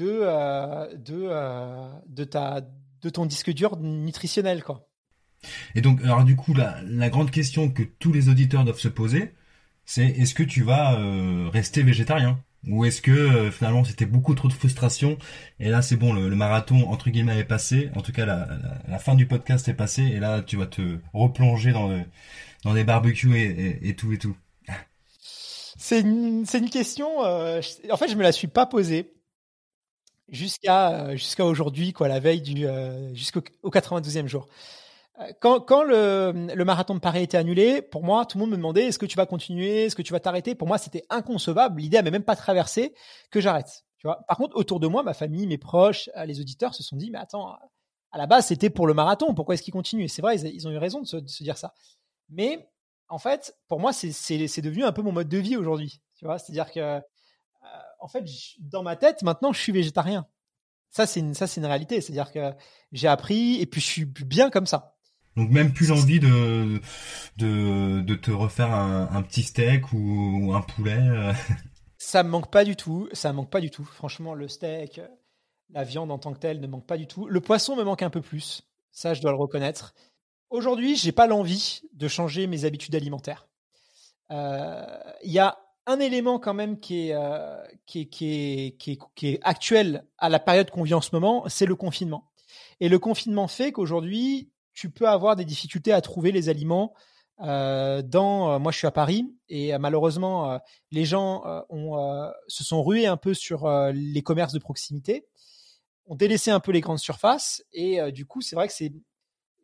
de, 0.00 0.20
euh, 0.22 0.86
de, 0.96 1.28
euh, 1.30 1.90
de, 2.06 2.24
ta, 2.24 2.62
de 3.02 3.10
ton 3.10 3.26
disque 3.26 3.52
dur 3.52 3.76
nutritionnel. 3.76 4.64
Quoi. 4.64 4.88
Et 5.74 5.82
donc, 5.82 6.02
alors 6.02 6.24
du 6.24 6.36
coup, 6.36 6.54
la, 6.54 6.80
la 6.84 7.10
grande 7.10 7.30
question 7.30 7.70
que 7.70 7.82
tous 7.82 8.12
les 8.12 8.28
auditeurs 8.28 8.64
doivent 8.64 8.78
se 8.78 8.88
poser, 8.88 9.34
c'est 9.84 10.06
est-ce 10.06 10.34
que 10.34 10.42
tu 10.42 10.62
vas 10.62 10.98
euh, 10.98 11.48
rester 11.52 11.82
végétarien? 11.82 12.42
Ou 12.66 12.84
est-ce 12.84 13.00
que 13.00 13.50
finalement 13.50 13.84
c'était 13.84 14.04
beaucoup 14.04 14.34
trop 14.34 14.46
de 14.46 14.52
frustration 14.52 15.16
et 15.60 15.70
là 15.70 15.80
c'est 15.80 15.96
bon 15.96 16.12
le, 16.12 16.28
marathon 16.36 16.90
entre 16.90 17.08
guillemets 17.08 17.38
est 17.38 17.44
passé 17.44 17.88
en 17.96 18.02
tout 18.02 18.12
cas 18.12 18.26
la, 18.26 18.48
la, 18.86 18.98
fin 18.98 19.14
du 19.14 19.24
podcast 19.24 19.66
est 19.68 19.74
passée 19.74 20.02
et 20.02 20.20
là 20.20 20.42
tu 20.42 20.58
vas 20.58 20.66
te 20.66 20.98
replonger 21.14 21.72
dans 21.72 21.88
le, 21.88 22.02
dans 22.62 22.74
les 22.74 22.84
barbecues 22.84 23.34
et, 23.34 23.88
et, 23.88 23.96
tout 23.96 24.12
et 24.12 24.18
tout 24.18 24.36
c'est 25.78 26.00
une, 26.00 26.44
une 26.52 26.68
question 26.68 27.20
en 27.20 27.96
fait 27.96 28.08
je 28.08 28.16
me 28.16 28.22
la 28.22 28.32
suis 28.32 28.46
pas 28.46 28.66
posée 28.66 29.10
jusqu'à 30.30 31.06
euh, 31.06 31.12
jusqu'à 31.12 31.44
aujourd'hui, 31.44 31.92
quoi, 31.92 32.08
la 32.08 32.20
veille 32.20 32.40
du 32.40 32.66
euh, 32.66 33.12
jusqu'au 33.14 33.40
92e 33.40 34.26
jour. 34.26 34.48
Euh, 35.20 35.32
quand, 35.40 35.60
quand 35.60 35.82
le, 35.82 36.32
le, 36.54 36.64
marathon 36.64 36.94
de 36.94 37.00
Paris 37.00 37.22
était 37.22 37.36
annulé, 37.36 37.82
pour 37.82 38.02
moi, 38.02 38.24
tout 38.24 38.38
le 38.38 38.42
monde 38.42 38.50
me 38.50 38.56
demandait 38.56 38.86
est-ce 38.86 38.98
que 38.98 39.06
tu 39.06 39.16
vas 39.16 39.26
continuer, 39.26 39.84
est-ce 39.84 39.96
que 39.96 40.02
tu 40.02 40.12
vas 40.12 40.20
t'arrêter? 40.20 40.54
Pour 40.54 40.68
moi, 40.68 40.78
c'était 40.78 41.04
inconcevable. 41.10 41.80
L'idée 41.80 41.98
n'avait 41.98 42.10
même 42.10 42.24
pas 42.24 42.36
traversé 42.36 42.94
que 43.30 43.40
j'arrête. 43.40 43.84
Tu 43.98 44.06
vois? 44.06 44.20
Par 44.28 44.38
contre, 44.38 44.56
autour 44.56 44.80
de 44.80 44.86
moi, 44.86 45.02
ma 45.02 45.12
famille, 45.12 45.46
mes 45.46 45.58
proches, 45.58 46.08
les 46.24 46.40
auditeurs 46.40 46.74
se 46.74 46.82
sont 46.82 46.96
dit 46.96 47.10
mais 47.10 47.18
attends, 47.18 47.54
à 48.12 48.18
la 48.18 48.26
base, 48.26 48.46
c'était 48.46 48.70
pour 48.70 48.86
le 48.86 48.94
marathon. 48.94 49.34
Pourquoi 49.34 49.54
est-ce 49.54 49.62
qu'il 49.62 49.74
continue 49.74 50.08
c'est 50.08 50.22
vrai, 50.22 50.40
ils, 50.40 50.66
ont 50.66 50.70
eu 50.70 50.78
raison 50.78 51.00
de 51.00 51.06
se, 51.06 51.16
de 51.16 51.28
se, 51.28 51.42
dire 51.42 51.58
ça. 51.58 51.74
Mais 52.30 52.68
en 53.08 53.18
fait, 53.18 53.56
pour 53.68 53.78
moi, 53.80 53.92
c'est 53.92 54.60
devenu 54.62 54.84
un 54.84 54.92
peu 54.92 55.02
mon 55.02 55.12
mode 55.12 55.28
de 55.28 55.38
vie 55.38 55.56
aujourd'hui. 55.56 56.00
Tu 56.16 56.24
vois, 56.24 56.38
c'est-à-dire 56.38 56.70
que 56.72 57.00
en 58.00 58.08
fait, 58.08 58.24
dans 58.58 58.82
ma 58.82 58.96
tête, 58.96 59.22
maintenant, 59.22 59.52
je 59.52 59.60
suis 59.60 59.72
végétarien. 59.72 60.26
Ça, 60.90 61.06
c'est 61.06 61.20
une, 61.20 61.34
ça, 61.34 61.46
c'est 61.46 61.60
une 61.60 61.66
réalité. 61.66 62.00
C'est-à-dire 62.00 62.32
que 62.32 62.52
j'ai 62.92 63.08
appris 63.08 63.60
et 63.60 63.66
puis 63.66 63.80
je 63.80 63.86
suis 63.86 64.04
bien 64.04 64.50
comme 64.50 64.66
ça. 64.66 64.96
Donc 65.36 65.50
même 65.50 65.72
plus 65.72 65.88
l'envie 65.88 66.18
de, 66.18 66.80
de, 67.36 68.00
de 68.00 68.14
te 68.16 68.30
refaire 68.32 68.72
un, 68.72 69.08
un 69.12 69.22
petit 69.22 69.44
steak 69.44 69.92
ou, 69.92 70.52
un 70.54 70.62
poulet. 70.62 70.98
Euh. 70.98 71.32
Ça 71.98 72.22
me 72.22 72.30
manque 72.30 72.50
pas 72.50 72.64
du 72.64 72.74
tout. 72.74 73.08
Ça 73.12 73.30
me 73.30 73.36
manque 73.36 73.50
pas 73.50 73.60
du 73.60 73.70
tout. 73.70 73.84
Franchement, 73.84 74.34
le 74.34 74.48
steak, 74.48 75.00
la 75.70 75.84
viande 75.84 76.10
en 76.10 76.18
tant 76.18 76.32
que 76.32 76.38
telle 76.38 76.60
ne 76.60 76.66
manque 76.66 76.86
pas 76.86 76.96
du 76.96 77.06
tout. 77.06 77.28
Le 77.28 77.40
poisson 77.40 77.76
me 77.76 77.84
manque 77.84 78.02
un 78.02 78.10
peu 78.10 78.20
plus. 78.20 78.62
Ça, 78.90 79.14
je 79.14 79.22
dois 79.22 79.30
le 79.30 79.36
reconnaître. 79.36 79.94
Aujourd'hui, 80.50 80.96
j'ai 80.96 81.12
pas 81.12 81.28
l'envie 81.28 81.82
de 81.92 82.08
changer 82.08 82.48
mes 82.48 82.64
habitudes 82.64 82.96
alimentaires. 82.96 83.46
Euh, 84.32 84.84
il 85.22 85.30
y 85.30 85.38
a 85.38 85.58
un 85.86 86.00
élément 86.00 86.38
quand 86.38 86.54
même 86.54 86.78
qui 86.78 87.08
est, 87.08 87.14
euh, 87.14 87.62
qui, 87.86 88.08
est, 89.22 89.38
actuel 89.42 90.04
à 90.18 90.28
la 90.28 90.38
période 90.38 90.70
qu'on 90.70 90.82
vit 90.82 90.94
en 90.94 91.00
ce 91.00 91.10
moment, 91.12 91.44
c'est 91.48 91.66
le 91.66 91.74
confinement. 91.74 92.30
Et 92.80 92.88
le 92.88 92.98
confinement 92.98 93.48
fait 93.48 93.72
qu'aujourd'hui, 93.72 94.50
tu 94.72 94.90
peux 94.90 95.08
avoir 95.08 95.36
des 95.36 95.44
difficultés 95.44 95.92
à 95.92 96.00
trouver 96.00 96.32
les 96.32 96.48
aliments 96.48 96.94
euh, 97.40 98.02
dans. 98.02 98.52
Euh, 98.52 98.58
moi, 98.58 98.72
je 98.72 98.78
suis 98.78 98.86
à 98.86 98.90
Paris 98.90 99.34
et 99.48 99.76
malheureusement, 99.78 100.60
les 100.90 101.04
gens 101.04 101.42
se 102.48 102.64
sont 102.64 102.82
rués 102.82 103.06
un 103.06 103.16
peu 103.16 103.34
sur 103.34 103.68
les 103.92 104.22
commerces 104.22 104.52
de 104.52 104.58
proximité, 104.58 105.26
ont 106.06 106.14
délaissé 106.14 106.50
un 106.50 106.60
peu 106.60 106.72
les 106.72 106.80
grandes 106.80 106.98
surfaces 106.98 107.64
et 107.72 108.12
du 108.12 108.26
coup, 108.26 108.40
c'est 108.40 108.56
vrai 108.56 108.68
que 108.68 108.74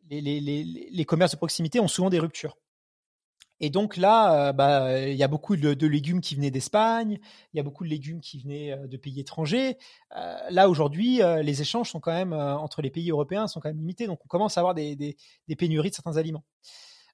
les 0.09 1.05
commerces 1.05 1.31
de 1.31 1.37
proximité 1.37 1.79
ont 1.79 1.87
souvent 1.87 2.09
des 2.09 2.19
ruptures. 2.19 2.57
Et 3.59 3.69
donc 3.69 3.97
là, 3.97 4.49
euh, 4.49 4.53
bah, 4.53 5.07
il 5.07 5.15
y 5.15 5.23
a 5.23 5.27
beaucoup 5.27 5.55
de, 5.55 5.87
légumes 5.87 6.21
qui 6.21 6.35
venaient 6.35 6.51
d'Espagne, 6.51 7.19
il 7.53 7.57
y 7.57 7.59
a 7.59 7.63
beaucoup 7.63 7.83
de 7.83 7.89
légumes 7.89 8.21
qui 8.21 8.39
venaient 8.39 8.71
euh, 8.71 8.87
de 8.87 8.97
pays 8.97 9.19
étrangers. 9.19 9.77
Euh, 10.15 10.37
là 10.49 10.69
aujourd'hui, 10.69 11.21
les 11.41 11.61
échanges 11.61 11.89
sont 11.89 11.99
quand 11.99 12.13
même 12.13 12.33
entre 12.33 12.81
les 12.81 12.89
pays 12.89 13.09
européens 13.09 13.47
sont 13.47 13.59
quand 13.59 13.69
même 13.69 13.79
limités, 13.79 14.07
donc 14.07 14.19
on 14.23 14.27
commence 14.27 14.57
à 14.57 14.61
avoir 14.61 14.75
des, 14.75 15.15
pénuries 15.57 15.89
de 15.89 15.95
certains 15.95 16.17
aliments. 16.17 16.43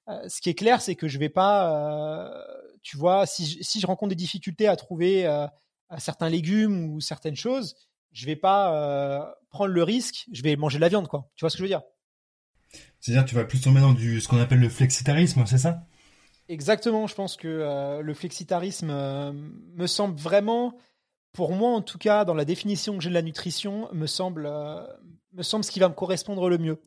ce 0.06 0.40
qui 0.40 0.50
est 0.50 0.54
clair, 0.54 0.80
c'est 0.82 0.94
que 0.94 1.08
je 1.08 1.18
vais 1.18 1.28
pas, 1.28 2.44
tu 2.82 2.96
vois, 2.96 3.26
si 3.26 3.62
je, 3.62 3.86
rencontre 3.86 4.10
des 4.10 4.14
difficultés 4.14 4.68
à 4.68 4.76
trouver 4.76 5.26
certains 5.98 6.28
légumes 6.28 6.90
ou 6.90 7.00
certaines 7.00 7.36
choses, 7.36 7.74
je 8.12 8.26
vais 8.26 8.36
pas 8.36 9.34
prendre 9.50 9.72
le 9.72 9.82
risque, 9.82 10.26
je 10.32 10.42
vais 10.42 10.56
manger 10.56 10.78
de 10.78 10.82
la 10.82 10.88
viande, 10.88 11.08
quoi. 11.08 11.30
Tu 11.36 11.42
vois 11.42 11.50
ce 11.50 11.56
que 11.56 11.58
je 11.58 11.64
veux 11.64 11.68
dire? 11.68 11.82
C'est-à-dire, 13.00 13.24
tu 13.24 13.34
vas 13.34 13.44
plus 13.44 13.60
tomber 13.60 13.80
dans 13.80 13.92
du 13.92 14.20
ce 14.20 14.28
qu'on 14.28 14.40
appelle 14.40 14.60
le 14.60 14.68
flexitarisme, 14.68 15.44
c'est 15.46 15.58
ça? 15.58 15.86
Exactement, 16.48 17.06
je 17.06 17.14
pense 17.14 17.36
que 17.36 17.48
euh, 17.48 18.02
le 18.02 18.14
flexitarisme 18.14 18.90
euh, 18.90 19.32
me 19.32 19.86
semble 19.86 20.18
vraiment, 20.18 20.76
pour 21.32 21.52
moi 21.52 21.70
en 21.70 21.80
tout 21.80 21.96
cas, 21.96 22.24
dans 22.24 22.34
la 22.34 22.44
définition 22.44 22.96
que 22.98 23.02
j'ai 23.02 23.08
de 23.08 23.14
la 23.14 23.22
nutrition, 23.22 23.88
me 23.92 24.06
semble, 24.06 24.46
euh, 24.46 24.86
me 25.32 25.42
semble 25.42 25.64
ce 25.64 25.70
qui 25.70 25.80
va 25.80 25.88
me 25.88 25.94
correspondre 25.94 26.50
le 26.50 26.58
mieux. 26.58 26.82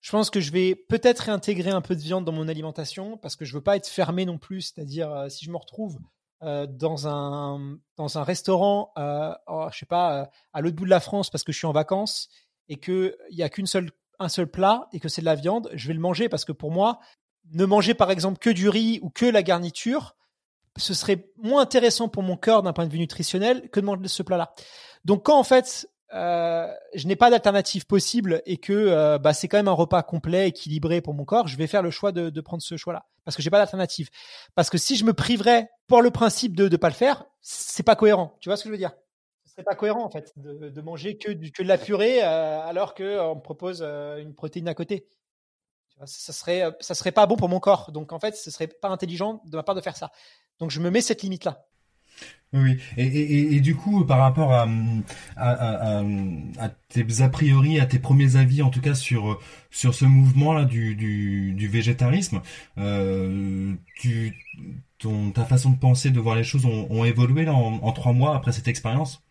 Je 0.00 0.10
pense 0.10 0.28
que 0.28 0.40
je 0.40 0.52
vais 0.52 0.74
peut-être 0.74 1.20
réintégrer 1.20 1.70
un 1.70 1.80
peu 1.80 1.96
de 1.96 2.00
viande 2.00 2.24
dans 2.24 2.32
mon 2.32 2.48
alimentation 2.48 3.16
parce 3.16 3.36
que 3.36 3.44
je 3.44 3.54
veux 3.54 3.62
pas 3.62 3.76
être 3.76 3.88
fermé 3.88 4.26
non 4.26 4.36
plus, 4.36 4.62
c'est-à-dire 4.62 5.26
si 5.30 5.44
je 5.44 5.50
me 5.50 5.56
retrouve 5.56 5.96
dans 6.40 7.06
un 7.06 7.78
dans 7.96 8.18
un 8.18 8.24
restaurant, 8.24 8.92
oh, 9.46 9.68
je 9.70 9.78
sais 9.78 9.86
pas, 9.86 10.28
à 10.52 10.60
l'autre 10.60 10.74
bout 10.74 10.86
de 10.86 10.90
la 10.90 10.98
France 10.98 11.30
parce 11.30 11.44
que 11.44 11.52
je 11.52 11.58
suis 11.58 11.68
en 11.68 11.72
vacances 11.72 12.28
et 12.68 12.78
que 12.78 13.16
il 13.30 13.38
y 13.38 13.44
a 13.44 13.48
qu'une 13.48 13.68
seule 13.68 13.92
un 14.18 14.28
seul 14.28 14.48
plat 14.48 14.88
et 14.92 15.00
que 15.00 15.08
c'est 15.08 15.20
de 15.20 15.26
la 15.26 15.34
viande, 15.36 15.70
je 15.74 15.88
vais 15.88 15.94
le 15.94 16.00
manger 16.00 16.28
parce 16.28 16.44
que 16.44 16.52
pour 16.52 16.70
moi, 16.72 16.98
ne 17.52 17.64
manger 17.64 17.94
par 17.94 18.10
exemple 18.10 18.38
que 18.38 18.50
du 18.50 18.68
riz 18.68 18.98
ou 19.02 19.10
que 19.10 19.26
la 19.26 19.42
garniture, 19.42 20.16
ce 20.76 20.94
serait 20.94 21.28
moins 21.36 21.62
intéressant 21.62 22.08
pour 22.08 22.22
mon 22.22 22.36
corps 22.36 22.62
d'un 22.62 22.72
point 22.72 22.86
de 22.86 22.92
vue 22.92 22.98
nutritionnel 22.98 23.68
que 23.70 23.80
de 23.80 23.86
manger 23.86 24.08
ce 24.08 24.22
plat-là. 24.22 24.54
Donc 25.04 25.24
quand 25.26 25.38
en 25.38 25.44
fait 25.44 25.88
euh, 26.14 26.70
je 26.94 27.06
n'ai 27.06 27.16
pas 27.16 27.30
d'alternative 27.30 27.86
possible 27.86 28.42
et 28.44 28.58
que 28.58 28.72
euh, 28.72 29.18
bah, 29.18 29.32
c'est 29.32 29.48
quand 29.48 29.56
même 29.56 29.68
un 29.68 29.72
repas 29.72 30.02
complet, 30.02 30.48
équilibré 30.48 31.00
pour 31.00 31.14
mon 31.14 31.24
corps, 31.24 31.48
je 31.48 31.56
vais 31.56 31.66
faire 31.66 31.82
le 31.82 31.90
choix 31.90 32.12
de, 32.12 32.28
de 32.28 32.40
prendre 32.40 32.62
ce 32.62 32.76
choix-là 32.76 33.06
parce 33.24 33.36
que 33.36 33.42
j'ai 33.42 33.50
pas 33.50 33.58
d'alternative. 33.58 34.10
Parce 34.54 34.70
que 34.70 34.78
si 34.78 34.96
je 34.96 35.04
me 35.04 35.12
priverais 35.12 35.70
pour 35.86 36.02
le 36.02 36.10
principe 36.10 36.56
de 36.56 36.68
ne 36.68 36.76
pas 36.76 36.88
le 36.88 36.94
faire, 36.94 37.24
c'est 37.40 37.82
pas 37.82 37.96
cohérent. 37.96 38.36
Tu 38.40 38.48
vois 38.48 38.56
ce 38.56 38.64
que 38.64 38.68
je 38.68 38.72
veux 38.72 38.78
dire? 38.78 38.92
Serait 39.44 39.64
pas 39.64 39.74
cohérent 39.74 40.04
en 40.04 40.10
fait 40.10 40.32
de, 40.36 40.80
manger 40.80 41.18
que, 41.18 41.32
que 41.32 41.62
de 41.62 41.68
la 41.68 41.76
purée 41.76 42.22
euh, 42.22 42.62
alors 42.62 42.94
qu'on 42.94 43.34
me 43.34 43.40
propose 43.42 43.82
euh, 43.82 44.16
une 44.16 44.34
protéine 44.34 44.66
à 44.66 44.74
côté. 44.74 45.06
Ça 46.06 46.32
serait, 46.32 46.64
ça 46.80 46.94
serait 46.94 47.12
pas 47.12 47.26
bon 47.26 47.36
pour 47.36 47.48
mon 47.48 47.60
corps. 47.60 47.92
Donc 47.92 48.12
en 48.12 48.18
fait, 48.18 48.36
ce 48.36 48.50
serait 48.50 48.66
pas 48.66 48.88
intelligent 48.88 49.42
de 49.46 49.56
ma 49.56 49.62
part 49.62 49.74
de 49.74 49.80
faire 49.80 49.96
ça. 49.96 50.10
Donc 50.58 50.70
je 50.70 50.80
me 50.80 50.90
mets 50.90 51.00
cette 51.00 51.22
limite 51.22 51.44
là. 51.44 51.66
Oui, 52.52 52.76
et, 52.98 53.56
et, 53.56 53.60
du 53.60 53.74
coup, 53.74 54.04
par 54.04 54.18
rapport 54.18 54.52
à, 54.52 54.68
à, 55.36 56.68
tes 56.90 57.22
a 57.22 57.28
priori, 57.30 57.80
à 57.80 57.86
tes 57.86 57.98
premiers 57.98 58.36
avis, 58.36 58.60
en 58.60 58.68
tout 58.68 58.82
cas 58.82 58.94
sur 58.94 59.40
sur 59.70 59.94
ce 59.94 60.04
mouvement-là 60.04 60.66
du, 60.66 60.94
du, 60.94 61.68
végétarisme, 61.68 62.42
euh, 62.76 63.74
tu, 63.96 64.36
ton, 64.98 65.30
ta 65.30 65.46
façon 65.46 65.70
de 65.70 65.78
penser, 65.78 66.10
de 66.10 66.20
voir 66.20 66.36
les 66.36 66.44
choses 66.44 66.66
ont, 66.66 67.04
évolué 67.06 67.48
en 67.48 67.92
trois 67.92 68.12
mois 68.12 68.36
après 68.36 68.52
cette 68.52 68.68
expérience? 68.68 69.22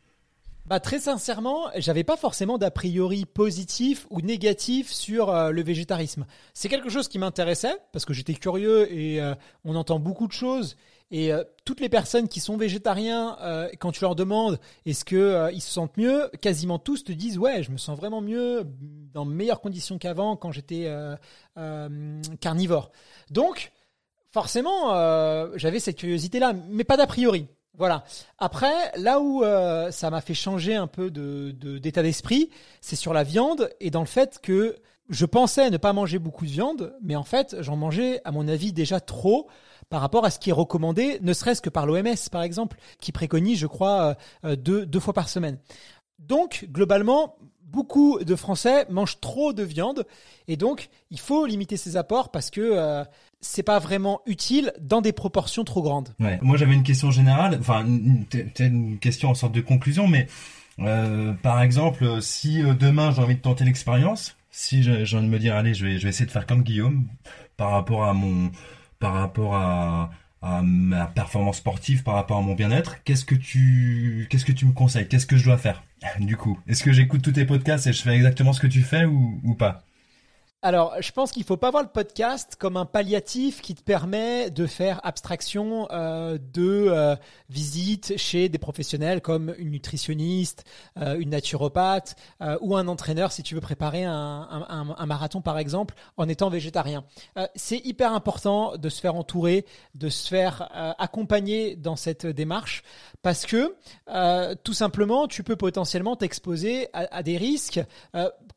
Bah, 0.71 0.79
très 0.79 0.99
sincèrement, 0.99 1.69
j'avais 1.75 2.05
pas 2.05 2.15
forcément 2.15 2.57
d'a 2.57 2.71
priori 2.71 3.25
positif 3.25 4.07
ou 4.09 4.21
négatif 4.21 4.89
sur 4.89 5.29
euh, 5.29 5.51
le 5.51 5.61
végétarisme. 5.61 6.25
C'est 6.53 6.69
quelque 6.69 6.87
chose 6.87 7.09
qui 7.09 7.19
m'intéressait 7.19 7.75
parce 7.91 8.05
que 8.05 8.13
j'étais 8.13 8.35
curieux 8.35 8.89
et 8.89 9.21
euh, 9.21 9.35
on 9.65 9.75
entend 9.75 9.99
beaucoup 9.99 10.27
de 10.27 10.31
choses 10.31 10.77
et 11.11 11.33
euh, 11.33 11.43
toutes 11.65 11.81
les 11.81 11.89
personnes 11.89 12.29
qui 12.29 12.39
sont 12.39 12.55
végétariens, 12.55 13.37
quand 13.81 13.91
tu 13.91 13.99
leur 13.99 14.15
demandes 14.15 14.61
est-ce 14.85 15.03
que 15.03 15.49
ils 15.51 15.59
se 15.59 15.73
sentent 15.73 15.97
mieux, 15.97 16.29
quasiment 16.39 16.79
tous 16.79 17.03
te 17.03 17.11
disent 17.11 17.37
ouais, 17.37 17.63
je 17.63 17.71
me 17.71 17.77
sens 17.77 17.97
vraiment 17.97 18.21
mieux, 18.21 18.63
dans 19.13 19.25
meilleures 19.25 19.59
conditions 19.59 19.97
qu'avant 19.97 20.37
quand 20.37 20.53
j'étais 20.53 20.89
carnivore. 22.39 22.93
Donc 23.29 23.73
forcément, 24.31 24.91
j'avais 25.57 25.81
cette 25.81 25.97
curiosité-là, 25.97 26.53
mais 26.69 26.85
pas 26.85 26.95
d'a 26.95 27.07
priori. 27.07 27.49
Voilà. 27.77 28.03
Après, 28.37 28.91
là 28.97 29.19
où 29.19 29.43
ça 29.91 30.09
m'a 30.09 30.21
fait 30.21 30.33
changer 30.33 30.75
un 30.75 30.87
peu 30.87 31.09
de 31.09 31.51
d'état 31.79 32.03
d'esprit, 32.03 32.49
c'est 32.81 32.95
sur 32.95 33.13
la 33.13 33.23
viande 33.23 33.69
et 33.79 33.89
dans 33.89 34.01
le 34.01 34.05
fait 34.05 34.39
que 34.41 34.75
je 35.11 35.25
pensais 35.25 35.69
ne 35.69 35.77
pas 35.77 35.93
manger 35.93 36.19
beaucoup 36.19 36.45
de 36.45 36.51
viande, 36.51 36.95
mais 37.01 37.15
en 37.15 37.23
fait, 37.23 37.57
j'en 37.59 37.75
mangeais, 37.75 38.21
à 38.23 38.31
mon 38.31 38.47
avis, 38.47 38.71
déjà 38.71 38.99
trop 38.99 39.47
par 39.89 39.99
rapport 39.99 40.23
à 40.23 40.29
ce 40.31 40.39
qui 40.39 40.49
est 40.49 40.53
recommandé, 40.53 41.19
ne 41.21 41.33
serait-ce 41.33 41.61
que 41.61 41.69
par 41.69 41.85
l'OMS 41.85 42.15
par 42.31 42.43
exemple, 42.43 42.77
qui 43.01 43.11
préconise, 43.11 43.59
je 43.59 43.67
crois, 43.67 44.15
euh, 44.45 44.55
deux, 44.55 44.85
deux 44.85 45.01
fois 45.01 45.13
par 45.13 45.27
semaine. 45.27 45.59
Donc, 46.17 46.65
globalement, 46.71 47.35
beaucoup 47.61 48.23
de 48.23 48.35
Français 48.37 48.85
mangent 48.89 49.19
trop 49.19 49.51
de 49.53 49.63
viande 49.63 50.05
et 50.47 50.57
donc 50.57 50.89
il 51.09 51.19
faut 51.19 51.45
limiter 51.45 51.77
ses 51.77 51.97
apports 51.97 52.29
parce 52.29 52.49
que 52.49 52.61
euh, 52.61 53.03
c'est 53.41 53.63
pas 53.63 53.79
vraiment 53.79 54.21
utile 54.25 54.71
dans 54.79 55.01
des 55.01 55.11
proportions 55.11 55.63
trop 55.63 55.81
grandes. 55.81 56.09
Moi 56.41 56.57
j'avais 56.57 56.75
une 56.75 56.83
question 56.83 57.11
générale, 57.11 57.57
enfin 57.59 57.83
une 57.85 58.99
question 58.99 59.29
en 59.29 59.33
sorte 59.33 59.53
de 59.53 59.61
conclusion, 59.61 60.07
mais 60.07 60.27
euh, 60.79 61.33
par 61.33 61.61
exemple 61.61 62.21
si 62.21 62.63
euh, 62.63 62.73
demain 62.73 63.11
j'ai 63.11 63.21
envie 63.21 63.35
de 63.35 63.41
tenter 63.41 63.65
l'expérience, 63.65 64.37
si 64.51 64.83
j'ai 64.83 65.17
envie 65.17 65.25
de 65.25 65.31
me 65.31 65.39
dire 65.39 65.55
allez 65.55 65.73
je 65.73 65.85
vais 65.85 65.97
je 65.97 66.03
vais 66.03 66.09
essayer 66.09 66.25
de 66.25 66.31
faire 66.31 66.45
comme 66.45 66.61
Guillaume 66.61 67.07
par 67.57 67.71
rapport 67.71 68.05
à 68.05 68.13
mon 68.13 68.51
par 68.99 69.13
rapport 69.13 69.55
à, 69.55 70.11
ma 70.63 71.05
performance 71.05 71.57
sportive, 71.57 72.01
par 72.01 72.15
rapport 72.15 72.37
à 72.37 72.41
mon 72.41 72.55
bien-être, 72.55 73.03
qu'est-ce 73.03 73.25
que 73.25 73.35
tu, 73.35 74.25
qu'est-ce 74.27 74.43
que 74.43 74.51
tu 74.51 74.65
me 74.65 74.71
conseilles? 74.71 75.07
Qu'est-ce 75.07 75.27
que 75.27 75.37
je 75.37 75.45
dois 75.45 75.57
faire? 75.57 75.83
Du 76.19 76.35
coup, 76.35 76.59
est-ce 76.67 76.81
que 76.81 76.91
j'écoute 76.91 77.21
tous 77.21 77.33
tes 77.33 77.45
podcasts 77.45 77.85
et 77.85 77.93
je 77.93 78.01
fais 78.01 78.15
exactement 78.15 78.51
ce 78.51 78.59
que 78.59 78.65
tu 78.65 78.81
fais 78.81 79.05
ou 79.05 79.53
pas? 79.53 79.83
Alors, 80.63 80.93
je 81.01 81.11
pense 81.11 81.31
qu'il 81.31 81.43
faut 81.43 81.57
pas 81.57 81.71
voir 81.71 81.81
le 81.81 81.89
podcast 81.89 82.55
comme 82.55 82.77
un 82.77 82.85
palliatif 82.85 83.61
qui 83.61 83.73
te 83.73 83.81
permet 83.81 84.51
de 84.51 84.67
faire 84.67 84.99
abstraction 85.03 85.87
euh, 85.91 86.37
de 86.53 86.85
euh, 86.87 87.15
visites 87.49 88.13
chez 88.17 88.47
des 88.47 88.59
professionnels 88.59 89.21
comme 89.21 89.55
une 89.57 89.71
nutritionniste, 89.71 90.63
euh, 90.97 91.17
une 91.19 91.31
naturopathe 91.31 92.15
euh, 92.41 92.59
ou 92.61 92.75
un 92.75 92.87
entraîneur 92.87 93.31
si 93.31 93.41
tu 93.41 93.55
veux 93.55 93.61
préparer 93.61 94.05
un, 94.05 94.13
un, 94.69 94.95
un 94.95 95.05
marathon 95.07 95.41
par 95.41 95.57
exemple 95.57 95.95
en 96.17 96.29
étant 96.29 96.51
végétarien. 96.51 97.05
Euh, 97.37 97.47
c'est 97.55 97.83
hyper 97.83 98.13
important 98.13 98.77
de 98.77 98.89
se 98.89 99.01
faire 99.01 99.15
entourer, 99.15 99.65
de 99.95 100.09
se 100.09 100.27
faire 100.27 100.95
accompagner 100.99 101.75
dans 101.75 101.95
cette 101.95 102.27
démarche 102.27 102.83
parce 103.23 103.45
que 103.45 103.75
tout 104.63 104.73
simplement 104.73 105.27
tu 105.27 105.43
peux 105.43 105.55
potentiellement 105.55 106.15
t'exposer 106.15 106.87
à, 106.93 107.15
à, 107.15 107.23
des 107.23 107.37
risques. 107.37 107.81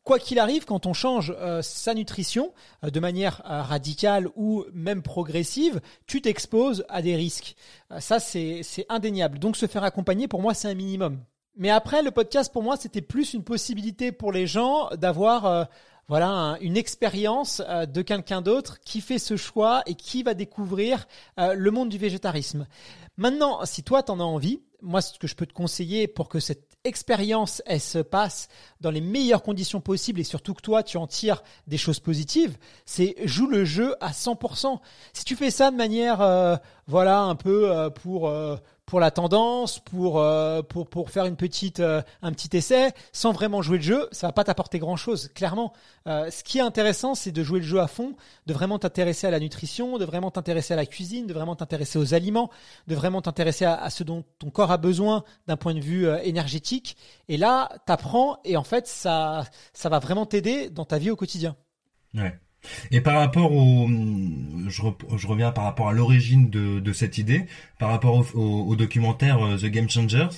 Quoi 0.05 0.19
qu'il 0.19 0.39
arrive, 0.39 0.67
quand 0.67 0.87
on 0.87 0.93
change 0.93 1.35
sa 1.63 1.95
nutrition 1.95 2.53
euh, 2.85 2.91
de 2.91 3.01
manière 3.01 3.43
euh, 3.47 3.63
radicale 3.63 4.29
ou 4.37 4.65
même 4.73 5.03
progressive, 5.03 5.81
tu 6.07 6.21
t'exposes 6.21 6.85
à 6.89 7.03
des 7.03 7.17
risques. 7.17 7.57
Euh, 7.91 8.01
ça, 8.01 8.21
c'est 8.21 8.63
indéniable. 8.89 9.39
Donc 9.39 9.57
se 9.57 9.67
faire 9.67 9.83
accompagner, 9.83 10.29
pour 10.29 10.43
moi, 10.43 10.55
c'est 10.55 10.69
un 10.69 10.75
minimum. 10.75 11.21
Mais 11.57 11.71
après, 11.71 12.03
le 12.03 12.11
podcast, 12.11 12.53
pour 12.53 12.63
moi, 12.63 12.77
c'était 12.77 13.03
plus 13.03 13.35
une 13.35 13.45
possibilité 13.45 14.13
pour 14.13 14.33
les 14.33 14.47
gens 14.47 14.89
d'avoir... 14.97 15.69
voilà 16.09 16.59
une 16.61 16.77
expérience 16.77 17.63
de 17.63 18.03
quelqu'un 18.03 18.43
d'autre 18.43 18.81
qui 18.81 19.01
fait 19.01 19.21
ce 19.21 19.37
choix 19.37 19.83
et 19.87 19.95
qui 19.95 20.25
va 20.25 20.35
découvrir 20.35 21.07
le 21.39 21.71
monde 21.71 21.89
du 21.89 21.97
végétarisme. 21.97 22.67
Maintenant, 23.17 23.65
si 23.65 23.85
toi 23.85 24.03
t'en 24.03 24.19
as 24.19 24.25
envie, 24.25 24.61
moi 24.83 25.01
ce 25.01 25.17
que 25.17 25.29
je 25.29 25.37
peux 25.37 25.47
te 25.47 25.53
conseiller 25.53 26.09
pour 26.09 26.29
que 26.29 26.41
cette 26.41 26.74
expérience, 26.85 27.63
elle 27.67 27.81
se 27.81 27.99
passe 27.99 28.49
dans 28.81 28.91
les 28.91 29.01
meilleures 29.01 29.43
conditions 29.43 29.81
possibles 29.81 30.21
et 30.21 30.25
surtout 30.25 30.55
que 30.55 30.63
toi, 30.63 30.83
tu 30.83 30.99
en 30.99 31.07
tires 31.07 31.43
des 31.67 31.79
choses 31.79 31.99
positives, 31.99 32.57
c'est 32.85 33.17
joue 33.25 33.47
le 33.47 33.65
jeu 33.65 33.97
à 34.01 34.11
100%. 34.11 34.79
Si 35.13 35.25
tu 35.25 35.35
fais 35.35 35.51
ça 35.51 35.71
de 35.71 35.77
manière, 35.77 36.21
euh, 36.21 36.57
voilà, 36.87 37.23
un 37.23 37.35
peu 37.35 37.71
euh, 37.71 37.91
pour 37.91 38.29
euh, 38.29 38.57
pour 38.87 39.01
la 39.01 39.11
tendance, 39.11 39.79
pour 39.79 40.19
euh, 40.19 40.63
pour 40.63 40.89
pour 40.89 41.11
faire 41.11 41.25
une 41.25 41.37
petite 41.37 41.81
euh, 41.81 42.03
un 42.23 42.33
petit 42.33 42.57
essai, 42.57 42.93
sans 43.13 43.33
vraiment 43.33 43.63
jouer 43.63 43.79
le 43.79 43.83
jeu, 43.83 44.09
ça 44.13 44.27
va 44.27 44.33
pas 44.33 44.45
t'apporter 44.45 44.79
grand 44.79 44.97
chose. 44.97 45.31
Clairement, 45.35 45.73
euh, 46.07 46.31
ce 46.31 46.45
qui 46.45 46.59
est 46.59 46.63
intéressant, 46.63 47.15
c'est 47.15 47.33
de 47.33 47.43
jouer 47.43 47.61
le 47.61 47.65
jeu 47.65 47.81
à 47.81 47.87
fond, 47.87 48.15
de 48.47 48.53
vraiment 48.53 48.79
t'intéresser 48.79 49.27
à 49.27 49.31
la 49.31 49.41
nutrition, 49.41 49.99
de 49.99 50.05
vraiment 50.05 50.31
t'intéresser 50.31 50.75
à 50.75 50.77
la 50.77 50.87
cuisine, 50.87 51.27
de 51.27 51.33
vraiment 51.33 51.57
t'intéresser 51.57 51.99
aux 51.99 52.15
aliments, 52.15 52.51
de 52.87 52.95
vraiment 52.95 53.23
t'intéresser 53.23 53.65
à, 53.65 53.89
ce 53.89 54.05
dont 54.05 54.25
ton 54.39 54.51
corps 54.51 54.71
a 54.71 54.77
besoin 54.77 55.25
d'un 55.47 55.57
point 55.57 55.75
de 55.75 55.81
vue 55.81 56.07
énergétique. 56.23 56.97
Et 57.29 57.37
là, 57.37 57.71
t'apprends 57.87 58.39
et 58.45 58.57
en 58.57 58.65
fait, 58.65 58.87
ça 58.87 59.45
ça 59.73 59.89
va 59.89 59.99
vraiment 59.99 60.27
t'aider 60.27 60.69
dans 60.69 60.85
ta 60.85 60.99
vie 60.99 61.11
au 61.11 61.17
quotidien. 61.17 61.57
Ouais. 62.15 62.39
Et 62.91 63.01
par 63.01 63.19
rapport 63.19 63.53
au, 63.53 63.89
je, 64.69 65.27
reviens 65.27 65.53
par 65.53 65.65
rapport 65.65 65.89
à 65.89 65.93
l'origine 65.93 66.51
de, 66.51 66.81
de, 66.81 66.93
cette 66.93 67.19
idée, 67.19 67.47
par 67.79 67.91
rapport 67.91 68.25
au, 68.35 68.77
documentaire 68.77 69.45
euh, 69.45 69.57
The 69.57 69.67
Game 69.67 69.89
Changers. 69.89 70.29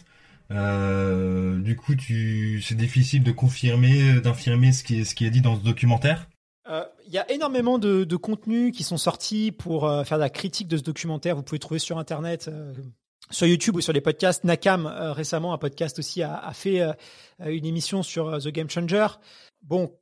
Euh, 0.51 1.59
du 1.61 1.77
coup, 1.77 1.95
tu, 1.95 2.63
c'est 2.63 2.77
difficile 2.77 3.23
de 3.23 3.33
confirmer, 3.33 4.21
d'infirmer 4.21 4.73
ce 4.73 4.85
qui 4.85 5.01
est, 5.01 5.05
ce 5.05 5.15
dit 5.25 5.41
dans 5.41 5.57
ce 5.57 5.65
documentaire? 5.65 6.29
Euh, 6.69 6.85
il 7.07 7.13
y 7.13 7.19
a 7.19 7.31
énormément 7.31 7.79
de, 7.79 8.05
de 8.05 8.17
contenus 8.17 8.73
qui 8.77 8.83
sont 8.83 8.97
sortis 8.97 9.53
pour 9.53 9.89
faire 10.05 10.19
la 10.19 10.31
critique 10.31 10.69
de 10.69 10.77
ce 10.77 10.83
documentaire. 10.83 11.37
Vous 11.37 11.43
pouvez 11.43 11.61
trouver 11.61 11.79
sur 11.79 11.99
Internet, 11.99 12.51
sur 13.31 13.47
YouTube 13.47 13.77
ou 13.77 13.81
sur 13.81 13.93
les 13.93 14.01
podcasts. 14.01 14.43
Nakam 14.43 14.87
récemment, 14.87 15.53
un 15.53 15.59
podcast 15.59 16.01
aussi, 16.01 16.23
a, 16.23 16.37
a 16.37 16.53
fait 16.53 16.83
une 17.39 17.65
émission 17.65 18.03
sur 18.03 18.43
The 18.43 18.49
Game 18.49 18.69
Changer. 18.69 19.07
Bon, 19.63 19.93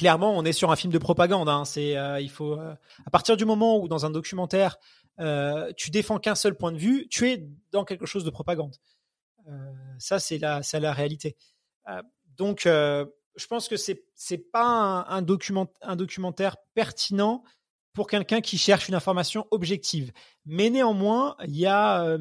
clairement, 0.00 0.34
on 0.34 0.46
est 0.46 0.54
sur 0.54 0.70
un 0.70 0.76
film 0.76 0.90
de 0.90 0.98
propagande. 0.98 1.50
Hein. 1.50 1.66
C'est, 1.66 1.94
euh, 1.94 2.22
il 2.22 2.30
faut, 2.30 2.58
euh, 2.58 2.74
à 3.04 3.10
partir 3.10 3.36
du 3.36 3.44
moment 3.44 3.78
où 3.78 3.86
dans 3.86 4.06
un 4.06 4.10
documentaire, 4.10 4.78
euh, 5.18 5.70
tu 5.76 5.90
défends 5.90 6.18
qu'un 6.18 6.34
seul 6.34 6.56
point 6.56 6.72
de 6.72 6.78
vue, 6.78 7.06
tu 7.10 7.28
es 7.28 7.46
dans 7.70 7.84
quelque 7.84 8.06
chose 8.06 8.24
de 8.24 8.30
propagande. 8.30 8.74
ça, 9.98 10.18
c'est 10.18 10.38
la, 10.38 10.62
c'est 10.62 10.80
la 10.80 10.94
réalité. 10.94 11.36
donc, 12.38 12.62
je 12.64 13.46
pense 13.46 13.68
que 13.68 13.76
c'est, 13.76 14.04
c'est 14.14 14.38
pas 14.38 15.04
un, 15.06 15.20
document, 15.20 15.70
un 15.82 15.96
documentaire 15.96 16.56
pertinent 16.72 17.42
pour 17.92 18.06
quelqu'un 18.06 18.40
qui 18.40 18.56
cherche 18.56 18.88
une 18.88 18.94
information 18.94 19.46
objective. 19.50 20.12
Mais 20.46 20.70
néanmoins, 20.70 21.36
il 21.44 21.56
y 21.58 21.66
a 21.66 22.16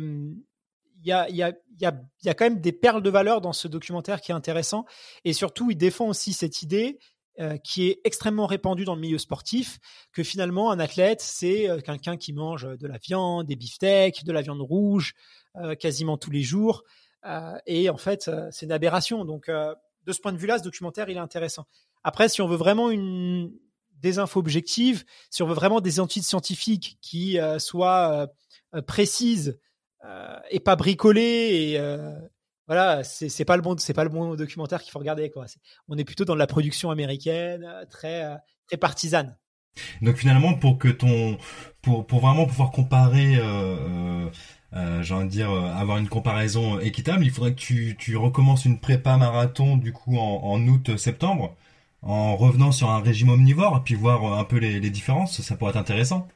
il 1.01 1.07
y 1.07 1.13
a, 1.13 1.29
y, 1.29 1.43
a, 1.43 1.51
y, 1.79 1.87
y 2.23 2.29
a 2.29 2.33
quand 2.33 2.43
même 2.43 2.59
des 2.59 2.73
perles 2.73 3.01
de 3.01 3.09
valeur 3.09 3.39
dans 3.39 3.53
ce 3.53 3.69
documentaire 3.69 4.19
qui 4.19 4.33
est 4.33 4.35
intéressant. 4.35 4.85
Et 5.23 5.31
surtout, 5.31 5.71
il 5.71 5.77
défend 5.77 6.09
aussi 6.09 6.33
cette 6.33 6.61
idée 6.61 6.99
euh, 7.39 7.55
qui 7.55 7.87
est 7.87 8.01
extrêmement 8.03 8.47
répandu 8.47 8.83
dans 8.83 8.95
le 8.95 8.99
milieu 8.99 9.17
sportif, 9.17 9.79
que 10.11 10.23
finalement 10.23 10.71
un 10.71 10.79
athlète 10.79 11.21
c'est 11.21 11.69
euh, 11.69 11.79
quelqu'un 11.79 12.17
qui 12.17 12.33
mange 12.33 12.67
de 12.67 12.85
la 12.85 12.97
viande, 12.97 13.47
des 13.47 13.55
beefsteaks, 13.55 14.25
de 14.25 14.33
la 14.33 14.41
viande 14.41 14.59
rouge 14.59 15.13
euh, 15.55 15.73
quasiment 15.73 16.17
tous 16.17 16.31
les 16.31 16.41
jours, 16.41 16.83
et 17.65 17.89
en 17.89 17.95
fait 17.95 18.29
c'est 18.51 18.65
une 18.65 18.73
aberration. 18.73 19.23
Donc 19.23 19.49
de 19.49 20.11
ce 20.11 20.19
point 20.19 20.33
de 20.33 20.37
vue-là, 20.37 20.57
ce 20.57 20.63
documentaire 20.63 21.09
il 21.09 21.15
est 21.15 21.21
intéressant. 21.21 21.65
Après, 22.03 22.27
si 22.27 22.41
on 22.41 22.47
veut 22.47 22.57
vraiment 22.57 22.89
des 22.89 24.19
infos 24.19 24.39
objectives, 24.39 25.05
si 25.29 25.41
on 25.41 25.47
veut 25.47 25.53
vraiment 25.53 25.79
des 25.79 25.99
études 26.01 26.23
scientifiques 26.23 26.97
qui 27.01 27.37
soient 27.57 28.27
précises 28.87 29.59
et 30.49 30.59
pas 30.59 30.75
bricolées 30.75 31.73
et 31.73 31.79
voilà, 32.69 33.03
c'est 33.03 33.45
pas 33.45 33.55
le 33.55 33.63
bon, 33.63 33.75
c'est 33.79 33.95
pas 33.95 34.03
le 34.03 34.11
bon 34.11 34.35
documentaire 34.35 34.83
qu'il 34.83 34.91
faut 34.91 34.99
regarder 34.99 35.31
quoi. 35.31 35.47
on 35.87 35.97
est 35.97 36.03
plutôt 36.03 36.23
dans 36.23 36.35
la 36.35 36.45
production 36.45 36.91
américaine, 36.91 37.63
euh, 37.63 37.83
très 37.89 38.23
euh, 38.23 38.35
très 38.67 38.77
partisane. 38.77 39.35
Donc 40.03 40.17
finalement, 40.17 40.53
pour 40.53 40.77
que 40.77 40.87
ton, 40.87 41.39
pour 41.81 42.05
pour 42.05 42.19
vraiment 42.19 42.45
pouvoir 42.45 42.69
comparer 42.69 43.37
euh, 43.37 44.29
euh, 44.73 45.01
j'ai 45.01 45.13
envie 45.15 45.25
de 45.25 45.31
dire 45.31 45.49
avoir 45.49 45.97
une 45.97 46.09
comparaison 46.09 46.79
équitable, 46.79 47.25
il 47.25 47.31
faudrait 47.31 47.55
que 47.55 47.59
tu, 47.59 47.97
tu 47.97 48.15
recommences 48.17 48.65
une 48.65 48.79
prépa 48.79 49.17
marathon 49.17 49.75
du 49.75 49.91
coup 49.91 50.19
en, 50.19 50.43
en 50.43 50.67
août-septembre 50.67 51.55
en 52.03 52.37
revenant 52.37 52.71
sur 52.71 52.91
un 52.91 53.01
régime 53.01 53.29
omnivore, 53.29 53.83
puis 53.83 53.95
voir 53.95 54.37
un 54.37 54.43
peu 54.43 54.57
les, 54.57 54.79
les 54.79 54.89
différences, 54.91 55.41
ça 55.41 55.55
pourrait 55.55 55.71
être 55.71 55.77
intéressant. 55.77 56.27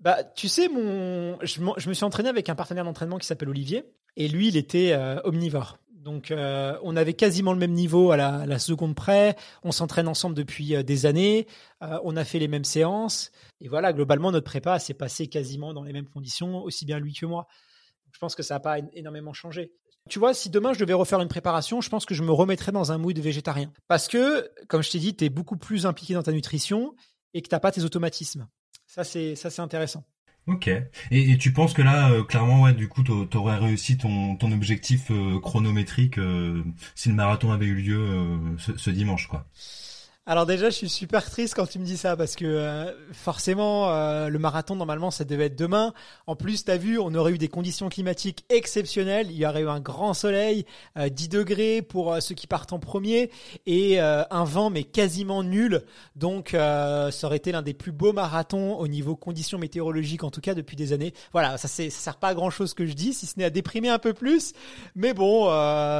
Bah, 0.00 0.22
tu 0.22 0.48
sais, 0.48 0.68
mon, 0.68 1.38
je, 1.42 1.60
me 1.60 1.94
suis 1.94 2.04
entraîné 2.04 2.28
avec 2.28 2.48
un 2.48 2.54
partenaire 2.54 2.84
d'entraînement 2.84 3.18
qui 3.18 3.26
s'appelle 3.26 3.48
Olivier, 3.48 3.84
et 4.16 4.28
lui, 4.28 4.48
il 4.48 4.56
était 4.56 4.92
euh, 4.92 5.20
omnivore. 5.24 5.78
Donc, 5.92 6.30
euh, 6.30 6.78
on 6.82 6.96
avait 6.96 7.12
quasiment 7.12 7.52
le 7.52 7.58
même 7.58 7.72
niveau 7.72 8.12
à 8.12 8.16
la, 8.16 8.58
seconde 8.58 8.94
près. 8.94 9.36
On 9.62 9.72
s'entraîne 9.72 10.08
ensemble 10.08 10.34
depuis 10.34 10.74
euh, 10.74 10.82
des 10.82 11.06
années. 11.06 11.46
on 11.80 12.16
a 12.16 12.24
fait 12.24 12.38
les 12.38 12.48
mêmes 12.48 12.64
séances. 12.64 13.30
Et 13.60 13.68
voilà, 13.68 13.92
globalement, 13.92 14.32
notre 14.32 14.46
prépa 14.46 14.78
s'est 14.78 14.94
passé 14.94 15.28
quasiment 15.28 15.74
dans 15.74 15.82
les 15.82 15.92
mêmes 15.92 16.08
conditions, 16.08 16.62
aussi 16.62 16.84
bien 16.84 16.98
lui 16.98 17.12
que 17.12 17.26
moi. 17.26 17.46
Je 18.12 18.18
pense 18.18 18.34
que 18.34 18.42
ça 18.42 18.54
n'a 18.54 18.60
pas 18.60 18.78
énormément 18.94 19.32
changé. 19.32 19.72
Tu 20.08 20.18
vois, 20.18 20.32
si 20.32 20.48
demain 20.48 20.72
je 20.72 20.80
devais 20.80 20.94
refaire 20.94 21.20
une 21.20 21.28
préparation, 21.28 21.80
je 21.80 21.90
pense 21.90 22.06
que 22.06 22.14
je 22.14 22.22
me 22.22 22.32
remettrais 22.32 22.72
dans 22.72 22.92
un 22.92 22.98
mood 22.98 23.18
végétarien. 23.18 23.70
Parce 23.88 24.08
que, 24.08 24.50
comme 24.68 24.82
je 24.82 24.90
t'ai 24.90 24.98
dit, 24.98 25.14
tu 25.14 25.24
es 25.24 25.28
beaucoup 25.28 25.58
plus 25.58 25.84
impliqué 25.84 26.14
dans 26.14 26.22
ta 26.22 26.32
nutrition 26.32 26.94
et 27.34 27.42
que 27.42 27.48
tu 27.48 27.54
n'as 27.54 27.60
pas 27.60 27.72
tes 27.72 27.84
automatismes. 27.84 28.48
Ça, 28.86 29.04
c'est, 29.04 29.34
ça, 29.34 29.50
c'est 29.50 29.60
intéressant. 29.60 30.04
Ok. 30.48 30.70
Et, 31.10 31.36
tu 31.36 31.52
penses 31.52 31.74
que 31.74 31.82
là, 31.82 32.10
euh, 32.10 32.24
clairement, 32.24 32.62
ouais, 32.62 32.72
du 32.72 32.88
coup, 32.88 33.02
t'aurais 33.02 33.58
réussi 33.58 33.98
ton, 33.98 34.38
objectif 34.50 35.10
euh, 35.10 35.38
chronométrique 35.40 36.18
euh, 36.18 36.64
si 36.94 37.10
le 37.10 37.14
marathon 37.14 37.52
avait 37.52 37.66
eu 37.66 37.74
lieu 37.74 38.38
ce, 38.58 38.76
ce, 38.78 38.88
dimanche, 38.90 39.26
quoi? 39.28 39.46
Alors 40.30 40.44
déjà, 40.44 40.68
je 40.68 40.74
suis 40.74 40.90
super 40.90 41.24
triste 41.30 41.54
quand 41.54 41.64
tu 41.64 41.78
me 41.78 41.86
dis 41.86 41.96
ça 41.96 42.14
parce 42.14 42.36
que 42.36 42.44
euh, 42.44 42.92
forcément, 43.14 43.88
euh, 43.88 44.28
le 44.28 44.38
marathon 44.38 44.76
normalement, 44.76 45.10
ça 45.10 45.24
devait 45.24 45.46
être 45.46 45.56
demain. 45.56 45.94
En 46.26 46.36
plus, 46.36 46.66
tu 46.66 46.70
as 46.70 46.76
vu, 46.76 46.98
on 46.98 47.14
aurait 47.14 47.32
eu 47.32 47.38
des 47.38 47.48
conditions 47.48 47.88
climatiques 47.88 48.44
exceptionnelles. 48.50 49.28
Il 49.30 49.38
y 49.38 49.46
aurait 49.46 49.62
eu 49.62 49.68
un 49.70 49.80
grand 49.80 50.12
soleil, 50.12 50.66
10 50.98 51.24
euh, 51.24 51.28
degrés 51.30 51.80
pour 51.80 52.20
ceux 52.20 52.34
qui 52.34 52.46
partent 52.46 52.74
en 52.74 52.78
premier 52.78 53.30
et 53.64 54.00
un 54.00 54.44
vent 54.44 54.68
mais 54.68 54.84
quasiment 54.84 55.42
nul. 55.42 55.82
Donc, 56.14 56.50
ça 56.50 57.10
aurait 57.22 57.38
été 57.38 57.50
l'un 57.50 57.62
des 57.62 57.72
plus 57.72 57.92
beaux 57.92 58.12
marathons 58.12 58.76
au 58.76 58.86
niveau 58.86 59.16
conditions 59.16 59.56
météorologiques 59.56 60.24
en 60.24 60.30
tout 60.30 60.42
cas 60.42 60.52
depuis 60.52 60.76
des 60.76 60.92
années. 60.92 61.14
Voilà, 61.32 61.56
ça, 61.56 61.68
ça 61.68 61.88
sert 61.88 62.16
pas 62.16 62.28
à 62.28 62.34
grand 62.34 62.50
chose 62.50 62.74
que 62.74 62.84
je 62.84 62.92
dis, 62.92 63.14
si 63.14 63.24
ce 63.24 63.38
n'est 63.38 63.46
à 63.46 63.50
déprimer 63.50 63.88
un 63.88 63.98
peu 63.98 64.12
plus. 64.12 64.52
Mais 64.94 65.14
bon, 65.14 65.48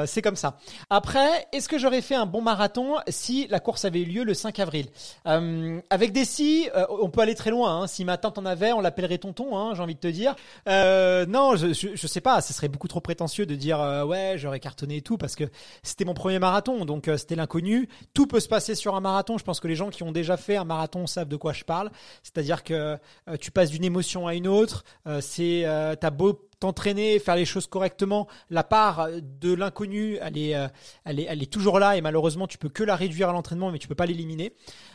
c'est 0.05 0.21
comme 0.21 0.37
ça. 0.37 0.59
Après, 0.91 1.47
est-ce 1.55 1.71
que 1.71 1.79
j'aurais 1.79 2.03
fait 2.03 2.15
un 2.15 2.27
bon 2.27 2.43
marathon 2.43 2.97
si 3.09 3.47
la 3.49 3.61
course 3.61 3.87
avait 3.87 4.03
eu 4.03 4.05
lieu 4.05 4.18
le 4.25 4.35
5 4.35 4.59
avril. 4.59 4.87
Euh, 5.27 5.81
avec 5.91 6.13
des 6.13 6.25
si, 6.25 6.69
euh, 6.75 6.87
on 6.89 7.11
peut 7.11 7.21
aller 7.21 7.35
très 7.35 7.51
loin. 7.51 7.83
Hein. 7.83 7.87
Si 7.87 8.05
ma 8.05 8.17
tante 8.17 8.39
en 8.39 8.45
avait, 8.45 8.73
on 8.73 8.81
l'appellerait 8.81 9.19
tonton, 9.19 9.57
hein, 9.57 9.75
j'ai 9.75 9.83
envie 9.83 9.95
de 9.95 10.01
te 10.01 10.09
dire. 10.09 10.35
Euh, 10.69 11.27
non, 11.27 11.57
je, 11.57 11.73
je, 11.73 12.07
sais 12.07 12.21
pas, 12.21 12.41
ce 12.41 12.53
serait 12.53 12.69
beaucoup 12.69 12.89
trop 12.89 13.01
prétentieux 13.01 13.47
de 13.47 13.55
dire 13.55 13.79
ouais, 14.07 14.35
j'aurais 14.37 14.61
cartonné 14.61 14.97
et 14.97 15.03
tout, 15.03 15.19
parce 15.19 15.37
que 15.37 15.45
c'était 15.83 16.05
mon 16.05 16.15
premier 16.15 16.39
marathon, 16.39 16.85
donc 16.85 17.11
c'était 17.17 17.37
l'inconnu. 17.37 17.89
Tout 18.15 18.27
peut 18.27 18.41
se 18.41 18.49
passer 18.49 18.75
sur 18.75 18.95
un 18.95 19.01
marathon. 19.01 19.39
Je 19.39 19.45
pense 19.45 19.61
que 19.61 19.69
les 19.69 19.77
gens 19.77 19.91
qui 19.91 20.03
ont 20.03 20.13
déjà 20.13 20.37
fait 20.37 20.57
un 20.57 20.65
marathon 20.65 21.07
savent 21.07 21.29
de 21.29 21.37
quoi 21.37 21.53
je 21.53 21.65
parle. 21.65 21.91
C'est-à-dire 22.23 22.65
que 22.65 22.97
tu 23.41 23.51
passes 23.51 23.71
d'une 23.71 23.85
émotion 23.85 24.27
à 24.27 24.35
une 24.35 24.49
autre. 24.49 24.85
c'est 25.21 25.65
t'as 26.01 26.11
beau 26.11 26.48
t'entraîner, 26.61 27.19
faire 27.19 27.37
les 27.37 27.45
choses 27.45 27.67
correctement, 27.67 28.27
la 28.51 28.65
part 28.65 29.09
de 29.21 29.53
l'inconnu, 29.53 30.19
elle 30.21 30.39
est, 30.39 30.57
euh, 30.57 30.69
elle 31.05 31.21
est, 31.21 31.27
elle 31.29 31.43
est 31.43 31.53
toujours 31.53 31.79
là 31.79 31.97
et 31.97 32.01
malheureusement 32.01 32.47
tu 32.47 32.59
peux 32.59 32.69
que 32.69 32.83
la 32.83 32.97
réduire 32.97 33.29
à 33.29 33.33
l'entraînement, 33.33 33.71
mais 33.71 33.79
tu 33.79 33.89
peux 33.89 33.95
pas 33.95 34.07
l'éliminer. 34.07 34.55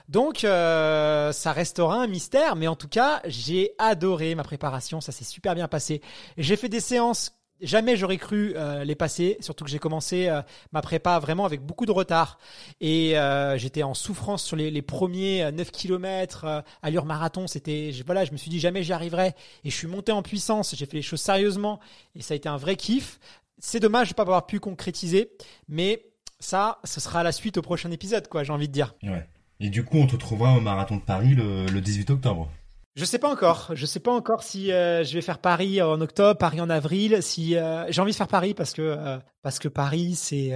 Donc 0.09 0.43
euh, 0.43 1.31
ça 1.31 1.53
restera 1.53 1.95
un 1.95 2.07
mystère, 2.07 2.55
mais 2.55 2.67
en 2.67 2.75
tout 2.75 2.89
cas 2.89 3.21
j'ai 3.25 3.73
adoré 3.77 4.35
ma 4.35 4.43
préparation, 4.43 5.01
ça 5.01 5.11
s'est 5.11 5.23
super 5.23 5.55
bien 5.55 5.67
passé. 5.67 6.01
J'ai 6.37 6.55
fait 6.55 6.69
des 6.69 6.81
séances 6.81 7.31
jamais 7.63 7.97
j'aurais 7.97 8.17
cru 8.17 8.53
euh, 8.55 8.83
les 8.83 8.95
passer, 8.95 9.37
surtout 9.39 9.63
que 9.63 9.69
j'ai 9.69 9.79
commencé 9.79 10.27
euh, 10.27 10.41
ma 10.71 10.81
prépa 10.81 11.19
vraiment 11.19 11.45
avec 11.45 11.61
beaucoup 11.61 11.85
de 11.85 11.91
retard. 11.91 12.37
Et 12.81 13.17
euh, 13.17 13.57
j'étais 13.57 13.83
en 13.83 13.93
souffrance 13.93 14.43
sur 14.43 14.55
les, 14.55 14.81
premiers 14.81 15.51
9 15.51 15.71
km, 15.71 16.63
allure 16.81 17.05
marathon. 17.05 17.47
C'était, 17.47 17.91
voilà, 18.05 18.25
je 18.25 18.31
me 18.31 18.37
suis 18.37 18.49
dit 18.49 18.59
jamais 18.59 18.83
j'y 18.83 18.93
arriverai. 18.93 19.33
Et 19.63 19.69
je 19.69 19.75
suis 19.75 19.87
monté 19.87 20.11
en 20.11 20.21
puissance, 20.21 20.75
j'ai 20.75 20.85
fait 20.85 20.97
les 20.97 21.01
choses 21.01 21.21
sérieusement 21.21 21.79
et 22.15 22.21
ça 22.21 22.33
a 22.33 22.37
été 22.37 22.49
un 22.49 22.57
vrai 22.57 22.75
kiff. 22.75 23.19
C'est 23.59 23.79
dommage 23.79 24.09
de 24.09 24.13
pas 24.13 24.23
avoir 24.23 24.45
pu 24.45 24.59
concrétiser, 24.59 25.31
mais 25.69 26.05
ça, 26.39 26.79
ce 26.83 26.99
sera 26.99 27.23
la 27.23 27.31
suite 27.31 27.57
au 27.57 27.61
prochain 27.61 27.89
épisode, 27.91 28.27
quoi, 28.27 28.43
j'ai 28.43 28.51
envie 28.51 28.67
de 28.67 28.73
dire. 28.73 28.93
Ouais. 29.03 29.25
Et 29.59 29.69
du 29.69 29.85
coup, 29.85 29.97
on 29.97 30.07
te 30.07 30.13
retrouvera 30.13 30.57
au 30.57 30.59
marathon 30.61 30.97
de 30.97 31.01
Paris 31.01 31.35
le 31.35 31.79
18 31.79 32.09
octobre. 32.09 32.49
Je 32.95 33.05
sais 33.05 33.17
pas 33.17 33.31
encore. 33.31 33.71
Je 33.73 33.87
sais 33.87 33.99
pas 33.99 34.11
encore 34.11 34.43
si 34.43 34.71
euh, 34.71 35.03
je 35.03 35.15
vais 35.15 35.21
faire 35.21 35.39
Paris 35.39 35.81
en 35.81 35.99
octobre, 35.99 36.37
Paris 36.37 36.61
en 36.61 36.69
avril. 36.69 37.23
Si 37.23 37.57
euh, 37.57 37.91
j'ai 37.91 38.01
envie 38.01 38.11
de 38.11 38.15
faire 38.15 38.27
Paris 38.27 38.53
parce 38.53 38.73
que 38.73 38.83
euh, 38.83 39.17
parce 39.41 39.57
que 39.57 39.67
Paris 39.67 40.13
c'est 40.13 40.51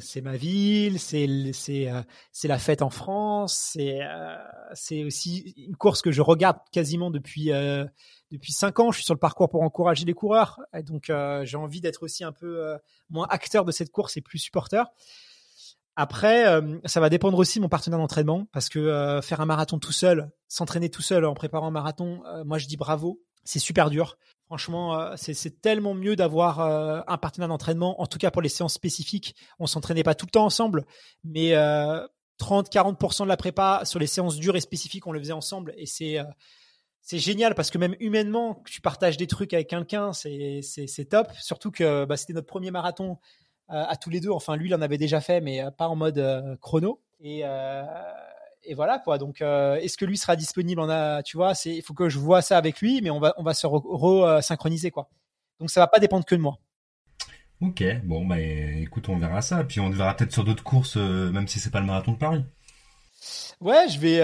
c'est 0.00 0.20
ma 0.20 0.36
ville, 0.36 0.98
c'est 0.98 1.52
c'est 1.52 1.88
c'est 2.32 2.48
la 2.48 2.58
fête 2.58 2.82
en 2.82 2.90
France, 2.90 3.70
c'est 3.72 4.00
c'est 4.72 5.04
aussi 5.04 5.54
une 5.56 5.76
course 5.76 6.02
que 6.02 6.10
je 6.10 6.22
regarde 6.22 6.58
quasiment 6.72 7.12
depuis 7.12 7.50
depuis 8.32 8.52
cinq 8.52 8.80
ans. 8.80 8.90
Je 8.90 8.96
suis 8.96 9.04
sur 9.04 9.14
le 9.14 9.20
parcours 9.20 9.48
pour 9.48 9.62
encourager 9.62 10.04
les 10.04 10.12
coureurs, 10.12 10.60
et 10.76 10.82
donc 10.82 11.12
j'ai 11.44 11.56
envie 11.56 11.80
d'être 11.80 12.02
aussi 12.02 12.24
un 12.24 12.32
peu 12.32 12.76
moins 13.10 13.28
acteur 13.30 13.64
de 13.64 13.70
cette 13.70 13.90
course 13.90 14.16
et 14.16 14.20
plus 14.20 14.38
supporter. 14.38 14.92
Après, 15.96 16.46
euh, 16.48 16.78
ça 16.86 17.00
va 17.00 17.08
dépendre 17.08 17.38
aussi 17.38 17.58
de 17.58 17.62
mon 17.62 17.68
partenaire 17.68 17.98
d'entraînement 17.98 18.46
parce 18.52 18.68
que 18.68 18.80
euh, 18.80 19.22
faire 19.22 19.40
un 19.40 19.46
marathon 19.46 19.78
tout 19.78 19.92
seul, 19.92 20.30
s'entraîner 20.48 20.90
tout 20.90 21.02
seul 21.02 21.24
en 21.24 21.34
préparant 21.34 21.68
un 21.68 21.72
marathon, 21.72 22.22
euh, 22.26 22.44
moi 22.44 22.58
je 22.58 22.66
dis 22.66 22.76
bravo, 22.76 23.20
c'est 23.44 23.60
super 23.60 23.90
dur. 23.90 24.18
Franchement, 24.46 25.16
c'est 25.16 25.62
tellement 25.62 25.94
mieux 25.94 26.16
d'avoir 26.16 26.60
un 26.60 27.16
partenaire 27.16 27.48
d'entraînement, 27.48 28.00
en 28.00 28.06
tout 28.06 28.18
cas 28.18 28.30
pour 28.30 28.42
les 28.42 28.50
séances 28.50 28.74
spécifiques. 28.74 29.34
On 29.58 29.66
s'entraînait 29.66 30.02
pas 30.02 30.14
tout 30.14 30.26
le 30.26 30.30
temps 30.30 30.44
ensemble, 30.44 30.84
mais 31.24 31.54
30-40% 32.38 33.24
de 33.24 33.28
la 33.28 33.38
prépa 33.38 33.80
sur 33.84 33.98
les 33.98 34.06
séances 34.06 34.36
dures 34.36 34.54
et 34.54 34.60
spécifiques, 34.60 35.06
on 35.06 35.12
le 35.12 35.18
faisait 35.18 35.32
ensemble 35.32 35.72
et 35.78 35.86
c'est 35.86 36.18
c'est 37.00 37.18
génial 37.18 37.54
parce 37.54 37.70
que 37.70 37.78
même 37.78 37.96
humainement, 38.00 38.62
tu 38.66 38.80
partages 38.82 39.16
des 39.16 39.26
trucs 39.26 39.54
avec 39.54 39.68
quelqu'un, 39.68 40.12
c'est 40.12 41.08
top. 41.10 41.28
Surtout 41.40 41.70
que 41.70 42.04
bah, 42.04 42.18
c'était 42.18 42.34
notre 42.34 42.46
premier 42.46 42.70
marathon 42.70 43.18
à 43.68 43.96
tous 43.96 44.10
les 44.10 44.20
deux. 44.20 44.30
Enfin, 44.30 44.56
lui, 44.56 44.68
il 44.68 44.74
en 44.74 44.82
avait 44.82 44.98
déjà 44.98 45.20
fait, 45.20 45.40
mais 45.40 45.62
euh, 45.62 45.70
pas 45.70 45.88
en 45.88 45.96
mode 45.96 46.18
euh, 46.18 46.56
chrono. 46.56 47.00
Et, 47.20 47.42
et 48.66 48.74
voilà 48.74 48.98
quoi. 48.98 49.16
Donc, 49.16 49.40
est-ce 49.40 49.96
que 49.96 50.04
lui 50.04 50.18
sera 50.18 50.36
disponible 50.36 50.80
On 50.80 50.90
a, 50.90 51.22
tu 51.22 51.38
vois, 51.38 51.52
il 51.64 51.80
faut 51.82 51.94
que 51.94 52.10
je 52.10 52.18
vois 52.18 52.42
ça 52.42 52.58
avec 52.58 52.80
lui, 52.80 53.00
mais 53.00 53.10
on 53.10 53.18
va, 53.18 53.32
on 53.38 53.42
va 53.42 53.54
se 53.54 53.66
re-synchroniser 53.66 54.90
quoi. 54.90 55.08
Donc, 55.58 55.70
ça 55.70 55.80
va 55.80 55.86
pas 55.86 56.00
dépendre 56.00 56.26
que 56.26 56.34
de 56.34 56.40
moi. 56.42 56.58
Ok, 57.62 57.82
bon 58.04 58.26
bah 58.26 58.40
écoute, 58.40 59.08
on 59.08 59.16
verra 59.16 59.40
ça. 59.40 59.64
Puis 59.64 59.80
on 59.80 59.88
verra 59.88 60.14
peut-être 60.14 60.32
sur 60.32 60.44
d'autres 60.44 60.64
courses, 60.64 60.96
même 60.96 61.48
si 61.48 61.60
c'est 61.60 61.70
pas 61.70 61.80
le 61.80 61.86
marathon 61.86 62.12
de 62.12 62.18
Paris. 62.18 62.44
Ouais, 63.62 63.88
je 63.88 63.98
vais. 63.98 64.20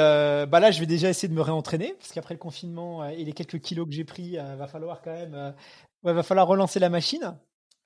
bah 0.46 0.60
là, 0.60 0.70
je 0.70 0.80
vais 0.80 0.86
déjà 0.86 1.08
essayer 1.08 1.28
de 1.28 1.34
me 1.34 1.40
réentraîner 1.40 1.94
parce 1.98 2.12
qu'après 2.12 2.34
le 2.34 2.40
confinement 2.40 3.08
et 3.08 3.24
les 3.24 3.32
quelques 3.32 3.60
kilos 3.60 3.86
que 3.86 3.94
j'ai 3.94 4.04
pris, 4.04 4.36
va 4.36 4.66
falloir 4.66 5.00
quand 5.00 5.14
même. 5.14 5.54
Ouais, 6.02 6.12
va 6.12 6.22
falloir 6.22 6.46
relancer 6.46 6.80
la 6.80 6.90
machine. 6.90 7.34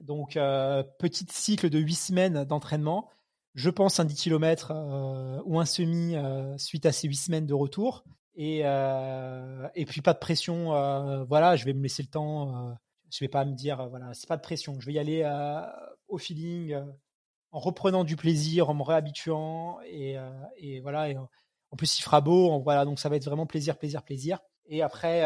Donc, 0.00 0.36
euh, 0.36 0.82
petit 0.98 1.26
cycle 1.30 1.70
de 1.70 1.78
8 1.78 1.94
semaines 1.94 2.44
d'entraînement. 2.44 3.08
Je 3.54 3.70
pense 3.70 4.00
un 4.00 4.04
10 4.04 4.14
km 4.14 4.72
euh, 4.74 5.40
ou 5.44 5.60
un 5.60 5.64
semi 5.64 6.16
euh, 6.16 6.56
suite 6.58 6.86
à 6.86 6.92
ces 6.92 7.08
8 7.08 7.14
semaines 7.14 7.46
de 7.46 7.54
retour. 7.54 8.04
Et, 8.36 8.62
et 8.62 9.84
puis, 9.86 10.00
pas 10.00 10.12
de 10.12 10.18
pression. 10.18 10.70
voilà, 11.28 11.54
je 11.54 11.64
vais 11.64 11.72
me 11.72 11.82
laisser 11.82 12.02
le 12.02 12.08
temps. 12.08 12.76
je 13.08 13.20
vais 13.20 13.28
pas 13.28 13.44
me 13.44 13.54
dire, 13.54 13.88
voilà, 13.88 14.12
c'est 14.12 14.28
pas 14.28 14.36
de 14.36 14.42
pression. 14.42 14.80
Je 14.80 14.86
vais 14.86 14.94
y 14.94 14.98
aller 14.98 15.24
au 16.08 16.18
feeling, 16.18 16.76
en 17.52 17.60
reprenant 17.60 18.02
du 18.02 18.16
plaisir, 18.16 18.70
en 18.70 18.74
me 18.74 18.82
réhabituant. 18.82 19.78
Et, 19.86 20.16
et 20.56 20.80
voilà. 20.80 21.10
Et, 21.10 21.16
en 21.16 21.76
plus, 21.76 21.96
il 21.96 22.02
fera 22.02 22.20
beau. 22.20 22.60
Voilà, 22.60 22.84
donc 22.84 22.98
ça 22.98 23.08
va 23.08 23.14
être 23.14 23.24
vraiment 23.24 23.46
plaisir, 23.46 23.78
plaisir, 23.78 24.02
plaisir. 24.02 24.40
Et 24.66 24.82
après, 24.82 25.22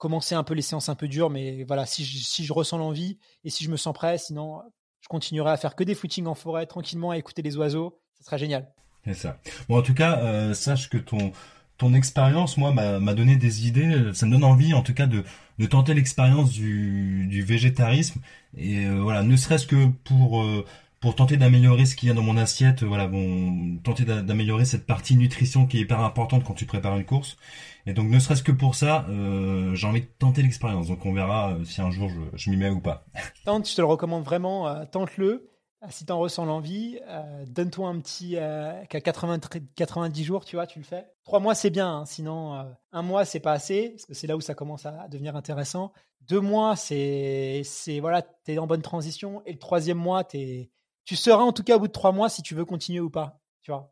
commencer 0.00 0.34
un 0.34 0.42
peu 0.42 0.54
les 0.54 0.62
séances 0.62 0.88
un 0.88 0.96
peu 0.96 1.06
dures, 1.06 1.30
mais 1.30 1.62
voilà, 1.62 1.86
si 1.86 2.04
je, 2.04 2.52
ressens 2.52 2.78
l'envie 2.78 3.18
et 3.44 3.50
si 3.50 3.62
je 3.62 3.70
me 3.70 3.76
sens 3.76 3.94
prêt, 3.94 4.18
sinon 4.18 4.62
je 5.00 5.08
continuerai 5.08 5.50
à 5.50 5.56
faire 5.56 5.76
que 5.76 5.84
des 5.84 5.94
footings 5.94 6.26
en 6.26 6.34
forêt 6.34 6.66
tranquillement, 6.66 7.10
à 7.10 7.18
écouter 7.18 7.42
les 7.42 7.56
oiseaux, 7.56 8.00
ça 8.18 8.24
sera 8.24 8.36
génial. 8.38 8.72
C'est 9.04 9.14
ça. 9.14 9.38
Bon, 9.68 9.78
en 9.78 9.82
tout 9.82 9.94
cas, 9.94 10.18
euh, 10.18 10.54
sache 10.54 10.88
que 10.90 10.98
ton 10.98 11.32
ton 11.78 11.94
expérience, 11.94 12.58
moi, 12.58 12.72
m'a 12.72 13.14
donné 13.14 13.36
des 13.36 13.66
idées. 13.66 14.10
Ça 14.12 14.26
me 14.26 14.32
donne 14.32 14.44
envie, 14.44 14.74
en 14.74 14.82
tout 14.82 14.92
cas, 14.92 15.06
de, 15.06 15.24
de 15.58 15.66
tenter 15.66 15.94
l'expérience 15.94 16.50
du, 16.50 17.26
du 17.26 17.42
végétarisme. 17.42 18.20
Et 18.54 18.84
euh, 18.84 19.00
voilà, 19.00 19.22
ne 19.22 19.34
serait-ce 19.34 19.66
que 19.66 19.86
pour 20.04 20.42
euh, 20.42 20.66
pour 21.00 21.14
tenter 21.14 21.38
d'améliorer 21.38 21.86
ce 21.86 21.96
qu'il 21.96 22.10
y 22.10 22.12
a 22.12 22.14
dans 22.14 22.22
mon 22.22 22.36
assiette, 22.36 22.82
voilà, 22.82 23.06
bon, 23.06 23.78
tenter 23.82 24.04
d'améliorer 24.04 24.66
cette 24.66 24.84
partie 24.84 25.16
nutrition 25.16 25.66
qui 25.66 25.78
est 25.78 25.80
hyper 25.80 26.00
importante 26.00 26.44
quand 26.44 26.52
tu 26.52 26.66
prépares 26.66 26.98
une 26.98 27.06
course. 27.06 27.38
Et 27.86 27.92
donc, 27.92 28.08
ne 28.08 28.18
serait-ce 28.18 28.42
que 28.42 28.52
pour 28.52 28.74
ça, 28.74 29.06
euh, 29.08 29.74
j'ai 29.74 29.86
envie 29.86 30.02
de 30.02 30.08
tenter 30.18 30.42
l'expérience. 30.42 30.88
Donc, 30.88 31.04
on 31.06 31.12
verra 31.12 31.52
euh, 31.52 31.64
si 31.64 31.80
un 31.80 31.90
jour 31.90 32.10
je, 32.34 32.50
m'y 32.50 32.56
mets 32.56 32.70
ou 32.70 32.80
pas. 32.80 33.06
Tente, 33.44 33.68
je 33.68 33.74
te 33.74 33.80
le 33.80 33.86
recommande 33.86 34.24
vraiment, 34.24 34.68
euh, 34.68 34.84
tente-le. 34.84 35.50
Si 35.88 36.04
t'en 36.04 36.18
ressens 36.18 36.44
l'envie, 36.44 36.98
euh, 37.08 37.46
donne-toi 37.46 37.88
un 37.88 37.98
petit 38.00 38.36
euh, 38.36 38.84
qu'à 38.84 39.00
90 39.00 40.24
jours, 40.24 40.44
tu 40.44 40.56
vois, 40.56 40.66
tu 40.66 40.78
le 40.78 40.84
fais. 40.84 41.06
Trois 41.24 41.40
mois, 41.40 41.54
c'est 41.54 41.70
bien. 41.70 42.00
Hein, 42.00 42.04
sinon, 42.04 42.54
euh, 42.54 42.64
un 42.92 43.00
mois, 43.00 43.24
c'est 43.24 43.40
pas 43.40 43.52
assez, 43.52 43.90
parce 43.90 44.04
que 44.04 44.12
c'est 44.12 44.26
là 44.26 44.36
où 44.36 44.42
ça 44.42 44.54
commence 44.54 44.84
à 44.84 45.08
devenir 45.08 45.36
intéressant. 45.36 45.94
Deux 46.28 46.40
mois, 46.40 46.76
c'est, 46.76 47.62
c'est 47.64 47.98
voilà, 48.00 48.20
t'es 48.20 48.58
en 48.58 48.66
bonne 48.66 48.82
transition. 48.82 49.42
Et 49.46 49.52
le 49.52 49.58
troisième 49.58 49.96
mois, 49.96 50.22
t'es, 50.22 50.70
tu 51.06 51.16
seras 51.16 51.42
en 51.42 51.52
tout 51.52 51.62
cas 51.62 51.76
au 51.76 51.80
bout 51.80 51.88
de 51.88 51.92
trois 51.92 52.12
mois 52.12 52.28
si 52.28 52.42
tu 52.42 52.54
veux 52.54 52.66
continuer 52.66 53.00
ou 53.00 53.08
pas, 53.08 53.40
tu 53.62 53.70
vois. 53.70 53.90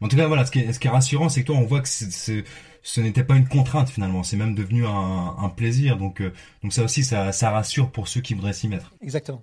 En 0.00 0.08
tout 0.08 0.16
cas, 0.16 0.26
voilà, 0.26 0.46
ce 0.46 0.50
qui 0.50 0.60
est, 0.60 0.72
ce 0.72 0.80
qui 0.80 0.86
est 0.86 0.90
rassurant, 0.90 1.28
c'est 1.28 1.42
que 1.42 1.46
toi, 1.46 1.56
on 1.56 1.66
voit 1.66 1.80
que 1.80 1.88
c'est, 1.88 2.44
ce 2.82 3.00
n'était 3.00 3.24
pas 3.24 3.36
une 3.36 3.48
contrainte 3.48 3.90
finalement, 3.90 4.22
c'est 4.22 4.36
même 4.36 4.54
devenu 4.54 4.86
un, 4.86 5.36
un 5.38 5.48
plaisir. 5.48 5.96
Donc, 5.96 6.20
euh, 6.20 6.32
donc 6.62 6.72
ça 6.72 6.82
aussi, 6.82 7.04
ça, 7.04 7.32
ça 7.32 7.50
rassure 7.50 7.90
pour 7.90 8.08
ceux 8.08 8.20
qui 8.20 8.34
voudraient 8.34 8.52
s'y 8.52 8.68
mettre. 8.68 8.94
Exactement. 9.02 9.42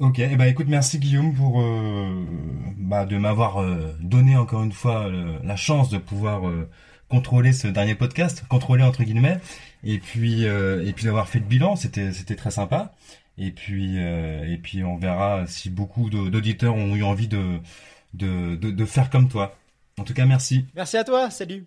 Ok, 0.00 0.18
et 0.18 0.28
eh 0.32 0.36
ben 0.36 0.46
écoute, 0.46 0.66
merci 0.68 0.98
Guillaume 0.98 1.34
pour 1.34 1.62
euh, 1.62 2.26
bah, 2.76 3.06
de 3.06 3.16
m'avoir 3.16 3.62
euh, 3.62 3.94
donné 4.00 4.36
encore 4.36 4.64
une 4.64 4.72
fois 4.72 5.08
la 5.44 5.54
chance 5.54 5.88
de 5.88 5.98
pouvoir 5.98 6.42
contrôler 7.08 7.52
ce 7.52 7.68
dernier 7.68 7.94
podcast, 7.94 8.44
contrôler 8.48 8.82
entre 8.82 9.04
guillemets, 9.04 9.38
et 9.84 10.00
puis 10.00 10.42
et 10.42 10.92
puis 10.96 11.04
d'avoir 11.04 11.28
fait 11.28 11.38
le 11.38 11.44
bilan, 11.44 11.76
c'était 11.76 12.12
c'était 12.12 12.34
très 12.34 12.50
sympa. 12.50 12.96
Et 13.38 13.52
puis 13.52 13.96
et 13.96 14.58
puis 14.60 14.82
on 14.82 14.96
verra 14.96 15.46
si 15.46 15.70
beaucoup 15.70 16.10
d'auditeurs 16.10 16.74
ont 16.74 16.96
eu 16.96 17.04
envie 17.04 17.28
de, 17.28 17.60
de 18.14 18.56
de 18.56 18.72
de 18.72 18.84
faire 18.84 19.10
comme 19.10 19.28
toi. 19.28 19.54
En 19.98 20.04
tout 20.04 20.14
cas, 20.14 20.26
merci. 20.26 20.64
Merci 20.74 20.96
à 20.96 21.04
toi. 21.04 21.30
Salut. 21.30 21.66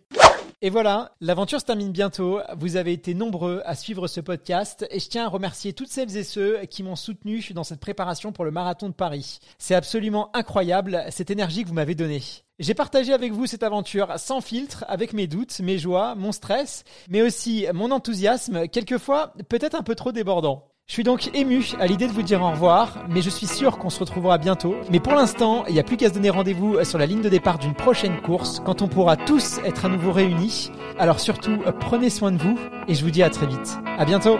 Et 0.63 0.71
voilà, 0.71 1.11
l'aventure 1.21 1.59
se 1.59 1.65
termine 1.65 1.91
bientôt. 1.91 2.39
Vous 2.57 2.77
avez 2.77 2.91
été 2.91 3.13
nombreux 3.13 3.61
à 3.63 3.75
suivre 3.75 4.07
ce 4.07 4.19
podcast 4.19 4.87
et 4.89 4.99
je 4.99 5.07
tiens 5.07 5.25
à 5.25 5.29
remercier 5.29 5.73
toutes 5.73 5.91
celles 5.91 6.17
et 6.17 6.23
ceux 6.23 6.61
qui 6.65 6.81
m'ont 6.81 6.95
soutenu 6.95 7.45
dans 7.53 7.63
cette 7.63 7.79
préparation 7.79 8.31
pour 8.31 8.43
le 8.43 8.49
marathon 8.49 8.89
de 8.89 8.93
Paris. 8.93 9.39
C'est 9.59 9.75
absolument 9.75 10.35
incroyable 10.35 11.05
cette 11.11 11.29
énergie 11.29 11.61
que 11.61 11.67
vous 11.67 11.75
m'avez 11.75 11.93
donnée. 11.93 12.23
J'ai 12.57 12.73
partagé 12.73 13.13
avec 13.13 13.33
vous 13.33 13.45
cette 13.45 13.61
aventure 13.61 14.17
sans 14.17 14.41
filtre, 14.41 14.83
avec 14.87 15.13
mes 15.13 15.27
doutes, 15.27 15.59
mes 15.59 15.77
joies, 15.77 16.15
mon 16.15 16.31
stress, 16.31 16.85
mais 17.07 17.21
aussi 17.21 17.67
mon 17.71 17.91
enthousiasme, 17.91 18.67
quelquefois 18.67 19.33
peut-être 19.49 19.75
un 19.75 19.83
peu 19.83 19.93
trop 19.93 20.11
débordant. 20.11 20.71
Je 20.89 20.93
suis 20.93 21.03
donc 21.03 21.29
ému 21.35 21.65
à 21.81 21.85
l'idée 21.85 22.07
de 22.07 22.13
vous 22.13 22.21
dire 22.21 22.41
au 22.41 22.49
revoir, 22.49 23.03
mais 23.09 23.21
je 23.21 23.29
suis 23.29 23.45
sûr 23.45 23.77
qu'on 23.77 23.89
se 23.89 23.99
retrouvera 23.99 24.37
bientôt. 24.37 24.73
Mais 24.89 25.01
pour 25.01 25.15
l'instant, 25.15 25.65
il 25.67 25.73
n'y 25.73 25.81
a 25.81 25.83
plus 25.83 25.97
qu'à 25.97 26.07
se 26.07 26.13
donner 26.13 26.29
rendez-vous 26.29 26.81
sur 26.85 26.97
la 26.97 27.05
ligne 27.05 27.21
de 27.21 27.27
départ 27.27 27.59
d'une 27.59 27.73
prochaine 27.73 28.21
course, 28.21 28.61
quand 28.63 28.81
on 28.81 28.87
pourra 28.87 29.17
tous 29.17 29.59
être 29.65 29.83
à 29.83 29.89
nouveau 29.89 30.13
réunis. 30.13 30.71
Alors 30.97 31.19
surtout, 31.19 31.57
prenez 31.81 32.09
soin 32.09 32.31
de 32.31 32.37
vous, 32.37 32.57
et 32.87 32.95
je 32.95 33.03
vous 33.03 33.11
dis 33.11 33.21
à 33.21 33.29
très 33.29 33.47
vite. 33.47 33.77
À 33.97 34.05
bientôt 34.05 34.39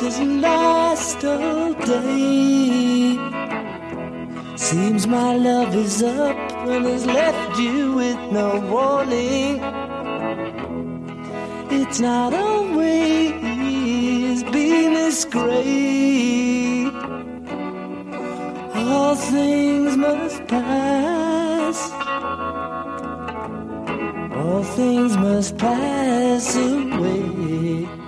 doesn't 0.00 0.40
last. 0.40 1.24
Seems 4.70 5.06
my 5.06 5.34
love 5.34 5.74
is 5.74 6.02
up 6.02 6.36
and 6.68 6.84
has 6.84 7.06
left 7.06 7.58
you 7.58 7.94
with 7.94 8.18
no 8.30 8.60
warning. 8.70 9.62
It's 11.70 12.00
not 12.00 12.34
always 12.34 13.42
been 14.42 14.92
this 14.92 15.24
great. 15.24 16.92
All 18.74 19.14
things 19.14 19.96
must 19.96 20.46
pass. 20.48 21.90
All 24.36 24.62
things 24.64 25.16
must 25.16 25.56
pass 25.56 26.56
away. 26.56 28.07